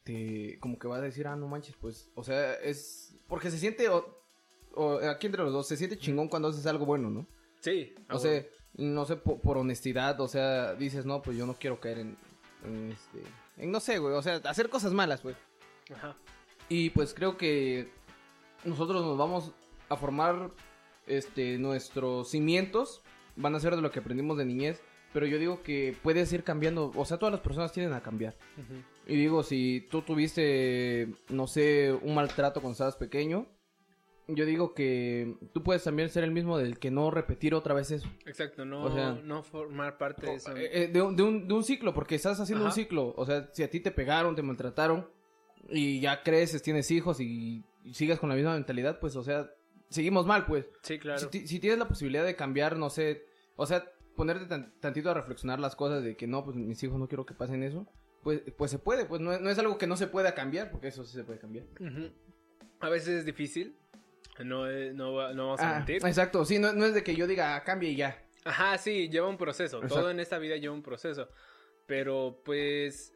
te, 0.02 0.58
como 0.60 0.78
que 0.78 0.88
vas 0.88 1.00
a 1.00 1.04
decir, 1.04 1.28
ah, 1.28 1.36
no 1.36 1.46
manches, 1.46 1.76
pues, 1.80 2.10
o 2.14 2.24
sea, 2.24 2.54
es, 2.54 3.16
porque 3.28 3.50
se 3.50 3.58
siente, 3.58 3.88
o, 3.88 4.24
o 4.74 4.98
aquí 5.08 5.26
entre 5.26 5.44
los 5.44 5.52
dos, 5.52 5.68
se 5.68 5.76
siente 5.76 5.98
chingón 5.98 6.28
cuando 6.28 6.48
haces 6.48 6.66
algo 6.66 6.84
bueno, 6.84 7.10
¿no? 7.10 7.28
Sí, 7.60 7.94
O 8.10 8.18
sea, 8.18 8.44
no 8.74 9.04
sé, 9.04 9.16
po- 9.16 9.38
por, 9.38 9.58
honestidad, 9.58 10.20
o 10.20 10.28
sea, 10.28 10.74
dices, 10.74 11.04
no, 11.06 11.22
pues 11.22 11.36
yo 11.36 11.46
no 11.46 11.54
quiero 11.54 11.80
caer 11.80 11.98
en, 11.98 12.16
en 12.64 12.92
este, 12.92 13.22
en 13.56 13.70
no 13.72 13.80
sé, 13.80 13.98
güey, 13.98 14.14
o 14.14 14.22
sea, 14.22 14.36
hacer 14.44 14.68
cosas 14.68 14.92
malas, 14.92 15.22
güey. 15.22 15.34
ajá. 15.94 16.16
Y 16.68 16.90
pues 16.90 17.14
creo 17.14 17.36
que 17.38 17.90
nosotros 18.64 19.02
nos 19.04 19.16
vamos 19.16 19.52
a 19.88 19.96
formar, 19.96 20.50
este, 21.06 21.56
nuestros 21.58 22.30
cimientos, 22.30 23.02
van 23.36 23.54
a 23.54 23.60
ser 23.60 23.74
de 23.74 23.82
lo 23.82 23.90
que 23.90 24.00
aprendimos 24.00 24.36
de 24.36 24.44
niñez, 24.44 24.82
pero 25.14 25.24
yo 25.26 25.38
digo 25.38 25.62
que 25.62 25.96
puedes 26.02 26.30
ir 26.34 26.44
cambiando, 26.44 26.92
o 26.94 27.04
sea, 27.06 27.16
todas 27.18 27.32
las 27.32 27.40
personas 27.40 27.72
tienden 27.72 27.94
a 27.94 28.02
cambiar. 28.02 28.36
Y 29.06 29.16
digo, 29.16 29.42
si 29.42 29.86
tú 29.90 30.02
tuviste, 30.02 31.08
no 31.30 31.46
sé, 31.46 31.98
un 32.02 32.14
maltrato 32.14 32.60
cuando 32.60 32.72
estabas 32.72 32.96
pequeño, 32.96 33.46
yo 34.28 34.44
digo 34.44 34.74
que 34.74 35.36
tú 35.54 35.62
puedes 35.62 35.82
también 35.84 36.10
ser 36.10 36.22
el 36.24 36.30
mismo 36.32 36.58
del 36.58 36.78
que 36.78 36.90
no 36.90 37.10
repetir 37.10 37.54
otra 37.54 37.74
vez 37.74 37.90
eso. 37.90 38.06
Exacto, 38.26 38.64
no, 38.64 38.84
O 38.84 38.90
sea, 38.92 39.12
no 39.24 39.42
formar 39.42 39.96
parte 39.98 40.26
de 40.26 40.34
eso. 40.34 40.56
Eh, 40.56 40.84
eh, 40.84 40.88
de, 40.88 41.00
un, 41.02 41.16
de 41.16 41.22
un- 41.22 41.48
de 41.48 41.54
un 41.54 41.64
ciclo, 41.64 41.94
porque 41.94 42.14
estás 42.16 42.38
haciendo 42.38 42.64
un 42.64 42.72
ciclo. 42.72 43.14
O 43.16 43.24
sea, 43.24 43.48
si 43.52 43.62
a 43.62 43.70
ti 43.70 43.80
te 43.80 43.90
pegaron, 43.90 44.36
te 44.36 44.42
maltrataron 44.42 45.08
y 45.70 46.00
ya 46.00 46.22
creces, 46.22 46.62
tienes 46.62 46.90
hijos 46.90 47.20
y, 47.20 47.64
y 47.84 47.94
sigas 47.94 48.18
con 48.18 48.28
la 48.28 48.34
misma 48.34 48.54
mentalidad, 48.54 49.00
pues, 49.00 49.16
o 49.16 49.22
sea, 49.22 49.50
seguimos 49.88 50.26
mal, 50.26 50.44
pues. 50.46 50.68
sí, 50.82 50.98
claro. 50.98 51.28
Si, 51.32 51.46
si 51.46 51.58
tienes 51.60 51.78
la 51.78 51.88
posibilidad 51.88 52.24
de 52.24 52.36
cambiar, 52.36 52.76
no 52.76 52.90
sé, 52.90 53.24
o 53.56 53.64
sea, 53.66 53.90
ponerte 54.14 54.46
tan- 54.46 54.72
tantito 54.80 55.10
a 55.10 55.14
reflexionar 55.14 55.58
las 55.60 55.74
cosas 55.76 56.02
de 56.02 56.16
que 56.16 56.26
no, 56.26 56.44
pues 56.44 56.56
mis 56.56 56.82
hijos 56.82 56.98
no 56.98 57.08
quiero 57.08 57.24
que 57.24 57.34
pasen 57.34 57.62
eso, 57.62 57.86
pues, 58.22 58.42
pues 58.58 58.70
se 58.70 58.78
puede, 58.78 59.06
pues 59.06 59.20
no, 59.22 59.38
no 59.38 59.48
es 59.48 59.58
algo 59.58 59.78
que 59.78 59.86
no 59.86 59.96
se 59.96 60.06
pueda 60.06 60.34
cambiar, 60.34 60.70
porque 60.70 60.88
eso 60.88 61.04
sí 61.04 61.14
se 61.14 61.24
puede 61.24 61.38
cambiar. 61.38 61.66
A 62.80 62.88
veces 62.88 63.08
es 63.20 63.24
difícil. 63.24 63.76
No, 64.44 64.68
es- 64.70 64.94
no, 64.94 65.12
va- 65.14 65.32
no 65.34 65.46
vamos 65.46 65.60
a 65.60 65.70
Ah, 65.70 65.76
mentir. 65.78 65.96
exacto, 66.06 66.44
sí, 66.44 66.58
no, 66.58 66.72
no 66.72 66.86
es 66.86 66.94
de 66.94 67.02
que 67.02 67.14
yo 67.16 67.26
diga 67.26 67.56
"Ah, 67.56 67.64
cambie 67.64 67.90
y 67.90 67.96
ya. 67.96 68.22
Ajá, 68.44 68.78
sí, 68.78 69.08
lleva 69.08 69.28
un 69.28 69.36
proceso. 69.36 69.76
Exacto. 69.78 69.94
Todo 69.96 70.10
en 70.10 70.20
esta 70.20 70.38
vida 70.38 70.56
lleva 70.56 70.74
un 70.74 70.82
proceso. 70.82 71.28
Pero 71.86 72.40
pues, 72.44 73.12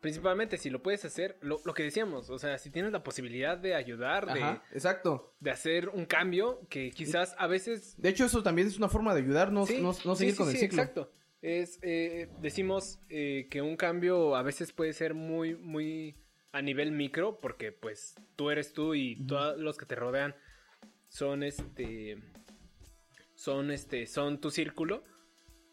principalmente 0.00 0.56
si 0.58 0.70
lo 0.70 0.82
puedes 0.82 1.04
hacer, 1.04 1.36
lo, 1.40 1.58
lo 1.64 1.74
que 1.74 1.82
decíamos, 1.82 2.30
o 2.30 2.38
sea, 2.38 2.58
si 2.58 2.70
tienes 2.70 2.92
la 2.92 3.02
posibilidad 3.02 3.56
de 3.58 3.74
ayudar, 3.74 4.32
de, 4.32 4.40
exacto. 4.72 5.34
de 5.40 5.50
hacer 5.50 5.88
un 5.88 6.06
cambio, 6.06 6.60
que 6.68 6.90
quizás 6.90 7.34
a 7.38 7.46
veces... 7.46 7.94
De 8.00 8.08
hecho, 8.08 8.24
eso 8.26 8.42
también 8.42 8.68
es 8.68 8.76
una 8.78 8.88
forma 8.88 9.14
de 9.14 9.22
ayudarnos, 9.22 9.68
Sí, 9.68 9.78
no, 9.80 9.92
no 10.04 10.14
seguir 10.16 10.32
sí, 10.34 10.38
con 10.38 10.48
el 10.48 10.56
ciclo. 10.56 10.82
Exacto. 10.82 11.12
Es, 11.42 11.78
eh, 11.82 12.28
decimos 12.40 12.98
eh, 13.08 13.46
que 13.50 13.62
un 13.62 13.76
cambio 13.76 14.34
a 14.36 14.42
veces 14.42 14.72
puede 14.72 14.92
ser 14.92 15.14
muy, 15.14 15.54
muy 15.56 16.16
a 16.52 16.62
nivel 16.62 16.90
micro, 16.92 17.40
porque 17.40 17.72
pues 17.72 18.14
tú 18.36 18.50
eres 18.50 18.72
tú 18.72 18.94
y 18.94 19.24
todos 19.26 19.56
los 19.58 19.76
que 19.76 19.86
te 19.86 19.94
rodean 19.94 20.34
son 21.08 21.42
este, 21.42 22.18
son 23.34 23.70
este, 23.70 24.06
son 24.06 24.40
tu 24.40 24.50
círculo. 24.50 25.04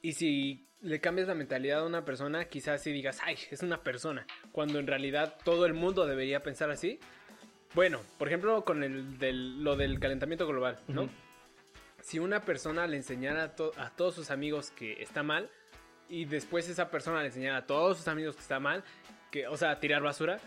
Y 0.01 0.13
si 0.13 0.67
le 0.81 0.99
cambias 1.01 1.27
la 1.27 1.35
mentalidad 1.35 1.79
a 1.79 1.85
una 1.85 2.05
persona, 2.05 2.45
quizás 2.45 2.83
sí 2.83 2.91
digas, 2.91 3.19
ay, 3.23 3.37
es 3.49 3.63
una 3.63 3.81
persona, 3.83 4.27
cuando 4.51 4.79
en 4.79 4.87
realidad 4.87 5.37
todo 5.43 5.65
el 5.65 5.73
mundo 5.73 6.05
debería 6.05 6.43
pensar 6.43 6.69
así. 6.69 6.99
Bueno, 7.73 7.99
por 8.17 8.27
ejemplo, 8.27 8.63
con 8.63 8.83
el 8.83 9.17
del, 9.17 9.63
lo 9.63 9.75
del 9.75 9.99
calentamiento 9.99 10.47
global, 10.47 10.79
¿no? 10.87 11.09
Si 12.01 12.19
una 12.19 12.45
persona 12.45 12.85
le 12.85 12.97
enseñara 12.97 13.43
a, 13.43 13.55
to- 13.55 13.71
a 13.77 13.89
todos 13.89 14.13
sus 14.13 14.29
amigos 14.29 14.69
que 14.69 15.01
está 15.01 15.23
mal 15.23 15.49
y 16.07 16.25
después 16.25 16.69
esa 16.69 16.91
persona 16.91 17.21
le 17.21 17.27
enseñara 17.27 17.57
a 17.57 17.65
todos 17.65 17.97
sus 17.97 18.07
amigos 18.07 18.35
que 18.35 18.43
está 18.43 18.59
mal, 18.59 18.83
que, 19.31 19.47
o 19.47 19.57
sea, 19.57 19.79
tirar 19.79 20.03
basura, 20.03 20.39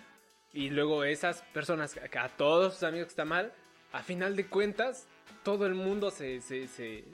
y 0.52 0.70
luego 0.70 1.02
esas 1.02 1.42
personas 1.52 1.98
a 2.18 2.28
todos 2.28 2.74
sus 2.74 2.84
amigos 2.84 3.08
que 3.08 3.12
está 3.12 3.24
mal, 3.24 3.52
a 3.92 4.02
final 4.02 4.36
de 4.36 4.46
cuentas, 4.46 5.06
todo 5.42 5.66
el 5.66 5.74
mundo 5.74 6.10
se, 6.10 6.40
se- 6.40 6.68
se 6.68 7.04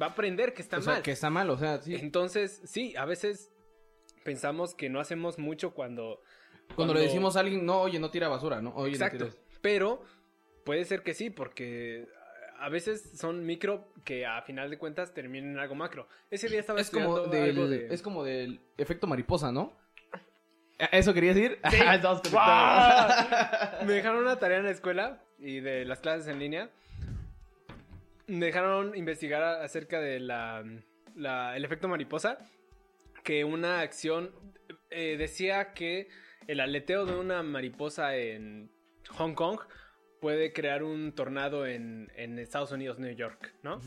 va 0.00 0.06
a 0.06 0.10
aprender 0.10 0.54
que 0.54 0.62
está 0.62 0.78
o 0.78 0.82
sea, 0.82 0.94
mal. 0.94 1.02
que 1.02 1.12
está 1.12 1.30
mal, 1.30 1.48
o 1.50 1.56
sea, 1.58 1.80
sí. 1.80 1.94
Entonces, 1.94 2.60
sí, 2.64 2.94
a 2.96 3.04
veces 3.04 3.50
pensamos 4.24 4.74
que 4.74 4.88
no 4.88 5.00
hacemos 5.00 5.38
mucho 5.38 5.72
cuando... 5.74 6.20
Cuando, 6.76 6.94
le 6.94 7.00
decimos 7.00 7.36
a 7.36 7.40
alguien, 7.40 7.64
no, 7.66 7.82
oye, 7.82 7.98
no 8.00 8.10
tira 8.10 8.28
basura, 8.28 8.60
¿no? 8.62 8.70
Oye, 8.74 8.96
no 8.98 9.04
Exacto. 9.04 9.28
Pero 9.60 10.02
puede 10.64 10.84
ser 10.86 11.02
que 11.02 11.12
sí, 11.14 11.28
porque 11.30 12.08
a 12.58 12.68
veces 12.70 13.18
son 13.18 13.44
micro 13.44 13.86
que 14.04 14.24
a 14.26 14.40
final 14.42 14.70
de 14.70 14.78
cuentas 14.78 15.12
terminan 15.12 15.50
en 15.52 15.58
algo 15.58 15.74
macro. 15.74 16.08
Ese 16.30 16.48
día 16.48 16.60
estaba 16.60 16.80
Es 16.80 16.90
como, 16.90 17.20
del, 17.26 17.50
algo 17.50 17.68
de... 17.68 17.86
es 17.92 18.00
como 18.02 18.24
del 18.24 18.60
efecto 18.78 19.06
mariposa, 19.06 19.52
¿no? 19.52 19.72
¿A- 20.78 20.86
¿Eso 20.86 21.12
querías 21.14 21.34
decir? 21.36 21.60
Sí. 21.70 21.78
Conectados. 21.84 22.22
Me 23.86 23.92
dejaron 23.92 24.22
una 24.22 24.38
tarea 24.38 24.58
en 24.58 24.64
la 24.64 24.70
escuela 24.70 25.22
y 25.44 25.60
de 25.60 25.84
las 25.84 26.00
clases 26.00 26.26
en 26.28 26.38
línea. 26.38 26.70
Me 28.26 28.46
dejaron 28.46 28.96
investigar 28.96 29.42
acerca 29.42 30.00
de 30.00 30.18
la, 30.20 30.64
la- 31.14 31.56
el 31.56 31.64
efecto 31.64 31.88
mariposa. 31.88 32.38
Que 33.22 33.44
una 33.44 33.80
acción 33.80 34.32
eh, 34.90 35.16
decía 35.18 35.72
que 35.72 36.08
el 36.46 36.60
aleteo 36.60 37.06
de 37.06 37.16
una 37.16 37.42
mariposa 37.42 38.16
en 38.16 38.70
Hong 39.10 39.34
Kong 39.34 39.60
puede 40.20 40.52
crear 40.52 40.82
un 40.82 41.12
tornado 41.14 41.66
en, 41.66 42.10
en 42.16 42.38
Estados 42.38 42.72
Unidos, 42.72 42.98
New 42.98 43.14
York, 43.14 43.54
¿no? 43.62 43.80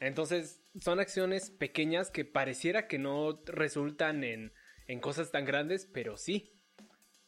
Entonces, 0.00 0.62
son 0.80 1.00
acciones 1.00 1.50
pequeñas 1.50 2.10
que 2.10 2.24
pareciera 2.24 2.86
que 2.88 2.98
no 2.98 3.40
resultan 3.46 4.22
en, 4.24 4.52
en 4.86 5.00
cosas 5.00 5.30
tan 5.32 5.44
grandes, 5.44 5.88
pero 5.92 6.16
sí. 6.16 6.52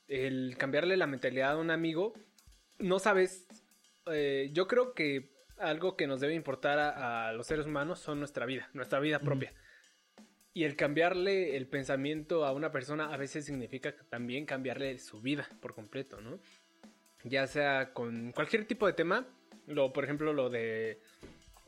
El 0.09 0.57
cambiarle 0.59 0.97
la 0.97 1.07
mentalidad 1.07 1.53
a 1.53 1.57
un 1.59 1.71
amigo, 1.71 2.15
no 2.79 2.99
sabes. 3.01 3.47
Eh, 4.07 4.51
yo 4.53 4.67
creo 4.67 4.95
que 4.95 5.31
algo 5.59 5.97
que 5.97 6.07
nos 6.07 6.21
debe 6.21 6.35
importar 6.35 6.79
a, 6.79 7.29
a 7.29 7.33
los 7.33 7.47
seres 7.47 7.67
humanos 7.67 7.99
son 7.99 8.19
nuestra 8.19 8.47
vida, 8.47 8.69
nuestra 8.73 9.01
vida 9.01 9.19
propia. 9.21 9.53
Y 10.53 10.65
el 10.65 10.77
cambiarle 10.77 11.57
el 11.57 11.67
pensamiento 11.67 12.45
a 12.47 12.53
una 12.53 12.73
persona 12.73 13.13
a 13.13 13.17
veces 13.17 13.45
significa 13.45 13.95
también 14.09 14.47
cambiarle 14.47 14.99
su 14.99 15.21
vida 15.21 15.49
por 15.61 15.75
completo, 15.75 16.21
¿no? 16.21 16.39
Ya 17.25 17.47
sea 17.47 17.93
con 17.93 18.33
cualquier 18.33 18.67
tipo 18.67 18.87
de 18.87 18.93
tema, 18.93 19.27
lo, 19.67 19.93
por 19.93 20.05
ejemplo, 20.05 20.33
lo 20.33 20.49
de 20.49 21.01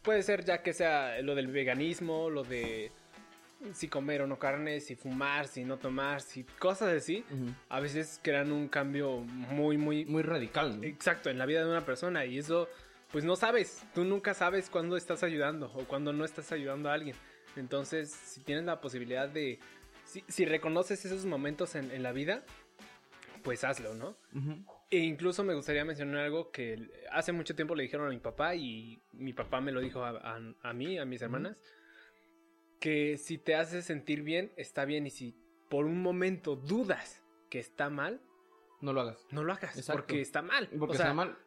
puede 0.03 0.23
ser 0.23 0.45
ya 0.45 0.63
que 0.63 0.73
sea 0.73 1.21
lo 1.21 1.35
del 1.35 1.49
veganismo, 1.49 2.31
lo 2.31 2.45
de 2.45 2.91
si 3.73 3.89
comer 3.89 4.23
o 4.23 4.27
no 4.27 4.39
carne, 4.39 4.81
si 4.81 4.95
fumar, 4.95 5.49
si 5.49 5.65
no 5.65 5.79
tomar, 5.79 6.21
si 6.21 6.45
cosas 6.45 6.95
así, 6.97 7.25
Ujú. 7.31 7.53
a 7.69 7.81
veces 7.81 8.21
crean 8.23 8.53
un 8.53 8.69
cambio 8.69 9.19
muy, 9.19 9.77
muy, 9.77 10.05
Muy 10.05 10.23
radical, 10.23 10.79
¿no? 10.79 10.85
exacto 10.85 11.29
en 11.31 11.39
la 11.39 11.47
vida 11.47 11.65
de 11.65 11.71
una 11.71 11.85
persona 11.85 12.25
y 12.25 12.39
eso, 12.39 12.69
pues 13.13 13.25
no 13.25 13.37
sabes, 13.37 13.83
tú 13.95 14.05
nunca 14.05 14.35
sabes 14.35 14.71
cuándo 14.71 14.97
estás 14.97 15.23
ayudando 15.23 15.73
o 15.75 15.85
cuándo 15.87 16.13
no 16.13 16.25
estás 16.25 16.53
ayudando 16.53 16.89
a 16.91 16.95
alguien. 16.95 17.17
Entonces, 17.57 18.11
si 18.11 18.41
tienes 18.43 18.65
la 18.65 18.81
posibilidad 18.81 19.29
de, 19.29 19.59
si, 20.05 20.23
si 20.29 20.45
reconoces 20.45 21.05
esos 21.05 21.25
momentos 21.27 21.75
en, 21.75 21.91
en 21.91 22.03
la 22.05 22.13
vida, 22.13 22.45
pues 23.43 23.65
hazlo, 23.65 23.95
¿no? 23.95 24.17
E 24.91 24.99
incluso 24.99 25.45
me 25.45 25.55
gustaría 25.55 25.85
mencionar 25.85 26.25
algo 26.25 26.51
que 26.51 26.91
hace 27.11 27.33
mucho 27.33 27.55
tiempo 27.55 27.75
le 27.75 27.83
dijeron 27.83 28.07
a 28.07 28.11
mi 28.11 28.19
papá 28.19 28.55
y 28.55 29.01
mi 29.13 29.33
papá 29.33 29.61
me 29.61 29.73
lo 29.73 29.81
dijo 29.81 30.03
a, 30.05 30.11
a- 30.11 30.41
a 30.63 30.73
mí, 30.73 30.99
a 30.99 31.05
mis 31.05 31.21
hermanas, 31.23 31.63
que 32.81 33.19
si 33.19 33.39
te 33.39 33.55
hace 33.55 33.83
sentir 33.83 34.23
bien, 34.23 34.53
está 34.57 34.85
bien 34.85 35.07
y 35.07 35.11
si 35.11 35.35
por 35.69 35.85
un 35.85 36.03
momento 36.03 36.57
dudas 36.57 37.23
que 37.51 37.59
está 37.59 37.91
mal, 37.91 38.21
no 38.81 38.93
lo 38.93 39.01
hagas. 39.01 39.27
no 39.31 39.43
lo 39.43 39.53
hagas 39.53 39.77
Exacto. 39.77 40.03
porque 40.03 40.21
está 40.21 40.43
mal. 40.43 40.69
Porque 40.79 40.95
o 40.95 40.97
sea, 40.97 41.07
está 41.07 41.15
mal. 41.15 41.39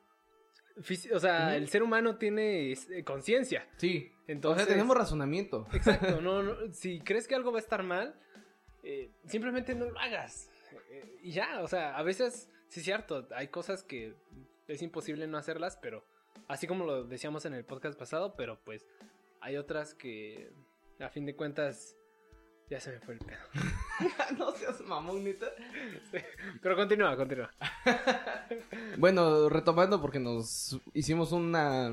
o 1.13 1.19
sea, 1.19 1.55
el 1.55 1.69
ser 1.69 1.83
humano 1.83 2.17
tiene 2.17 2.71
eh, 2.71 3.03
conciencia. 3.03 3.67
Sí. 3.77 4.11
Entonces, 4.27 4.63
o 4.63 4.65
sea, 4.65 4.75
tenemos 4.75 4.97
razonamiento. 4.97 5.67
Exacto, 5.73 6.21
no, 6.21 6.43
no, 6.43 6.55
si 6.73 6.99
crees 6.99 7.27
que 7.27 7.35
algo 7.35 7.51
va 7.51 7.59
a 7.59 7.61
estar 7.61 7.83
mal, 7.83 8.15
eh, 8.83 9.11
simplemente 9.25 9.75
no 9.75 9.89
lo 9.89 9.99
hagas. 9.99 10.49
Eh, 10.89 11.19
y 11.23 11.31
ya, 11.31 11.61
o 11.61 11.67
sea, 11.67 11.97
a 11.97 12.03
veces, 12.03 12.49
sí 12.67 12.79
es 12.79 12.85
cierto, 12.85 13.27
hay 13.35 13.47
cosas 13.47 13.83
que 13.83 14.15
es 14.67 14.81
imposible 14.81 15.27
no 15.27 15.37
hacerlas, 15.37 15.77
pero 15.81 16.05
así 16.47 16.67
como 16.67 16.85
lo 16.85 17.03
decíamos 17.05 17.45
en 17.45 17.53
el 17.53 17.65
podcast 17.65 17.97
pasado, 17.97 18.35
pero 18.35 18.59
pues 18.63 18.85
hay 19.41 19.57
otras 19.57 19.93
que 19.93 20.51
a 21.01 21.09
fin 21.09 21.25
de 21.25 21.35
cuentas 21.35 21.95
ya 22.69 22.79
se 22.79 22.91
me 22.91 22.99
fue 22.99 23.15
el 23.15 23.19
pedo. 23.19 23.39
no 24.37 24.51
seas 24.53 24.79
mamón, 24.81 25.23
neta. 25.23 25.47
Pero 26.61 26.75
continúa, 26.75 27.15
continúa. 27.17 27.51
Bueno, 28.97 29.49
retomando 29.49 30.01
porque 30.01 30.19
nos 30.19 30.79
hicimos 30.93 31.31
una 31.31 31.91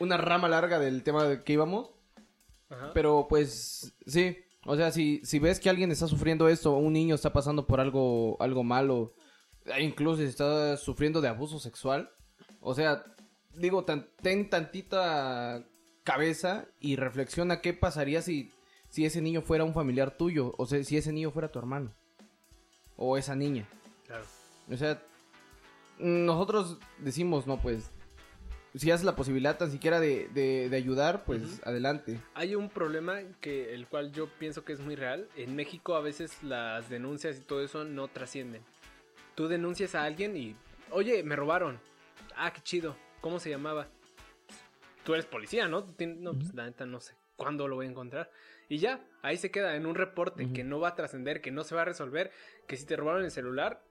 una 0.00 0.16
rama 0.16 0.48
larga 0.48 0.78
del 0.78 1.02
tema 1.02 1.24
de 1.24 1.42
que 1.42 1.52
íbamos, 1.54 1.90
Ajá. 2.70 2.92
pero 2.94 3.26
pues 3.28 3.94
sí, 4.06 4.38
o 4.64 4.76
sea, 4.76 4.90
si 4.92 5.20
si 5.24 5.38
ves 5.38 5.58
que 5.60 5.68
alguien 5.70 5.90
está 5.90 6.06
sufriendo 6.06 6.48
esto, 6.48 6.72
un 6.76 6.92
niño 6.92 7.14
está 7.14 7.32
pasando 7.32 7.66
por 7.66 7.80
algo 7.80 8.36
algo 8.40 8.62
malo, 8.64 9.14
e 9.66 9.82
incluso 9.82 10.18
si 10.22 10.28
está 10.28 10.76
sufriendo 10.76 11.20
de 11.20 11.28
abuso 11.28 11.58
sexual, 11.58 12.10
o 12.60 12.74
sea, 12.74 13.04
digo, 13.54 13.84
tan- 13.84 14.08
ten 14.22 14.48
tantita 14.48 15.64
cabeza 16.08 16.66
y 16.80 16.96
reflexiona 16.96 17.60
qué 17.60 17.74
pasaría 17.74 18.22
si 18.22 18.50
si 18.88 19.04
ese 19.04 19.20
niño 19.20 19.42
fuera 19.42 19.64
un 19.64 19.74
familiar 19.74 20.16
tuyo, 20.16 20.54
o 20.56 20.64
sea, 20.64 20.82
si 20.82 20.96
ese 20.96 21.12
niño 21.12 21.30
fuera 21.30 21.52
tu 21.52 21.58
hermano 21.58 21.94
o 22.96 23.18
esa 23.18 23.36
niña. 23.36 23.68
Claro. 24.06 24.24
O 24.70 24.76
sea, 24.76 25.02
nosotros 25.98 26.78
decimos, 26.98 27.46
no, 27.46 27.60
pues, 27.60 27.90
si 28.74 28.90
haces 28.90 29.04
la 29.04 29.16
posibilidad 29.16 29.58
tan 29.58 29.70
siquiera 29.70 30.00
de, 30.00 30.28
de, 30.28 30.68
de 30.70 30.76
ayudar, 30.76 31.24
pues 31.24 31.60
adelante. 31.66 32.18
Hay 32.34 32.54
un 32.54 32.70
problema 32.70 33.20
que 33.40 33.74
el 33.74 33.86
cual 33.86 34.10
yo 34.12 34.28
pienso 34.38 34.64
que 34.64 34.72
es 34.72 34.80
muy 34.80 34.96
real. 34.96 35.28
En 35.36 35.54
México 35.54 35.94
a 35.94 36.00
veces 36.00 36.42
las 36.42 36.88
denuncias 36.88 37.36
y 37.36 37.40
todo 37.40 37.62
eso 37.62 37.84
no 37.84 38.08
trascienden. 38.08 38.62
Tú 39.34 39.48
denuncias 39.48 39.94
a 39.94 40.04
alguien 40.04 40.36
y, 40.36 40.56
oye, 40.90 41.22
me 41.22 41.36
robaron. 41.36 41.78
Ah, 42.36 42.52
qué 42.52 42.60
chido. 42.62 42.96
¿Cómo 43.20 43.38
se 43.38 43.50
llamaba? 43.50 43.88
Tú 45.08 45.14
eres 45.14 45.24
policía, 45.24 45.68
¿no? 45.68 45.86
No, 46.18 46.34
pues 46.34 46.54
la 46.54 46.66
neta 46.66 46.84
no 46.84 47.00
sé 47.00 47.16
cuándo 47.34 47.66
lo 47.66 47.76
voy 47.76 47.86
a 47.86 47.88
encontrar. 47.88 48.30
Y 48.68 48.76
ya, 48.76 49.02
ahí 49.22 49.38
se 49.38 49.50
queda 49.50 49.74
en 49.74 49.86
un 49.86 49.94
reporte 49.94 50.52
que 50.52 50.64
no 50.64 50.80
va 50.80 50.88
a 50.88 50.94
trascender, 50.96 51.40
que 51.40 51.50
no 51.50 51.64
se 51.64 51.74
va 51.74 51.80
a 51.80 51.84
resolver, 51.86 52.30
que 52.66 52.76
si 52.76 52.84
te 52.84 52.94
robaron 52.94 53.24
el 53.24 53.30
celular, 53.30 53.82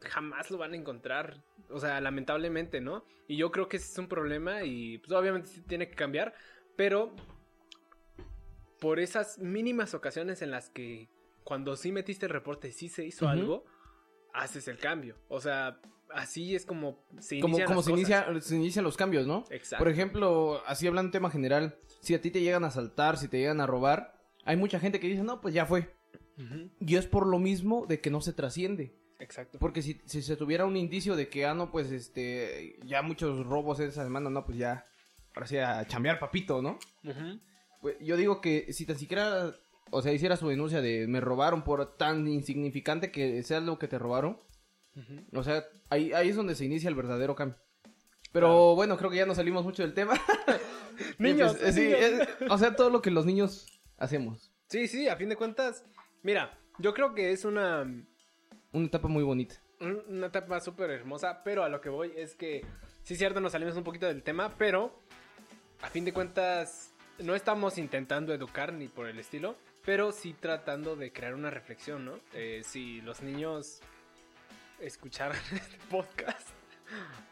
jamás 0.00 0.50
lo 0.50 0.58
van 0.58 0.72
a 0.72 0.76
encontrar. 0.76 1.44
O 1.70 1.78
sea, 1.78 2.00
lamentablemente, 2.00 2.80
¿no? 2.80 3.04
Y 3.28 3.36
yo 3.36 3.52
creo 3.52 3.68
que 3.68 3.76
ese 3.76 3.92
es 3.92 3.98
un 3.98 4.08
problema 4.08 4.64
y 4.64 4.98
pues 4.98 5.12
obviamente 5.12 5.48
sí 5.48 5.60
tiene 5.60 5.88
que 5.88 5.94
cambiar, 5.94 6.34
pero 6.74 7.14
por 8.80 8.98
esas 8.98 9.38
mínimas 9.38 9.94
ocasiones 9.94 10.42
en 10.42 10.50
las 10.50 10.70
que 10.70 11.08
cuando 11.44 11.76
sí 11.76 11.92
metiste 11.92 12.26
el 12.26 12.32
reporte, 12.32 12.72
sí 12.72 12.88
se 12.88 13.06
hizo 13.06 13.28
algo, 13.28 13.64
haces 14.32 14.66
el 14.66 14.78
cambio. 14.78 15.18
O 15.28 15.38
sea, 15.38 15.78
así 16.14 16.54
es 16.54 16.64
como 16.64 17.04
se 17.18 17.40
Como, 17.40 17.58
inician 17.58 17.68
como 17.68 17.82
se, 17.82 17.90
cosas. 17.90 17.98
inicia, 18.00 18.40
se 18.40 18.56
inician 18.56 18.84
los 18.84 18.96
cambios, 18.96 19.26
¿no? 19.26 19.44
Exacto. 19.50 19.82
Por 19.84 19.92
ejemplo, 19.92 20.62
así 20.66 20.86
hablando 20.86 21.10
tema 21.10 21.30
general, 21.30 21.76
si 22.00 22.14
a 22.14 22.20
ti 22.20 22.30
te 22.30 22.40
llegan 22.40 22.64
a 22.64 22.68
asaltar, 22.68 23.16
si 23.18 23.28
te 23.28 23.38
llegan 23.38 23.60
a 23.60 23.66
robar, 23.66 24.14
hay 24.44 24.56
mucha 24.56 24.78
gente 24.80 25.00
que 25.00 25.08
dice, 25.08 25.22
no, 25.22 25.40
pues 25.40 25.54
ya 25.54 25.66
fue. 25.66 25.94
Y 26.80 26.96
es 26.96 27.06
por 27.06 27.26
lo 27.26 27.38
mismo 27.38 27.86
de 27.86 28.00
que 28.00 28.10
no 28.10 28.20
se 28.20 28.32
trasciende. 28.32 28.96
Exacto. 29.20 29.58
Porque 29.58 29.82
si, 29.82 30.00
si 30.06 30.20
se 30.22 30.36
tuviera 30.36 30.64
un 30.66 30.76
indicio 30.76 31.14
de 31.16 31.28
que, 31.28 31.46
ah, 31.46 31.54
no, 31.54 31.70
pues, 31.70 31.90
este, 31.92 32.78
ya 32.84 33.00
muchos 33.02 33.46
robos 33.46 33.78
esa 33.80 34.02
semana, 34.02 34.28
no, 34.30 34.44
pues 34.44 34.58
ya, 34.58 34.84
ahora 35.34 35.46
sí 35.46 35.56
a 35.58 35.86
chambear 35.86 36.18
papito, 36.18 36.60
¿no? 36.60 36.78
Pues 37.80 37.96
yo 38.00 38.16
digo 38.16 38.40
que 38.40 38.72
si 38.72 38.84
tan 38.84 38.98
siquiera, 38.98 39.54
o 39.90 40.02
sea, 40.02 40.12
hiciera 40.12 40.36
su 40.36 40.48
denuncia 40.48 40.80
de 40.80 41.06
me 41.06 41.20
robaron 41.20 41.62
por 41.62 41.96
tan 41.96 42.26
insignificante 42.26 43.12
que 43.12 43.42
sea 43.44 43.60
lo 43.60 43.78
que 43.78 43.88
te 43.88 43.98
robaron, 43.98 44.40
O 45.32 45.42
sea, 45.42 45.64
ahí, 45.90 46.12
ahí 46.12 46.28
es 46.28 46.36
donde 46.36 46.54
se 46.54 46.64
inicia 46.64 46.88
el 46.88 46.94
verdadero 46.94 47.34
cambio. 47.34 47.58
Pero 48.32 48.74
bueno, 48.74 48.96
creo 48.96 49.10
que 49.10 49.16
ya 49.16 49.26
nos 49.26 49.36
salimos 49.36 49.64
mucho 49.64 49.82
del 49.82 49.94
tema. 49.94 50.14
Niños, 51.18 51.56
pues, 51.60 51.74
sí, 51.74 51.82
niños. 51.82 51.98
es- 52.00 52.28
o 52.50 52.58
sea, 52.58 52.74
todo 52.76 52.90
lo 52.90 53.02
que 53.02 53.10
los 53.10 53.26
niños 53.26 53.66
hacemos. 53.98 54.52
Sí, 54.68 54.88
sí, 54.88 55.08
a 55.08 55.16
fin 55.16 55.28
de 55.28 55.36
cuentas, 55.36 55.84
mira, 56.22 56.56
yo 56.78 56.94
creo 56.94 57.14
que 57.14 57.30
es 57.32 57.44
una, 57.44 57.82
Una 58.72 58.86
etapa 58.86 59.08
muy 59.08 59.22
bonita. 59.22 59.56
un- 59.80 60.02
una 60.08 60.26
etapa 60.28 60.60
súper 60.60 60.90
hermosa, 60.90 61.42
pero 61.44 61.64
a 61.64 61.68
lo 61.68 61.80
que 61.80 61.88
voy 61.88 62.12
es 62.16 62.34
que, 62.34 62.64
sí 63.02 63.14
es 63.14 63.18
cierto, 63.18 63.40
nos 63.40 63.52
salimos 63.52 63.76
un 63.76 63.84
poquito 63.84 64.06
del 64.06 64.22
tema, 64.22 64.54
pero 64.58 65.00
a 65.82 65.88
fin 65.88 66.04
de 66.04 66.12
cuentas 66.12 66.92
no 67.18 67.34
estamos 67.34 67.78
intentando 67.78 68.32
educar 68.34 68.72
ni 68.72 68.88
por 68.88 69.06
el 69.08 69.18
estilo, 69.18 69.56
pero 69.84 70.12
sí 70.12 70.34
tratando 70.38 70.96
de 70.96 71.12
crear 71.12 71.34
una 71.34 71.50
reflexión, 71.50 72.04
¿no? 72.04 72.18
Eh, 72.32 72.62
si 72.64 73.00
los 73.02 73.22
niños 73.22 73.80
escucharan 74.84 75.38
este 75.52 75.78
podcast, 75.90 76.48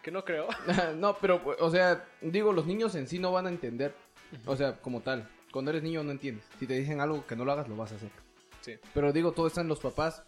que 0.03 0.11
no 0.11 0.25
creo. 0.25 0.49
no, 0.97 1.17
pero, 1.21 1.43
o 1.59 1.71
sea, 1.71 2.05
digo, 2.21 2.53
los 2.53 2.67
niños 2.67 2.95
en 2.95 3.07
sí 3.07 3.19
no 3.19 3.33
van 3.33 3.47
a 3.47 3.51
entender. 3.51 3.95
O 4.47 4.57
sea, 4.57 4.81
como 4.81 5.03
tal. 5.03 5.29
Cuando 5.53 5.71
eres 5.71 5.83
niño 5.83 6.03
no 6.03 6.11
entiendes. 6.11 6.47
Si 6.59 6.67
te 6.67 6.75
dicen 6.75 7.01
algo 7.01 7.27
que 7.27 7.37
no 7.37 7.45
lo 7.45 7.53
hagas, 7.53 7.69
lo 7.69 7.77
vas 7.77 7.93
a 7.93 7.97
hacer. 7.97 8.11
Sí. 8.63 8.75
Pero 8.95 9.13
digo, 9.13 9.33
todo 9.33 9.47
está 9.47 9.61
en 9.61 9.69
los 9.69 9.81
papás, 9.81 10.25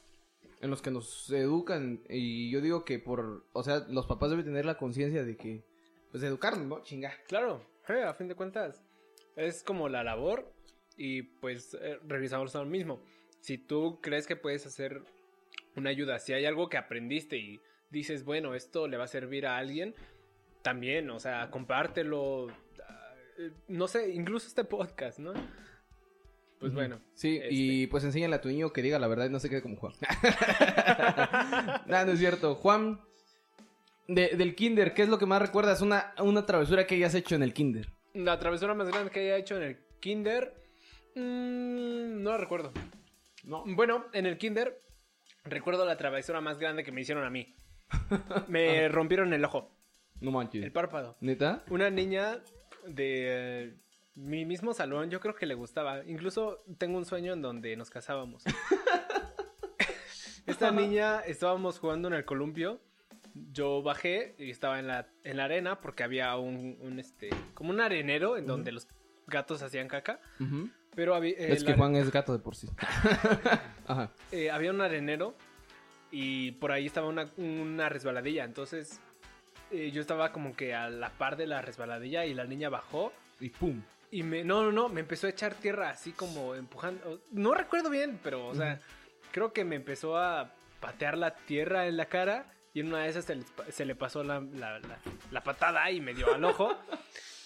en 0.61 0.71
los 0.71 0.83
que 0.83 0.91
nos 0.91 1.31
educan. 1.31 2.03
Y 2.09 2.51
yo 2.51 2.61
digo 2.61 2.85
que 2.85 2.99
por, 2.99 3.47
o 3.53 3.63
sea, 3.63 3.87
los 3.89 4.07
papás 4.07 4.31
deben 4.31 4.45
tener 4.45 4.67
la 4.67 4.77
conciencia 4.77 5.25
de 5.25 5.37
que, 5.37 5.65
pues, 6.11 6.23
educarnos, 6.23 6.67
¿no? 6.67 6.83
Chinga. 6.83 7.15
Claro, 7.27 7.65
eh, 7.89 8.05
a 8.05 8.13
fin 8.13 8.29
de 8.29 8.35
cuentas 8.35 8.83
es 9.37 9.63
como 9.63 9.89
la 9.89 10.05
labor 10.05 10.53
y 10.97 11.23
pues 11.23 11.77
eh, 11.81 11.99
revisamos 12.07 12.55
lo 12.55 12.65
mismo. 12.65 13.01
Si 13.41 13.59
tú 13.59 14.01
crees 14.01 14.27
que 14.27 14.37
puedes 14.37 14.65
hacer 14.67 15.03
una 15.77 15.91
ayuda, 15.91 16.19
si 16.19 16.33
hay 16.33 16.45
algo 16.47 16.69
que 16.69 16.77
aprendiste 16.77 17.37
y 17.37 17.61
dices, 17.91 18.25
bueno, 18.25 18.55
esto 18.55 18.89
le 18.89 18.97
va 18.97 19.05
a 19.05 19.09
servir 19.09 19.47
a 19.47 19.57
alguien, 19.59 19.95
también, 20.63 21.11
o 21.11 21.21
sea, 21.21 21.51
compártelo, 21.51 22.49
ah, 22.89 23.15
no 23.69 23.87
sé, 23.89 24.13
incluso 24.15 24.47
este 24.49 24.65
podcast, 24.65 25.19
¿no? 25.19 25.33
Pues 26.59 26.73
bueno. 26.73 27.01
Sí, 27.15 27.37
este. 27.37 27.49
y 27.51 27.87
pues 27.89 28.05
enséñale 28.05 28.37
a 28.37 28.41
tu 28.41 28.49
niño 28.49 28.73
que 28.73 28.81
diga 28.81 28.99
la 28.99 29.07
verdad 29.09 29.27
y 29.27 29.31
no 29.31 29.39
se 29.39 29.51
quede 29.51 29.61
como 29.61 29.77
Juan. 29.77 29.93
no, 31.87 32.05
no 32.07 32.13
es 32.13 32.19
cierto. 32.19 32.55
Juan, 32.55 33.01
de- 34.09 34.31
del 34.37 34.55
kinder, 34.55 34.95
¿qué 34.95 35.03
es 35.03 35.09
lo 35.09 35.19
que 35.19 35.27
más 35.27 35.43
recuerdas? 35.43 35.83
Una, 35.83 36.15
una 36.23 36.47
travesura 36.47 36.87
que 36.87 36.95
hayas 36.95 37.15
hecho 37.15 37.35
en 37.35 37.43
el 37.43 37.53
kinder. 37.53 37.91
La 38.15 38.39
travesura 38.39 38.75
más 38.75 38.89
grande 38.89 39.11
que 39.11 39.21
haya 39.21 39.37
hecho 39.37 39.57
en 39.57 39.63
el 39.65 39.79
kinder, 40.01 40.55
mm, 41.17 42.23
no 42.23 42.31
la 42.31 42.39
recuerdo. 42.39 42.73
No. 43.45 43.65
Bueno, 43.67 44.07
en 44.13 44.25
el 44.25 44.39
kinder 44.39 44.81
recuerdo 45.45 45.85
la 45.85 45.97
travesura 45.97 46.41
más 46.41 46.59
grande 46.59 46.85
que 46.85 46.93
me 46.93 47.01
hicieron 47.03 47.25
a 47.25 47.31
mí. 47.31 47.55
Me 48.49 48.89
rompieron 48.89 49.33
el 49.35 49.45
ojo, 49.45 49.71
No 50.21 50.31
manches. 50.31 50.65
el 50.65 50.73
párpado. 50.73 51.17
¿Neta? 51.21 51.63
Una 51.71 51.91
niña 51.91 52.39
de 52.87 53.65
eh, 53.67 53.75
mi 54.15 54.45
mismo 54.45 54.73
salón, 54.75 55.11
yo 55.11 55.21
creo 55.21 55.35
que 55.35 55.47
le 55.47 55.55
gustaba. 55.55 56.03
Incluso 56.07 56.65
tengo 56.79 56.97
un 56.99 57.05
sueño 57.05 57.33
en 57.35 57.43
donde 57.43 57.77
nos 57.77 57.91
casábamos. 57.91 58.43
Esta 60.47 60.71
niña 60.71 61.21
estábamos 61.21 61.79
jugando 61.79 62.09
en 62.09 62.15
el 62.15 62.25
columpio. 62.25 62.81
Yo 63.35 63.83
bajé 63.83 64.35
y 64.39 64.51
estaba 64.51 64.79
en 64.79 64.87
la, 64.87 65.09
en 65.25 65.37
la 65.39 65.45
arena 65.45 65.81
porque 65.81 66.05
había 66.05 66.37
un, 66.37 66.77
un, 66.81 66.99
este 67.01 67.31
como 67.55 67.71
un 67.71 67.81
arenero 67.81 68.37
en 68.37 68.47
donde 68.47 68.71
los 68.73 68.87
gatos 69.27 69.63
hacían 69.63 69.89
caca. 69.89 70.21
Ujú. 70.39 70.69
Pero 70.97 71.15
había, 71.15 71.33
eh, 71.33 71.53
es 71.53 71.65
que 71.65 71.75
Juan 71.75 71.97
es 71.97 72.11
gato 72.11 72.33
de 72.33 72.39
por 72.39 72.55
sí. 72.57 72.69
Ajá. 73.87 74.11
eh, 74.33 74.51
había 74.51 74.71
un 74.71 74.81
arenero 74.81 75.35
y 76.11 76.53
por 76.53 76.73
ahí 76.73 76.87
estaba 76.87 77.09
una, 77.09 77.29
una 77.37 77.89
resbaladilla. 77.89 78.45
Entonces 78.45 79.01
eh, 79.71 79.91
yo 79.91 80.01
estaba 80.01 80.33
como 80.33 80.55
que 80.55 80.75
a 80.75 80.89
la 80.91 81.11
par 81.11 81.37
de 81.37 81.47
la 81.47 81.61
resbaladilla 81.63 82.25
y 82.27 82.35
la 82.35 82.45
niña 82.45 82.69
bajó 82.69 83.13
Y 83.41 83.51
pum. 83.51 83.83
y 84.11 84.23
me... 84.23 84.45
No, 84.45 84.63
no, 84.63 84.73
no, 84.73 84.89
me 84.89 85.01
empezó 85.01 85.27
a 85.27 85.31
echar 85.31 85.55
tierra 85.55 85.91
así 85.91 86.13
como 86.13 86.55
empujando. 86.55 87.21
No 87.33 87.55
recuerdo 87.55 87.91
bien, 87.91 88.19
pero 88.23 88.47
o 88.47 88.55
sea, 88.55 88.81
creo 89.33 89.53
que 89.53 89.65
me 89.65 89.77
empezó 89.77 90.17
a 90.17 90.53
patear 90.81 91.19
la 91.19 91.35
tierra 91.35 91.87
en 91.89 91.97
la 91.97 92.07
cara 92.07 92.47
y 92.73 92.81
en 92.81 92.89
una 92.89 93.01
de 93.05 93.09
esas 93.09 93.25
se 93.25 93.37
le, 93.37 93.45
se 93.71 93.85
le 93.85 93.95
pasó 93.95 94.23
la, 94.25 94.41
la- 94.41 94.79
la- 94.81 94.99
la 95.31 95.43
patada 95.43 95.91
y 95.91 96.01
me 96.01 96.15
dio 96.15 96.33
al 96.33 96.45
ojo. 96.45 96.77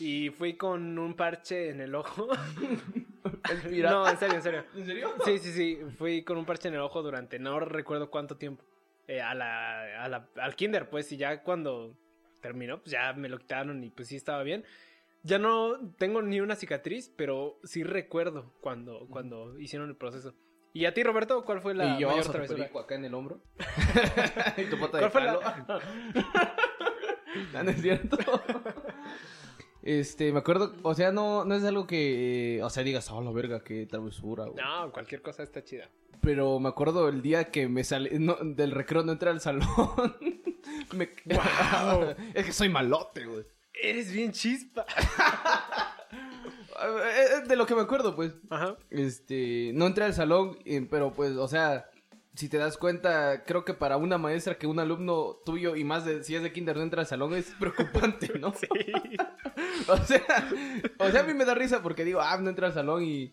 Y 0.00 0.30
fui 0.30 0.52
con 0.54 0.96
un 0.96 1.14
parche 1.14 1.70
en 1.70 1.80
el 1.80 1.96
ojo. 1.96 2.28
Mira. 3.70 3.90
no, 3.90 4.08
en 4.08 4.16
serio, 4.18 4.36
en 4.36 4.42
serio. 4.42 4.64
¿En 4.76 4.86
serio? 4.86 5.14
Sí, 5.24 5.38
sí, 5.38 5.52
sí. 5.52 5.78
Fui 5.98 6.22
con 6.24 6.36
un 6.38 6.44
parche 6.44 6.68
en 6.68 6.74
el 6.74 6.80
ojo 6.80 7.02
durante 7.02 7.38
no 7.38 7.60
recuerdo 7.60 8.10
cuánto 8.10 8.36
tiempo. 8.36 8.64
Eh, 9.06 9.20
a 9.22 9.34
la, 9.34 10.04
a 10.04 10.08
la- 10.08 10.28
al 10.36 10.54
kinder, 10.54 10.90
pues, 10.90 11.10
y 11.12 11.16
ya 11.16 11.42
cuando 11.42 11.96
terminó, 12.42 12.78
pues 12.78 12.90
ya 12.92 13.12
me 13.14 13.28
lo 13.28 13.38
quitaron 13.38 13.82
y 13.82 13.90
pues 13.90 14.08
sí 14.08 14.16
estaba 14.16 14.42
bien. 14.42 14.64
Ya 15.22 15.38
no 15.38 15.78
tengo 15.98 16.22
ni 16.22 16.40
una 16.40 16.54
cicatriz, 16.56 17.12
pero 17.16 17.58
sí 17.64 17.82
recuerdo 17.82 18.52
cuando, 18.60 19.06
cuando 19.10 19.58
hicieron 19.58 19.88
el 19.88 19.96
proceso. 19.96 20.34
¿Y 20.74 20.84
a 20.84 20.94
ti, 20.94 21.02
Roberto, 21.02 21.44
cuál 21.44 21.60
fue 21.60 21.74
la 21.74 21.86
y 21.96 21.98
yo 22.00 22.08
mayor 22.08 22.26
a 22.28 22.30
travesura? 22.30 22.58
perico 22.64 22.78
acá 22.78 22.94
en 22.94 23.04
el 23.06 23.14
hombro. 23.14 23.40
y 24.58 24.64
tu 24.64 24.78
pata 24.78 24.98
¿Cuál 24.98 25.02
de 25.04 25.10
fue 25.10 25.20
palo. 25.24 25.40
la...? 25.40 25.80
Ah, 27.54 27.62
¿No 27.62 27.70
es 27.70 27.80
cierto? 27.82 28.16
Este, 29.88 30.32
me 30.32 30.40
acuerdo, 30.40 30.74
o 30.82 30.94
sea, 30.94 31.12
no, 31.12 31.46
no 31.46 31.54
es 31.54 31.64
algo 31.64 31.86
que, 31.86 32.58
eh, 32.58 32.62
o 32.62 32.68
sea, 32.68 32.82
digas, 32.82 33.10
oh, 33.10 33.22
la 33.22 33.30
verga, 33.30 33.64
qué 33.64 33.86
travesura, 33.86 34.44
güey. 34.44 34.62
No, 34.62 34.92
cualquier 34.92 35.22
cosa 35.22 35.42
está 35.42 35.64
chida. 35.64 35.88
Pero 36.20 36.60
me 36.60 36.68
acuerdo 36.68 37.08
el 37.08 37.22
día 37.22 37.50
que 37.50 37.68
me 37.68 37.82
salí, 37.84 38.10
no, 38.18 38.36
del 38.42 38.72
recreo 38.72 39.02
no 39.02 39.12
entré 39.12 39.30
al 39.30 39.40
salón. 39.40 39.66
me... 40.94 41.08
Guau. 41.24 42.14
es 42.34 42.44
que 42.44 42.52
soy 42.52 42.68
malote, 42.68 43.24
güey. 43.24 43.46
Eres 43.72 44.12
bien 44.12 44.32
chispa. 44.32 44.84
Eh, 46.80 47.48
De 47.48 47.56
lo 47.56 47.66
que 47.66 47.74
me 47.74 47.80
acuerdo, 47.80 48.14
pues. 48.14 48.36
Ajá. 48.50 48.76
Este, 48.88 49.72
no 49.74 49.88
entré 49.88 50.04
al 50.04 50.14
salón, 50.14 50.58
eh, 50.64 50.86
pero 50.88 51.12
pues, 51.12 51.32
o 51.32 51.48
sea, 51.48 51.90
si 52.38 52.48
te 52.48 52.56
das 52.56 52.76
cuenta, 52.76 53.42
creo 53.44 53.64
que 53.64 53.74
para 53.74 53.96
una 53.96 54.16
maestra 54.16 54.58
que 54.58 54.68
un 54.68 54.78
alumno 54.78 55.40
tuyo 55.44 55.74
y 55.74 55.82
más 55.82 56.04
de 56.04 56.22
si 56.22 56.36
es 56.36 56.42
de 56.42 56.52
kinder 56.52 56.76
no 56.76 56.82
entra 56.84 57.00
al 57.00 57.08
salón 57.08 57.34
es 57.34 57.50
preocupante, 57.58 58.38
¿no? 58.38 58.54
Sí. 58.54 58.68
O 59.88 59.96
sea, 59.98 60.22
o 60.98 61.10
sea, 61.10 61.20
a 61.20 61.24
mí 61.24 61.34
me 61.34 61.44
da 61.44 61.54
risa 61.54 61.82
porque 61.82 62.04
digo, 62.04 62.20
ah, 62.20 62.36
no 62.40 62.50
entra 62.50 62.66
al 62.68 62.74
salón 62.74 63.02
y, 63.04 63.32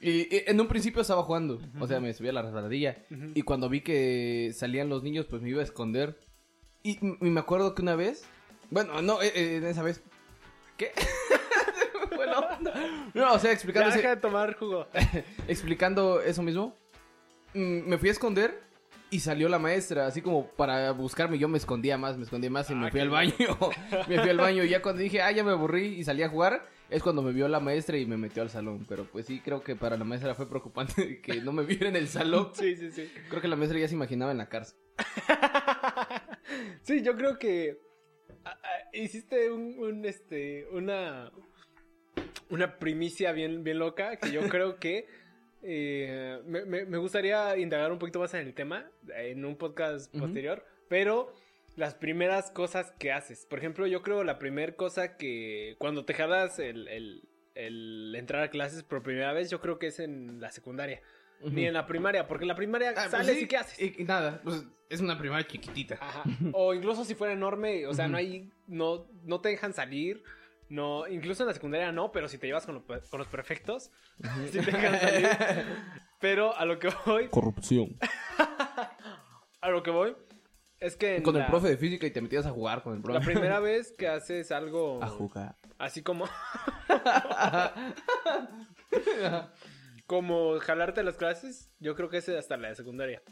y, 0.00 0.10
y 0.34 0.42
en 0.46 0.60
un 0.60 0.68
principio 0.68 1.02
estaba 1.02 1.22
jugando. 1.22 1.60
O 1.80 1.86
sea, 1.86 2.00
me 2.00 2.12
subí 2.14 2.28
a 2.28 2.32
la 2.32 2.42
resbaladilla. 2.42 3.04
Ujú. 3.10 3.32
Y 3.34 3.42
cuando 3.42 3.68
vi 3.68 3.80
que 3.82 4.52
salían 4.54 4.88
los 4.88 5.02
niños, 5.02 5.26
pues 5.26 5.42
me 5.42 5.48
iba 5.50 5.60
a 5.60 5.64
esconder. 5.64 6.18
Y, 6.82 6.98
y 7.04 7.30
me 7.30 7.40
acuerdo 7.40 7.74
que 7.74 7.82
una 7.82 7.96
vez, 7.96 8.24
bueno, 8.70 9.02
no, 9.02 9.20
eh, 9.22 9.32
eh, 9.34 9.62
esa 9.68 9.82
vez, 9.82 10.02
¿qué? 10.76 10.92
bueno, 12.16 12.40
no, 13.14 13.32
o 13.34 13.38
sea, 13.38 13.50
Ya 13.50 13.52
explicando, 13.52 13.88
ese- 13.90 13.98
deja 13.98 14.14
de 14.14 14.20
tomar 14.20 14.54
jugo. 14.56 14.86
explicando 15.48 16.20
eso 16.20 16.42
mismo, 16.42 16.76
mm, 17.54 17.88
me 17.88 17.98
fui 17.98 18.08
a 18.08 18.12
esconder 18.12 18.62
y 19.10 19.20
salió 19.20 19.48
la 19.48 19.58
maestra, 19.58 20.06
así 20.06 20.20
como 20.20 20.48
para 20.48 20.90
buscarme. 20.92 21.38
Yo 21.38 21.48
me 21.48 21.58
escondía 21.58 21.96
más, 21.96 22.16
me 22.16 22.24
escondía 22.24 22.50
más 22.50 22.68
y 22.70 22.74
me 22.74 22.88
Ah, 22.88 22.90
fui 22.90 23.00
al 23.00 23.10
baño. 23.10 23.34
me 24.08 24.18
fui 24.20 24.28
al 24.30 24.36
baño 24.36 24.64
y 24.64 24.68
ya 24.68 24.82
cuando 24.82 25.02
dije, 25.02 25.22
ah, 25.22 25.30
ya 25.30 25.44
me 25.44 25.52
aburrí 25.52 25.86
y 25.86 26.04
salí 26.04 26.22
a 26.22 26.28
jugar, 26.28 26.68
es 26.90 27.02
cuando 27.02 27.22
me 27.22 27.32
vio 27.32 27.46
la 27.48 27.60
maestra 27.60 27.96
y 27.98 28.06
me 28.06 28.16
metió 28.16 28.42
al 28.42 28.50
salón. 28.50 28.84
Pero 28.88 29.04
pues 29.04 29.26
sí, 29.26 29.40
creo 29.44 29.62
que 29.62 29.76
para 29.76 29.96
la 29.96 30.04
maestra 30.04 30.34
fue 30.34 30.48
preocupante 30.48 31.20
que 31.22 31.40
no 31.40 31.52
me 31.52 31.62
viera 31.62 31.88
en 31.88 31.96
el 31.96 32.08
salón. 32.08 32.50
Sí, 32.54 32.76
sí, 32.76 32.90
sí. 32.90 33.08
Creo 33.28 33.40
que 33.40 33.48
la 33.48 33.56
maestra 33.56 33.78
ya 33.78 33.88
se 33.88 33.94
imaginaba 33.94 34.32
en 34.32 34.38
la 34.38 34.48
cárcel. 34.48 34.76
sí, 36.82 37.02
yo 37.02 37.16
creo 37.16 37.38
que 37.38 37.78
ah, 38.44 38.58
ah, 38.62 38.68
hiciste 38.92 39.50
un, 39.50 39.78
un, 39.78 40.04
este, 40.04 40.66
una, 40.72 41.30
una 42.50 42.78
primicia 42.78 43.32
bien, 43.32 43.62
bien 43.62 43.78
loca 43.78 44.16
que 44.16 44.32
yo 44.32 44.48
creo 44.48 44.78
que 44.78 45.06
eh, 45.68 46.40
me, 46.46 46.64
me- 46.64 46.84
me 46.84 46.96
gustaría 46.98 47.56
indagar 47.56 47.90
un 47.92 47.98
poquito 47.98 48.20
más 48.20 48.32
en 48.34 48.46
el 48.46 48.54
tema 48.54 48.88
en 49.16 49.44
un 49.44 49.56
podcast 49.56 50.14
posterior, 50.16 50.64
pero 50.88 51.32
las 51.76 51.94
primeras 51.94 52.50
cosas 52.50 52.92
que 52.98 53.12
haces. 53.12 53.44
Por 53.46 53.58
ejemplo, 53.58 53.86
yo 53.86 54.02
creo 54.02 54.22
la 54.24 54.38
primera 54.38 54.72
cosa 54.76 55.16
que 55.16 55.74
cuando 55.78 56.04
te 56.04 56.14
jalas 56.14 56.58
el, 56.58 56.88
el- 56.88 57.22
el 57.54 58.14
entrar 58.16 58.42
a 58.42 58.50
clases 58.50 58.82
por 58.82 59.02
primera 59.02 59.32
vez, 59.32 59.48
yo 59.50 59.60
creo 59.62 59.78
que 59.78 59.86
es 59.88 59.98
en 59.98 60.40
la 60.40 60.50
secundaria. 60.52 61.00
Ni 61.42 61.66
en 61.66 61.74
la 61.74 61.86
primaria, 61.86 62.26
porque 62.28 62.44
en 62.44 62.48
la 62.48 62.54
primaria 62.54 62.90
Ah, 62.90 62.94
pues 62.94 63.10
sales 63.10 63.36
sí, 63.36 63.44
y 63.44 63.46
¿qué 63.46 63.56
haces? 63.58 63.78
Y, 63.98 64.04
nada, 64.04 64.40
pues 64.42 64.64
es 64.88 65.00
una 65.00 65.18
primaria 65.18 65.46
chiquitita. 65.46 65.96
Ajá. 66.00 66.22
O 66.52 66.72
incluso 66.72 67.04
si 67.04 67.14
fuera 67.14 67.34
enorme, 67.34 67.86
o 67.86 67.92
sea, 67.94 68.08
no 68.08 68.16
hay, 68.16 68.50
no, 68.66 69.06
no 69.24 69.40
te 69.42 69.50
dejan 69.50 69.74
salir. 69.74 70.22
No, 70.68 71.06
incluso 71.06 71.42
en 71.42 71.48
la 71.48 71.54
secundaria 71.54 71.92
no, 71.92 72.10
pero 72.12 72.28
si 72.28 72.38
te 72.38 72.46
llevas 72.46 72.66
con, 72.66 72.74
lo- 72.76 72.84
con 72.84 73.18
los 73.18 73.28
perfectos, 73.28 73.90
sí 74.50 74.58
te 74.58 74.62
dejan 74.70 74.98
salir. 75.00 75.28
Pero 76.20 76.56
a 76.56 76.64
lo 76.64 76.78
que 76.78 76.88
voy, 77.04 77.28
Corrupción. 77.30 77.96
a 79.60 79.70
lo 79.70 79.82
que 79.82 79.90
voy, 79.90 80.16
es 80.80 80.96
que 80.96 81.22
Con 81.22 81.36
el 81.36 81.46
profe 81.46 81.68
de 81.68 81.76
física 81.76 82.06
y 82.06 82.10
te 82.10 82.20
metías 82.20 82.46
a 82.46 82.50
jugar 82.50 82.82
con 82.82 82.94
el 82.96 83.02
profe. 83.02 83.18
la 83.20 83.24
primera 83.24 83.60
vez 83.60 83.94
que 83.96 84.08
haces 84.08 84.50
algo 84.52 85.02
A 85.02 85.08
jugar. 85.08 85.56
así 85.78 86.02
como, 86.02 86.26
como 90.06 90.58
jalarte 90.60 91.02
las 91.02 91.16
clases, 91.16 91.70
yo 91.78 91.94
creo 91.94 92.08
que 92.08 92.18
ese 92.18 92.36
hasta 92.38 92.56
la 92.56 92.68
de 92.68 92.74
secundaria. 92.76 93.22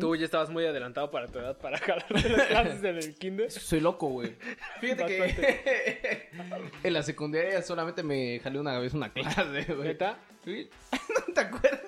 Tú 0.00 0.16
ya 0.16 0.24
estabas 0.24 0.50
muy 0.50 0.64
adelantado 0.64 1.10
para 1.10 1.26
tu 1.28 1.38
edad 1.38 1.56
para 1.58 1.78
jalarte 1.78 2.28
las 2.28 2.46
clases 2.46 2.82
en 2.82 2.96
el 2.96 3.14
kinder. 3.14 3.50
Soy 3.50 3.80
loco, 3.80 4.08
güey. 4.08 4.34
Fíjate 4.80 5.06
que 5.06 6.30
en 6.82 6.92
la 6.92 7.02
secundaria 7.02 7.62
solamente 7.62 8.02
me 8.02 8.40
jalé 8.40 8.58
una 8.58 8.78
vez 8.78 8.94
una 8.94 9.12
clase, 9.12 9.64
güey. 9.74 9.88
¿Neta? 9.88 10.18
¿Sí? 10.44 10.68
¿No 11.28 11.34
te 11.34 11.40
acuerdas? 11.40 11.80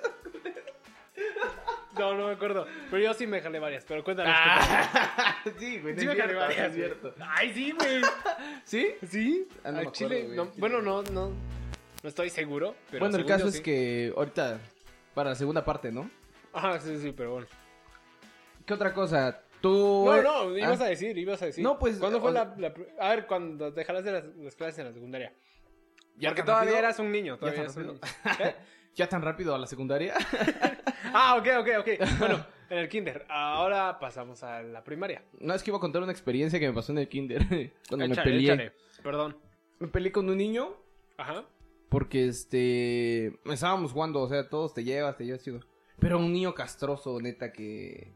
No, 1.99 2.15
no 2.15 2.29
me 2.29 2.33
acuerdo. 2.35 2.67
Pero 2.91 3.03
yo 3.03 3.15
sí 3.15 3.27
me 3.27 3.41
jalé 3.41 3.59
varias. 3.59 3.85
Pero 3.85 4.05
cuéntanos. 4.05 4.33
sí, 5.59 5.81
güey. 5.81 5.99
Sí 5.99 6.07
me 6.07 6.13
es 6.13 6.19
jalé 6.19 6.33
cierto, 6.35 6.39
varias. 6.39 6.75
cierto. 6.75 7.15
Ay, 7.19 7.53
sí, 7.53 7.73
güey. 7.73 8.03
¿Sí? 8.65 8.95
¿Sí? 9.09 9.49
Ah, 9.65 9.73
no 9.73 9.81
me 9.83 9.93
chile. 9.93 10.29
no- 10.29 10.45
chile. 10.47 10.57
bueno, 10.59 10.81
no, 10.81 11.03
no. 11.03 11.31
No 12.03 12.09
estoy 12.09 12.31
seguro. 12.31 12.77
Pero 12.93 13.01
bueno, 13.05 13.17
el 13.19 13.27
caso 13.27 13.45
yo 13.45 13.49
es 13.49 13.57
sí. 13.57 13.63
que 13.63 14.13
ahorita, 14.17 14.61
para 15.15 15.31
la 15.31 15.35
segunda 15.35 15.65
parte, 15.65 15.91
¿no? 15.91 16.09
Ajá, 16.53 16.79
sí, 16.79 16.97
sí, 17.01 17.13
pero 17.17 17.33
bueno. 17.33 17.47
¿Qué 18.69 18.75
otra 18.75 18.93
cosa? 18.95 19.43
Tú... 19.61 20.05
No, 20.07 20.23
no, 20.51 20.57
ibas 20.57 20.81
Ah, 20.81 20.85
a 20.85 20.89
decir, 20.89 21.19
ibas 21.19 21.43
a 21.43 21.47
decir. 21.47 21.65
No, 21.65 21.79
pues, 21.81 21.99
¿Cuándo 21.99 22.21
fue 22.21 22.31
o- 22.31 22.35
la, 22.35 22.55
la 22.59 22.73
A 23.01 23.09
ver, 23.11 23.27
cuando 23.27 23.73
te 23.75 23.85
jalaste 23.85 24.13
las, 24.13 24.25
las 24.37 24.55
clases 24.55 24.79
en 24.79 24.85
la 24.87 24.93
secundaria. 24.93 25.33
¿Ya 26.17 26.29
Porque 26.29 26.43
todavía 26.43 26.65
rápido? 26.73 26.79
eras 26.79 26.99
un 27.01 27.11
niño. 27.11 27.39
Todavía 27.39 27.57
tan 27.57 27.65
eras 27.65 27.77
un 27.77 27.87
niño. 27.87 28.01
¿Eh? 28.45 28.55
¿Ya 28.95 29.09
tan 29.09 29.23
rápido 29.23 29.55
a 29.55 29.59
la 29.59 29.67
secundaria? 29.67 30.15
Ah, 31.11 31.37
ok, 31.39 31.47
ok, 31.61 31.69
ok. 31.81 32.19
Bueno, 32.19 32.45
en 32.69 32.79
el 32.79 32.89
kinder. 32.89 33.25
Ahora 33.31 33.99
pasamos 33.99 34.43
a 34.43 34.63
la 34.63 34.85
primaria. 34.85 35.23
no, 35.41 35.55
es 35.55 35.63
que 35.63 35.71
iba 35.71 35.79
a 35.79 35.81
contar 35.81 36.03
una 36.03 36.13
experiencia 36.13 36.61
que 36.61 36.69
me 36.69 36.75
pasó 36.75 36.93
en 36.93 36.99
el 36.99 37.09
kinder. 37.09 37.73
Cuando 37.89 38.07
me 38.09 38.15
peleé. 38.15 38.43
échale. 38.45 38.73
Perdón. 39.03 39.39
Me 39.79 39.89
peleé 39.89 40.13
con 40.13 40.29
un 40.29 40.37
niño 40.37 40.77
Ajá. 41.17 41.45
Porque 41.89 42.27
este. 42.29 43.39
Estábamos 43.51 43.93
jugando, 43.93 44.21
o 44.21 44.29
sea, 44.29 44.49
todos 44.51 44.75
te 44.75 44.85
llevas, 44.85 45.17
te 45.17 45.25
llevas 45.25 45.43
chido. 45.43 45.61
Pero 45.99 46.19
un 46.19 46.31
niño 46.33 46.53
castroso, 46.53 47.19
neta, 47.23 47.53
que. 47.53 48.13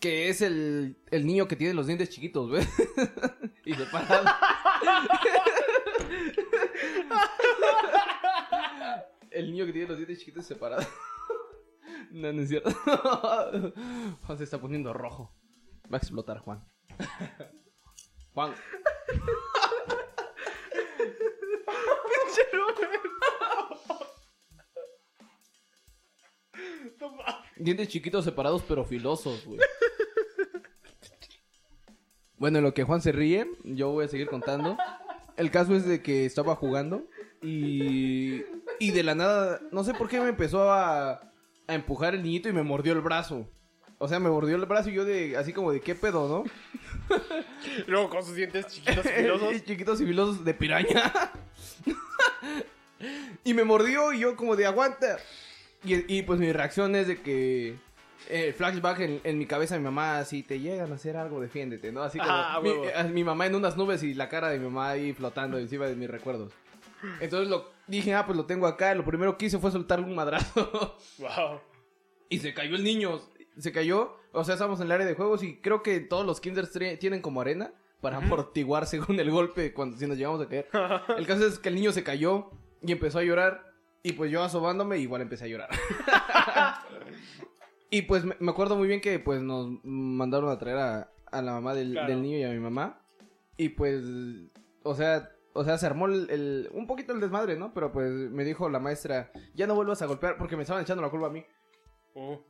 Que 0.00 0.28
es 0.28 0.42
el, 0.42 0.96
el 1.10 1.26
niño 1.26 1.48
que 1.48 1.56
tiene 1.56 1.74
los 1.74 1.86
dientes 1.86 2.10
chiquitos, 2.10 2.50
¿ves? 2.50 2.68
y 3.64 3.74
separado. 3.74 4.30
el 9.30 9.50
niño 9.50 9.66
que 9.66 9.72
tiene 9.72 9.88
los 9.88 9.96
dientes 9.96 10.18
chiquitos 10.18 10.46
separados. 10.46 10.86
no, 12.10 12.32
no 12.32 12.42
es 12.42 12.48
cierto. 12.48 12.70
Juan 14.22 14.38
se 14.38 14.44
está 14.44 14.60
poniendo 14.60 14.92
rojo. 14.92 15.34
Va 15.92 15.96
a 15.96 15.98
explotar, 15.98 16.38
Juan. 16.38 16.64
Juan. 18.32 18.54
Dientes 27.56 27.88
chiquitos 27.88 28.24
separados 28.24 28.62
pero 28.68 28.84
filosos, 28.84 29.44
güey. 29.44 29.58
Bueno, 32.38 32.58
en 32.58 32.64
lo 32.64 32.74
que 32.74 32.84
Juan 32.84 33.00
se 33.00 33.12
ríe, 33.12 33.46
yo 33.64 33.90
voy 33.90 34.04
a 34.04 34.08
seguir 34.08 34.28
contando. 34.28 34.76
El 35.36 35.50
caso 35.50 35.74
es 35.74 35.86
de 35.86 36.02
que 36.02 36.26
estaba 36.26 36.54
jugando 36.54 37.04
y, 37.42 38.42
y 38.78 38.90
de 38.90 39.02
la 39.02 39.14
nada, 39.14 39.60
no 39.70 39.84
sé 39.84 39.94
por 39.94 40.08
qué 40.08 40.20
me 40.20 40.28
empezó 40.28 40.70
a, 40.70 41.12
a 41.66 41.74
empujar 41.74 42.14
el 42.14 42.22
niñito 42.22 42.48
y 42.48 42.52
me 42.52 42.62
mordió 42.62 42.92
el 42.92 43.00
brazo. 43.00 43.48
O 43.98 44.08
sea, 44.08 44.20
me 44.20 44.28
mordió 44.28 44.56
el 44.56 44.66
brazo 44.66 44.90
y 44.90 44.94
yo 44.94 45.04
de, 45.04 45.36
así 45.36 45.52
como 45.52 45.72
de, 45.72 45.80
¿qué 45.80 45.94
pedo, 45.94 46.28
no? 46.28 47.16
Luego 47.86 48.10
con 48.10 48.22
sus 48.22 48.34
dientes 48.34 48.66
chiquitos 48.66 49.06
y 49.06 49.08
filosos. 49.22 49.64
chiquitos 49.64 50.00
y 50.00 50.06
filosos 50.06 50.44
de 50.44 50.54
piraña. 50.54 51.12
y 53.44 53.54
me 53.54 53.64
mordió 53.64 54.12
y 54.12 54.20
yo 54.20 54.36
como 54.36 54.56
de 54.56 54.66
aguanta. 54.66 55.18
Y, 55.82 56.18
y, 56.18 56.22
pues 56.22 56.40
mi 56.40 56.52
reacción 56.52 56.94
es 56.94 57.06
de 57.06 57.22
que 57.22 57.76
flashback 58.56 59.00
en, 59.00 59.20
en 59.24 59.38
mi 59.38 59.46
cabeza 59.46 59.76
mi 59.76 59.84
mamá 59.84 60.24
si 60.24 60.42
te 60.42 60.58
llegan 60.60 60.90
a 60.92 60.94
hacer 60.96 61.16
algo 61.16 61.40
defiéndete, 61.40 61.92
¿no? 61.92 62.02
Así 62.02 62.18
como 62.18 62.30
Ah, 62.32 62.60
mi, 62.62 62.70
eh, 62.70 63.04
mi 63.12 63.24
mamá 63.24 63.46
en 63.46 63.54
unas 63.54 63.76
nubes 63.76 64.02
y 64.02 64.14
la 64.14 64.28
cara 64.28 64.48
de 64.48 64.58
mi 64.58 64.64
mamá 64.66 64.90
ahí 64.90 65.12
flotando 65.12 65.58
encima 65.58 65.86
de 65.86 65.96
mis 65.96 66.08
recuerdos. 66.10 66.52
Entonces 67.20 67.48
lo 67.48 67.70
dije, 67.86 68.14
ah, 68.14 68.24
pues 68.26 68.36
lo 68.36 68.46
tengo 68.46 68.66
acá. 68.66 68.94
Lo 68.94 69.04
primero 69.04 69.36
que 69.36 69.46
hice 69.46 69.58
fue 69.58 69.70
soltarle 69.70 70.06
un 70.06 70.14
madrazo. 70.14 70.96
Wow. 71.18 71.60
Y 72.28 72.38
se 72.38 72.52
cayó 72.54 72.74
el 72.74 72.82
niño. 72.84 73.20
Se 73.58 73.70
cayó. 73.70 74.16
O 74.32 74.42
sea, 74.44 74.54
estamos 74.54 74.80
en 74.80 74.86
el 74.86 74.92
área 74.92 75.06
de 75.06 75.14
juegos 75.14 75.42
y 75.42 75.60
creo 75.60 75.82
que 75.82 76.00
todos 76.00 76.26
los 76.26 76.40
kinders 76.40 76.70
tienen 76.98 77.22
como 77.22 77.40
arena 77.40 77.72
para 78.00 78.16
amortiguar 78.18 78.86
según 78.86 79.18
el 79.20 79.30
golpe 79.30 79.72
cuando 79.72 79.96
si 79.96 80.06
nos 80.06 80.16
llegamos 80.18 80.40
a 80.40 80.48
caer. 80.48 80.68
El 81.16 81.26
caso 81.26 81.46
es 81.46 81.58
que 81.58 81.68
el 81.70 81.74
niño 81.76 81.92
se 81.92 82.02
cayó 82.04 82.50
y 82.82 82.92
empezó 82.92 83.18
a 83.18 83.22
llorar. 83.22 83.72
Y 84.02 84.12
pues 84.12 84.30
yo 84.30 84.42
asomándome 84.42 84.98
igual 84.98 85.22
empecé 85.22 85.44
a 85.44 85.48
llorar. 85.48 85.68
y 87.90 88.02
pues 88.02 88.24
me 88.24 88.50
acuerdo 88.50 88.76
muy 88.76 88.88
bien 88.88 89.00
que 89.00 89.18
pues 89.18 89.40
nos 89.42 89.68
mandaron 89.84 90.50
a 90.50 90.58
traer 90.58 90.76
a, 90.78 91.10
a 91.30 91.42
la 91.42 91.52
mamá 91.52 91.74
del, 91.74 91.92
Claro. 91.92 92.08
del 92.08 92.22
niño 92.22 92.38
y 92.38 92.44
a 92.44 92.50
mi 92.50 92.58
mamá. 92.60 93.00
Y 93.56 93.70
pues, 93.70 94.04
o 94.82 94.94
sea, 94.94 95.30
o 95.54 95.64
sea, 95.64 95.78
se 95.78 95.86
armó 95.86 96.06
el, 96.06 96.28
el- 96.30 96.68
un 96.72 96.86
poquito 96.86 97.12
el 97.12 97.20
desmadre, 97.20 97.56
¿no? 97.56 97.72
Pero 97.72 97.92
pues 97.92 98.10
me 98.12 98.44
dijo 98.44 98.68
la 98.68 98.78
maestra, 98.80 99.30
ya 99.54 99.66
no 99.66 99.74
vuelvas 99.74 100.02
a 100.02 100.06
golpear 100.06 100.36
porque 100.36 100.56
me 100.56 100.62
estaban 100.62 100.82
echando 100.82 101.02
la 101.02 101.10
culpa 101.10 101.28
a 101.28 101.30
mí. 101.30 101.44
Oh. 102.14 102.42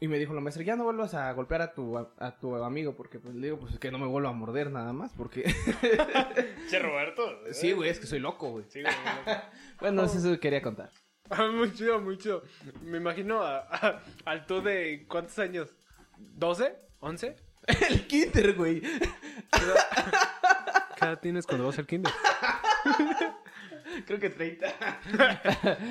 Y 0.00 0.06
me 0.06 0.18
dijo 0.18 0.32
la 0.32 0.40
maestra, 0.40 0.62
ya 0.62 0.76
no 0.76 0.84
vuelvas 0.84 1.14
a 1.14 1.32
golpear 1.32 1.60
a 1.62 1.72
tu, 1.74 1.98
a, 1.98 2.12
a 2.18 2.38
tu 2.38 2.54
amigo, 2.62 2.94
porque 2.94 3.18
pues 3.18 3.34
le 3.34 3.46
digo, 3.48 3.58
pues 3.58 3.72
es 3.74 3.80
que 3.80 3.90
no 3.90 3.98
me 3.98 4.06
vuelvo 4.06 4.28
a 4.28 4.32
morder 4.32 4.70
nada 4.70 4.92
más, 4.92 5.12
porque... 5.12 5.42
Che, 6.70 6.78
Roberto. 6.78 7.22
sí, 7.52 7.72
güey, 7.72 7.90
es 7.90 7.98
que 7.98 8.06
soy 8.06 8.20
loco, 8.20 8.50
güey. 8.50 8.64
Sí, 8.68 8.82
güey. 8.82 8.94
muy 8.94 9.32
loco. 9.34 9.42
Bueno, 9.80 10.02
eso 10.04 10.38
quería 10.40 10.62
contar. 10.62 10.90
Ah, 11.30 11.48
muy 11.52 11.72
chido, 11.74 12.00
muy 12.00 12.16
chido. 12.16 12.42
Me 12.82 12.96
imagino 12.98 13.42
a, 13.42 13.58
a- 13.70 14.00
al 14.24 14.46
tú 14.46 14.62
de 14.62 15.04
cuántos 15.08 15.38
años? 15.38 15.68
¿12? 16.38 16.74
¿11? 17.00 17.34
El 17.90 18.06
kinder, 18.06 18.54
güey. 18.54 18.80
¿Qué 20.96 21.04
edad 21.04 21.20
tienes 21.20 21.46
cuando 21.46 21.66
vas 21.66 21.78
al 21.78 21.86
kinder? 21.86 22.12
Creo 24.06 24.18
que 24.18 24.30
30. 24.30 24.74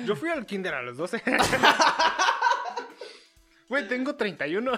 Yo 0.06 0.16
fui 0.16 0.28
al 0.30 0.44
kinder 0.44 0.74
a 0.74 0.82
los 0.82 0.96
12. 0.96 1.22
Güey, 3.68 3.86
tengo 3.86 4.16
31. 4.16 4.72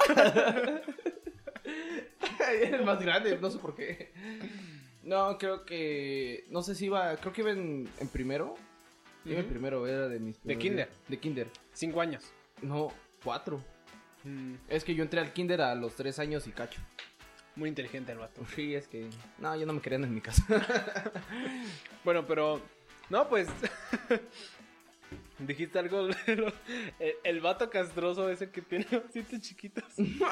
Eres 2.52 2.84
más 2.84 3.00
grande, 3.00 3.38
no 3.40 3.50
sé 3.50 3.58
por 3.58 3.74
qué. 3.74 4.12
No, 5.04 5.38
creo 5.38 5.64
que... 5.64 6.44
No 6.50 6.62
sé 6.62 6.74
si 6.74 6.86
iba... 6.86 7.16
Creo 7.16 7.32
que 7.32 7.40
iba 7.42 7.50
en, 7.52 7.88
en 7.98 8.08
primero. 8.08 8.56
En 9.26 9.38
Ujú. 9.40 9.48
primero, 9.48 9.86
era 9.86 10.08
de 10.08 10.18
mis... 10.18 10.42
¿De 10.42 10.56
kinder? 10.58 10.86
días. 10.88 10.98
De 11.08 11.18
kinder. 11.18 11.50
Cinco 11.72 12.00
años. 12.00 12.24
No, 12.62 12.92
cuatro. 13.22 13.62
Mm, 14.24 14.54
Es 14.68 14.84
que 14.84 14.94
yo 14.94 15.02
entré 15.02 15.20
al 15.20 15.32
kinder 15.32 15.60
a 15.60 15.74
los 15.74 15.94
tres 15.94 16.18
años 16.18 16.46
y 16.46 16.52
cacho. 16.52 16.80
muy 17.56 17.68
inteligente 17.68 18.12
el 18.12 18.18
vato. 18.18 18.42
Sí, 18.54 18.74
es 18.74 18.88
que... 18.88 19.08
No, 19.38 19.54
yo 19.56 19.66
no 19.66 19.72
me 19.74 19.80
querían 19.80 20.04
en 20.04 20.14
mi 20.14 20.20
casa. 20.20 20.42
Bueno, 22.04 22.26
pero. 22.26 22.60
No, 23.10 23.28
pues. 23.28 23.46
Dijiste 25.38 25.78
algo. 25.78 26.08
el, 26.26 26.52
el 27.24 27.40
vato 27.40 27.68
castroso 27.70 28.28
ese 28.30 28.50
que 28.50 28.60
tiene 28.62 28.86
ositos 29.08 29.40
chiquitos. 29.40 29.84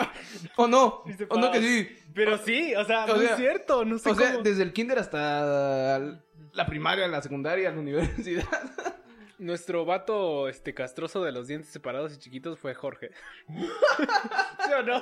¿O 0.56 0.66
no? 0.68 1.02
Sí 1.06 1.14
se 1.14 1.24
¿O 1.24 1.36
no 1.36 1.48
pasa. 1.48 1.52
que 1.52 1.60
sí? 1.66 1.88
Pero 2.14 2.38
sí, 2.38 2.74
o 2.74 2.84
sea, 2.84 3.04
O 3.06 3.16
muy 3.16 3.26
sea, 3.26 3.36
cierto. 3.36 3.84
No 3.84 3.98
sé 3.98 4.10
O 4.10 4.14
sea, 4.14 4.36
desde 4.38 4.62
el 4.62 4.72
kinder 4.72 4.98
hasta 4.98 6.22
la 6.58 6.66
primaria, 6.66 7.06
la 7.06 7.22
secundaria, 7.22 7.70
la 7.70 7.78
universidad. 7.78 8.44
Nuestro 9.38 9.84
vato 9.84 10.48
este 10.48 10.74
castroso 10.74 11.22
de 11.22 11.30
los 11.30 11.46
dientes 11.46 11.70
separados 11.70 12.12
y 12.12 12.18
chiquitos 12.18 12.58
fue 12.58 12.74
Jorge. 12.74 13.10
¿Sí 13.48 14.72
o 14.76 14.82
no? 14.82 15.00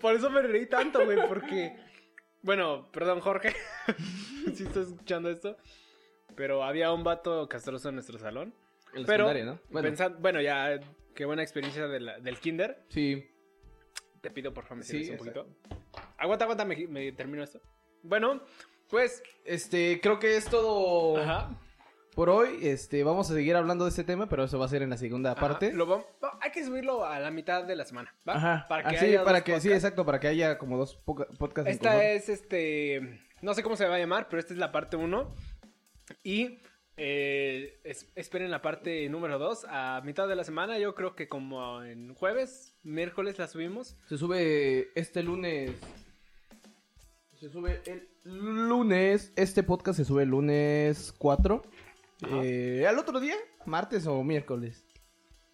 Por 0.00 0.14
eso 0.14 0.30
me 0.30 0.40
reí 0.40 0.66
tanto, 0.66 1.04
güey, 1.04 1.18
porque. 1.28 1.76
Bueno, 2.40 2.88
perdón, 2.90 3.20
Jorge. 3.20 3.54
si 4.54 4.62
estás 4.64 4.88
escuchando 4.88 5.28
esto. 5.30 5.58
Pero 6.34 6.64
había 6.64 6.90
un 6.92 7.04
vato 7.04 7.46
castroso 7.46 7.90
en 7.90 7.96
nuestro 7.96 8.18
salón. 8.18 8.54
En 8.94 9.02
la 9.02 9.06
Pero, 9.06 9.28
secundaria, 9.28 9.44
¿no? 9.44 9.60
Bueno, 10.20 10.40
ya, 10.40 10.80
qué 11.14 11.26
buena 11.26 11.42
experiencia 11.42 11.86
de 11.86 12.00
la- 12.00 12.18
del 12.18 12.38
kinder. 12.38 12.84
sí. 12.88 13.30
Te 14.22 14.30
pido, 14.30 14.54
por 14.54 14.64
favor, 14.64 14.78
me 14.78 14.84
Sí, 14.84 15.10
un 15.10 15.18
poquito. 15.18 15.46
Aguanta, 16.16 16.46
aguanta, 16.46 16.64
me, 16.64 16.74
me 16.86 17.12
termino 17.12 17.42
esto. 17.44 17.60
Bueno, 18.02 18.40
pues, 18.90 19.22
Este, 19.44 20.00
creo 20.00 20.18
que 20.18 20.36
es 20.36 20.44
todo 20.46 21.16
ajá. 21.18 21.50
por 22.14 22.30
hoy. 22.30 22.58
Este, 22.62 23.02
vamos 23.04 23.30
a 23.30 23.34
seguir 23.34 23.56
hablando 23.56 23.84
de 23.84 23.90
este 23.90 24.04
tema, 24.04 24.28
pero 24.28 24.44
eso 24.44 24.58
va 24.58 24.66
a 24.66 24.68
ser 24.68 24.82
en 24.82 24.90
la 24.90 24.96
segunda 24.96 25.32
ajá, 25.32 25.40
parte. 25.40 25.72
lo 25.72 26.06
hay 26.40 26.50
que 26.50 26.64
subirlo 26.64 27.04
a 27.04 27.18
la 27.20 27.30
mitad 27.30 27.64
de 27.64 27.76
la 27.76 27.84
semana, 27.84 28.14
¿va? 28.28 28.34
Ajá. 28.36 28.66
Para 28.68 28.88
que 28.90 28.96
Ah, 28.96 29.00
sí, 29.00 29.06
haya 29.06 29.24
para 29.24 29.42
que, 29.44 29.60
sí, 29.60 29.72
exacto, 29.72 30.04
para 30.06 30.20
que 30.20 30.28
haya 30.28 30.58
como 30.58 30.76
dos 30.78 30.96
podcasts. 30.96 31.70
Esta 31.70 32.04
es, 32.12 32.28
este, 32.28 33.20
no 33.42 33.54
sé 33.54 33.62
cómo 33.62 33.76
se 33.76 33.86
va 33.86 33.96
a 33.96 33.98
llamar, 33.98 34.28
pero 34.28 34.40
esta 34.40 34.52
es 34.52 34.58
la 34.58 34.72
parte 34.72 34.96
1. 34.96 35.34
Y 36.22 36.60
eh, 36.96 37.80
es- 37.82 38.06
esperen 38.14 38.50
la 38.50 38.62
parte 38.62 39.08
número 39.08 39.38
2 39.38 39.66
a 39.68 40.00
mitad 40.04 40.28
de 40.28 40.36
la 40.36 40.44
semana. 40.44 40.78
Yo 40.78 40.94
creo 40.94 41.16
que 41.16 41.28
como 41.28 41.82
en 41.82 42.14
jueves, 42.14 42.76
miércoles 42.84 43.38
la 43.38 43.48
subimos. 43.48 43.96
Se 44.08 44.16
sube 44.16 44.90
este 44.94 45.22
lunes. 45.22 45.72
Se 47.44 47.50
sube 47.50 47.82
el 47.84 48.08
lunes. 48.24 49.30
Este 49.36 49.62
podcast 49.62 49.98
se 49.98 50.06
sube 50.06 50.22
el 50.22 50.30
lunes 50.30 51.14
4. 51.18 51.62
Ajá. 52.22 52.40
Eh, 52.42 52.86
¿Al 52.88 52.98
otro 52.98 53.20
día? 53.20 53.34
¿Martes 53.66 54.06
o 54.06 54.24
miércoles? 54.24 54.86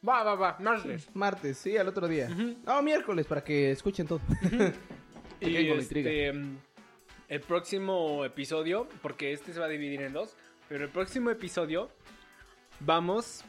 Va, 0.09 0.22
va, 0.22 0.36
va, 0.36 0.57
martes. 0.61 1.11
Martes, 1.14 1.59
sí, 1.59 1.76
al 1.76 1.88
otro 1.88 2.07
día. 2.07 2.28
No, 2.64 2.80
miércoles, 2.80 3.26
para 3.26 3.43
que 3.43 3.72
escuchen 3.72 4.07
todo. 4.07 4.20
Y 5.41 5.57
este, 5.70 6.28
el 6.28 7.41
próximo 7.49 8.24
episodio, 8.24 8.86
porque 9.03 9.32
este 9.32 9.53
se 9.53 9.59
va 9.59 9.66
a 9.66 9.68
dividir 9.68 10.03
en 10.03 10.12
dos, 10.12 10.36
pero 10.68 10.84
el 10.84 10.91
próximo 10.91 11.30
episodio 11.30 11.91
vamos 12.78 13.43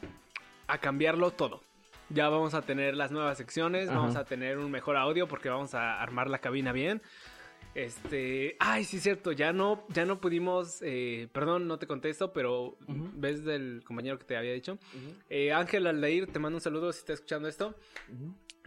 a 0.66 0.78
cambiarlo 0.78 1.30
todo. 1.30 1.60
Ya 2.08 2.28
vamos 2.28 2.54
a 2.54 2.62
tener 2.62 2.96
las 2.96 3.12
nuevas 3.12 3.38
secciones, 3.38 3.88
Ajá. 3.88 3.98
vamos 3.98 4.16
a 4.16 4.24
tener 4.24 4.58
un 4.58 4.72
mejor 4.72 4.96
audio 4.96 5.28
porque 5.28 5.48
vamos 5.48 5.74
a 5.74 6.02
armar 6.02 6.28
la 6.28 6.40
cabina 6.40 6.72
bien. 6.72 7.00
Este, 7.74 8.56
ay, 8.58 8.84
sí 8.84 8.98
es 8.98 9.02
cierto, 9.02 9.32
ya 9.32 9.52
no, 9.52 9.86
ya 9.88 10.04
no 10.04 10.20
pudimos, 10.20 10.80
eh, 10.82 11.28
perdón, 11.32 11.66
no 11.66 11.78
te 11.78 11.86
contesto, 11.86 12.32
pero 12.32 12.76
ves 12.86 13.44
del 13.44 13.82
compañero 13.84 14.18
que 14.18 14.24
te 14.24 14.36
había 14.36 14.52
dicho. 14.52 14.78
Eh, 15.30 15.52
Ángel 15.52 15.86
Aldair, 15.86 16.26
te 16.30 16.38
mando 16.38 16.58
un 16.58 16.60
saludo 16.60 16.92
si 16.92 16.98
estás 17.00 17.14
escuchando 17.14 17.48
esto 17.48 17.74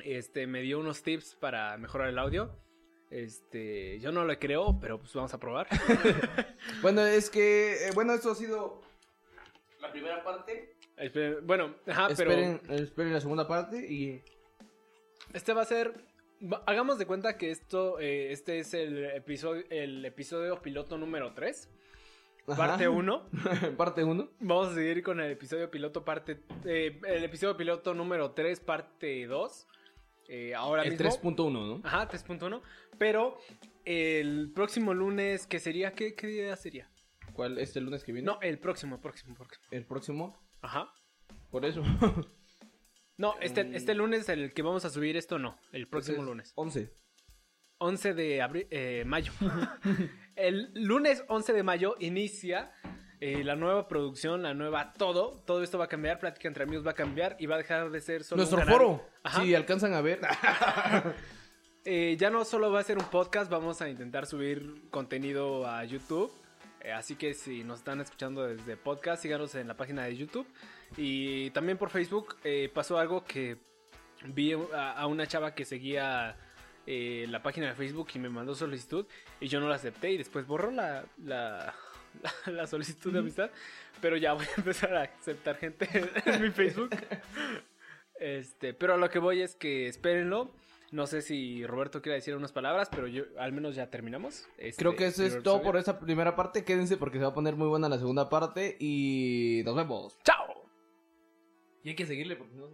este, 0.04 0.46
me 0.48 0.62
dio 0.62 0.80
unos 0.80 1.04
tips 1.04 1.36
para 1.36 1.78
mejorar 1.78 2.10
el 2.10 2.20
audio. 2.20 2.52
Este, 3.12 4.00
yo 4.00 4.12
no 4.12 4.26
lo 4.26 4.38
creo, 4.40 4.78
pero 4.82 5.00
pues 5.00 5.14
vamos 5.14 5.34
a 5.34 5.40
probar. 5.40 5.68
Bueno, 6.82 7.06
es 7.06 7.30
que, 7.30 7.88
eh, 7.88 7.92
bueno, 7.94 8.14
esto 8.14 8.32
ha 8.32 8.36
sido 8.36 8.82
la 9.80 9.92
primera 9.92 10.24
parte. 10.24 10.76
Esperen- 10.98 11.40
bueno, 11.44 11.76
ajá, 11.88 12.08
esperen, 12.10 12.60
esperen 12.70 13.14
la 13.14 13.22
segunda 13.22 13.48
parte 13.48 13.78
y... 13.90 14.22
pero 15.28 15.38
este 15.38 15.54
va 15.54 15.62
a 15.62 15.66
ser, 15.66 15.94
hagamos 16.66 16.98
de 16.98 17.06
cuenta 17.06 17.38
que 17.38 17.52
esto, 17.52 18.00
eh, 18.00 18.32
este 18.32 18.60
es 18.60 18.74
el 18.74 19.06
episodio, 19.06 19.64
el 19.70 20.06
episodio 20.06 20.62
piloto 20.62 20.98
número 20.98 21.34
3, 21.34 21.70
Ajá. 22.48 22.58
parte 22.58 22.88
1. 22.88 23.30
parte 23.78 24.04
1. 24.04 24.30
Vamos 24.40 24.70
a 24.70 24.76
seguir 24.76 25.04
con 25.04 25.20
el 25.20 25.32
episodio 25.32 25.70
piloto 25.72 26.04
parte, 26.06 26.40
eh, 26.66 27.00
el 27.08 27.24
episodio 27.24 27.58
piloto 27.58 27.94
número 27.94 28.32
3, 28.32 28.60
parte 28.60 29.26
2. 29.26 29.68
Eh, 30.28 30.56
ahora 30.56 30.84
El 30.84 30.92
mismo. 30.92 31.06
3.1, 31.08 31.52
¿no? 31.52 31.82
Ajá, 31.88 32.08
3.1. 32.08 32.62
Pero 32.98 33.38
el 33.86 34.52
próximo 34.54 34.94
lunes, 34.94 35.46
¿qué 35.46 35.60
sería? 35.60 35.94
¿Qué, 35.94 36.16
qué 36.16 36.28
día 36.28 36.56
sería? 36.56 36.90
¿Cuál? 37.34 37.60
¿Este 37.60 37.80
lunes 37.82 38.04
que 38.04 38.12
viene? 38.12 38.26
No, 38.26 38.40
el 38.42 38.58
próximo, 38.58 39.00
próximo, 39.02 39.36
próximo. 39.36 39.66
El 39.70 39.86
próximo. 39.86 40.40
Ajá. 40.62 40.90
Por 41.52 41.66
eso. 41.66 41.84
No, 43.18 43.36
este, 43.42 43.64
Mm. 43.64 43.76
este 43.76 43.94
lunes, 43.96 44.28
el 44.30 44.54
que 44.54 44.62
vamos 44.62 44.84
a 44.86 44.90
subir 44.90 45.16
esto, 45.18 45.40
no. 45.40 45.58
El 45.72 45.88
próximo 45.88 46.22
lunes. 46.24 46.52
11. 46.56 46.92
11 47.78 48.14
de 48.14 48.42
abril, 48.42 48.68
eh, 48.72 49.04
mayo. 49.06 49.32
el 50.36 50.72
lunes 50.74 51.24
11 51.28 51.54
de 51.54 51.64
mayo 51.64 51.96
inicia 52.00 52.72
eh, 53.22 53.44
la 53.44 53.56
nueva 53.56 53.88
producción, 53.88 54.44
la 54.44 54.54
nueva 54.54 54.94
todo. 54.94 55.42
Todo 55.46 55.64
esto 55.64 55.78
va 55.78 55.86
a 55.86 55.88
cambiar, 55.88 56.20
Plática 56.20 56.48
entre 56.50 56.64
Amigos 56.64 56.86
va 56.86 56.92
a 56.92 56.96
cambiar 56.96 57.38
y 57.40 57.46
va 57.46 57.56
a 57.56 57.58
dejar 57.60 57.90
de 57.90 58.02
ser 58.02 58.24
solo 58.24 58.40
Nuestro 58.40 58.58
un 58.60 58.66
canal. 58.66 58.78
foro. 58.80 59.10
Ajá. 59.24 59.42
Si 59.44 59.56
alcanzan 59.56 59.94
a 59.94 60.02
ver. 60.02 60.20
Eh, 61.88 62.18
ya 62.20 62.32
no 62.32 62.44
solo 62.46 62.72
va 62.72 62.80
a 62.80 62.84
ser 62.84 62.98
un 62.98 63.06
podcast, 63.06 63.48
vamos 63.52 63.80
a 63.80 63.88
intentar 63.88 64.26
subir 64.26 64.90
contenido 64.90 65.68
a 65.68 65.86
YouTube. 65.86 66.32
Eh, 66.86 66.92
así 66.94 67.16
que 67.16 67.34
si 67.34 67.64
nos 67.64 67.80
están 67.80 68.00
escuchando 68.00 68.46
desde 68.46 68.78
podcast, 68.78 69.22
síganos 69.24 69.56
en 69.56 69.68
la 69.68 69.76
página 69.76 70.04
de 70.04 70.16
YouTube. 70.16 70.48
Y 70.98 71.50
también 71.52 71.78
por 71.78 71.90
Facebook 71.90 72.36
eh, 72.44 72.70
pasó 72.74 73.00
algo 73.00 73.24
que 73.26 73.58
vi 74.28 74.54
a, 74.54 74.92
a 74.92 75.08
una 75.08 75.26
chava 75.28 75.56
que 75.56 75.66
seguía 75.66 76.38
eh, 76.86 77.26
la 77.30 77.42
página 77.42 77.68
de 77.68 77.74
Facebook 77.74 78.10
y 78.14 78.20
me 78.20 78.30
mandó 78.30 78.54
solicitud 78.56 79.06
y 79.40 79.48
yo 79.48 79.60
no 79.60 79.68
la 79.68 79.76
acepté 79.76 80.12
y 80.12 80.18
después 80.18 80.46
borró 80.46 80.70
la, 80.72 81.06
la, 81.24 81.74
la- 82.46 82.52
la 82.52 82.68
solicitud 82.68 83.12
de 83.12 83.20
amistad. 83.20 83.50
Pero 84.02 84.16
ya 84.18 84.34
voy 84.34 84.46
a 84.46 84.54
empezar 84.58 84.96
a 84.96 85.02
aceptar 85.04 85.58
gente 85.58 85.90
en 86.26 86.42
mi 86.42 86.52
Facebook. 86.52 86.92
Este, 88.18 88.74
pero 88.74 88.94
a 88.94 88.98
lo 88.98 89.10
que 89.10 89.20
voy 89.20 89.42
es 89.42 89.56
que 89.56 89.88
espérenlo. 89.90 90.50
No 90.96 91.08
sé 91.08 91.22
si 91.22 91.68
Roberto 91.68 92.02
quiere 92.02 92.16
decir 92.16 92.38
unas 92.38 92.54
palabras, 92.54 92.88
pero 92.90 93.08
yo 93.08 93.26
al 93.38 93.52
menos 93.52 93.76
ya 93.76 93.90
terminamos. 93.90 94.48
este 94.58 94.82
Creo 94.82 94.96
que 94.96 95.08
eso 95.08 95.26
es 95.26 95.44
todo 95.44 95.62
por 95.62 95.76
esta 95.76 96.00
primera 96.00 96.38
parte. 96.38 96.64
Quédense 96.64 96.96
porque 96.96 97.18
se 97.18 97.26
va 97.26 97.32
a 97.32 97.34
poner 97.34 97.58
muy 97.58 97.68
buena 97.68 97.90
la 97.90 97.98
segunda 97.98 98.30
parte. 98.30 98.78
Y 98.80 99.62
nos 99.66 99.76
vemos. 99.76 100.18
¡Chao! 100.24 100.70
Y 101.84 101.90
hay 101.90 101.96
que 101.96 102.06
seguirle 102.06 102.38
porque 102.38 102.56
no... 102.56 102.70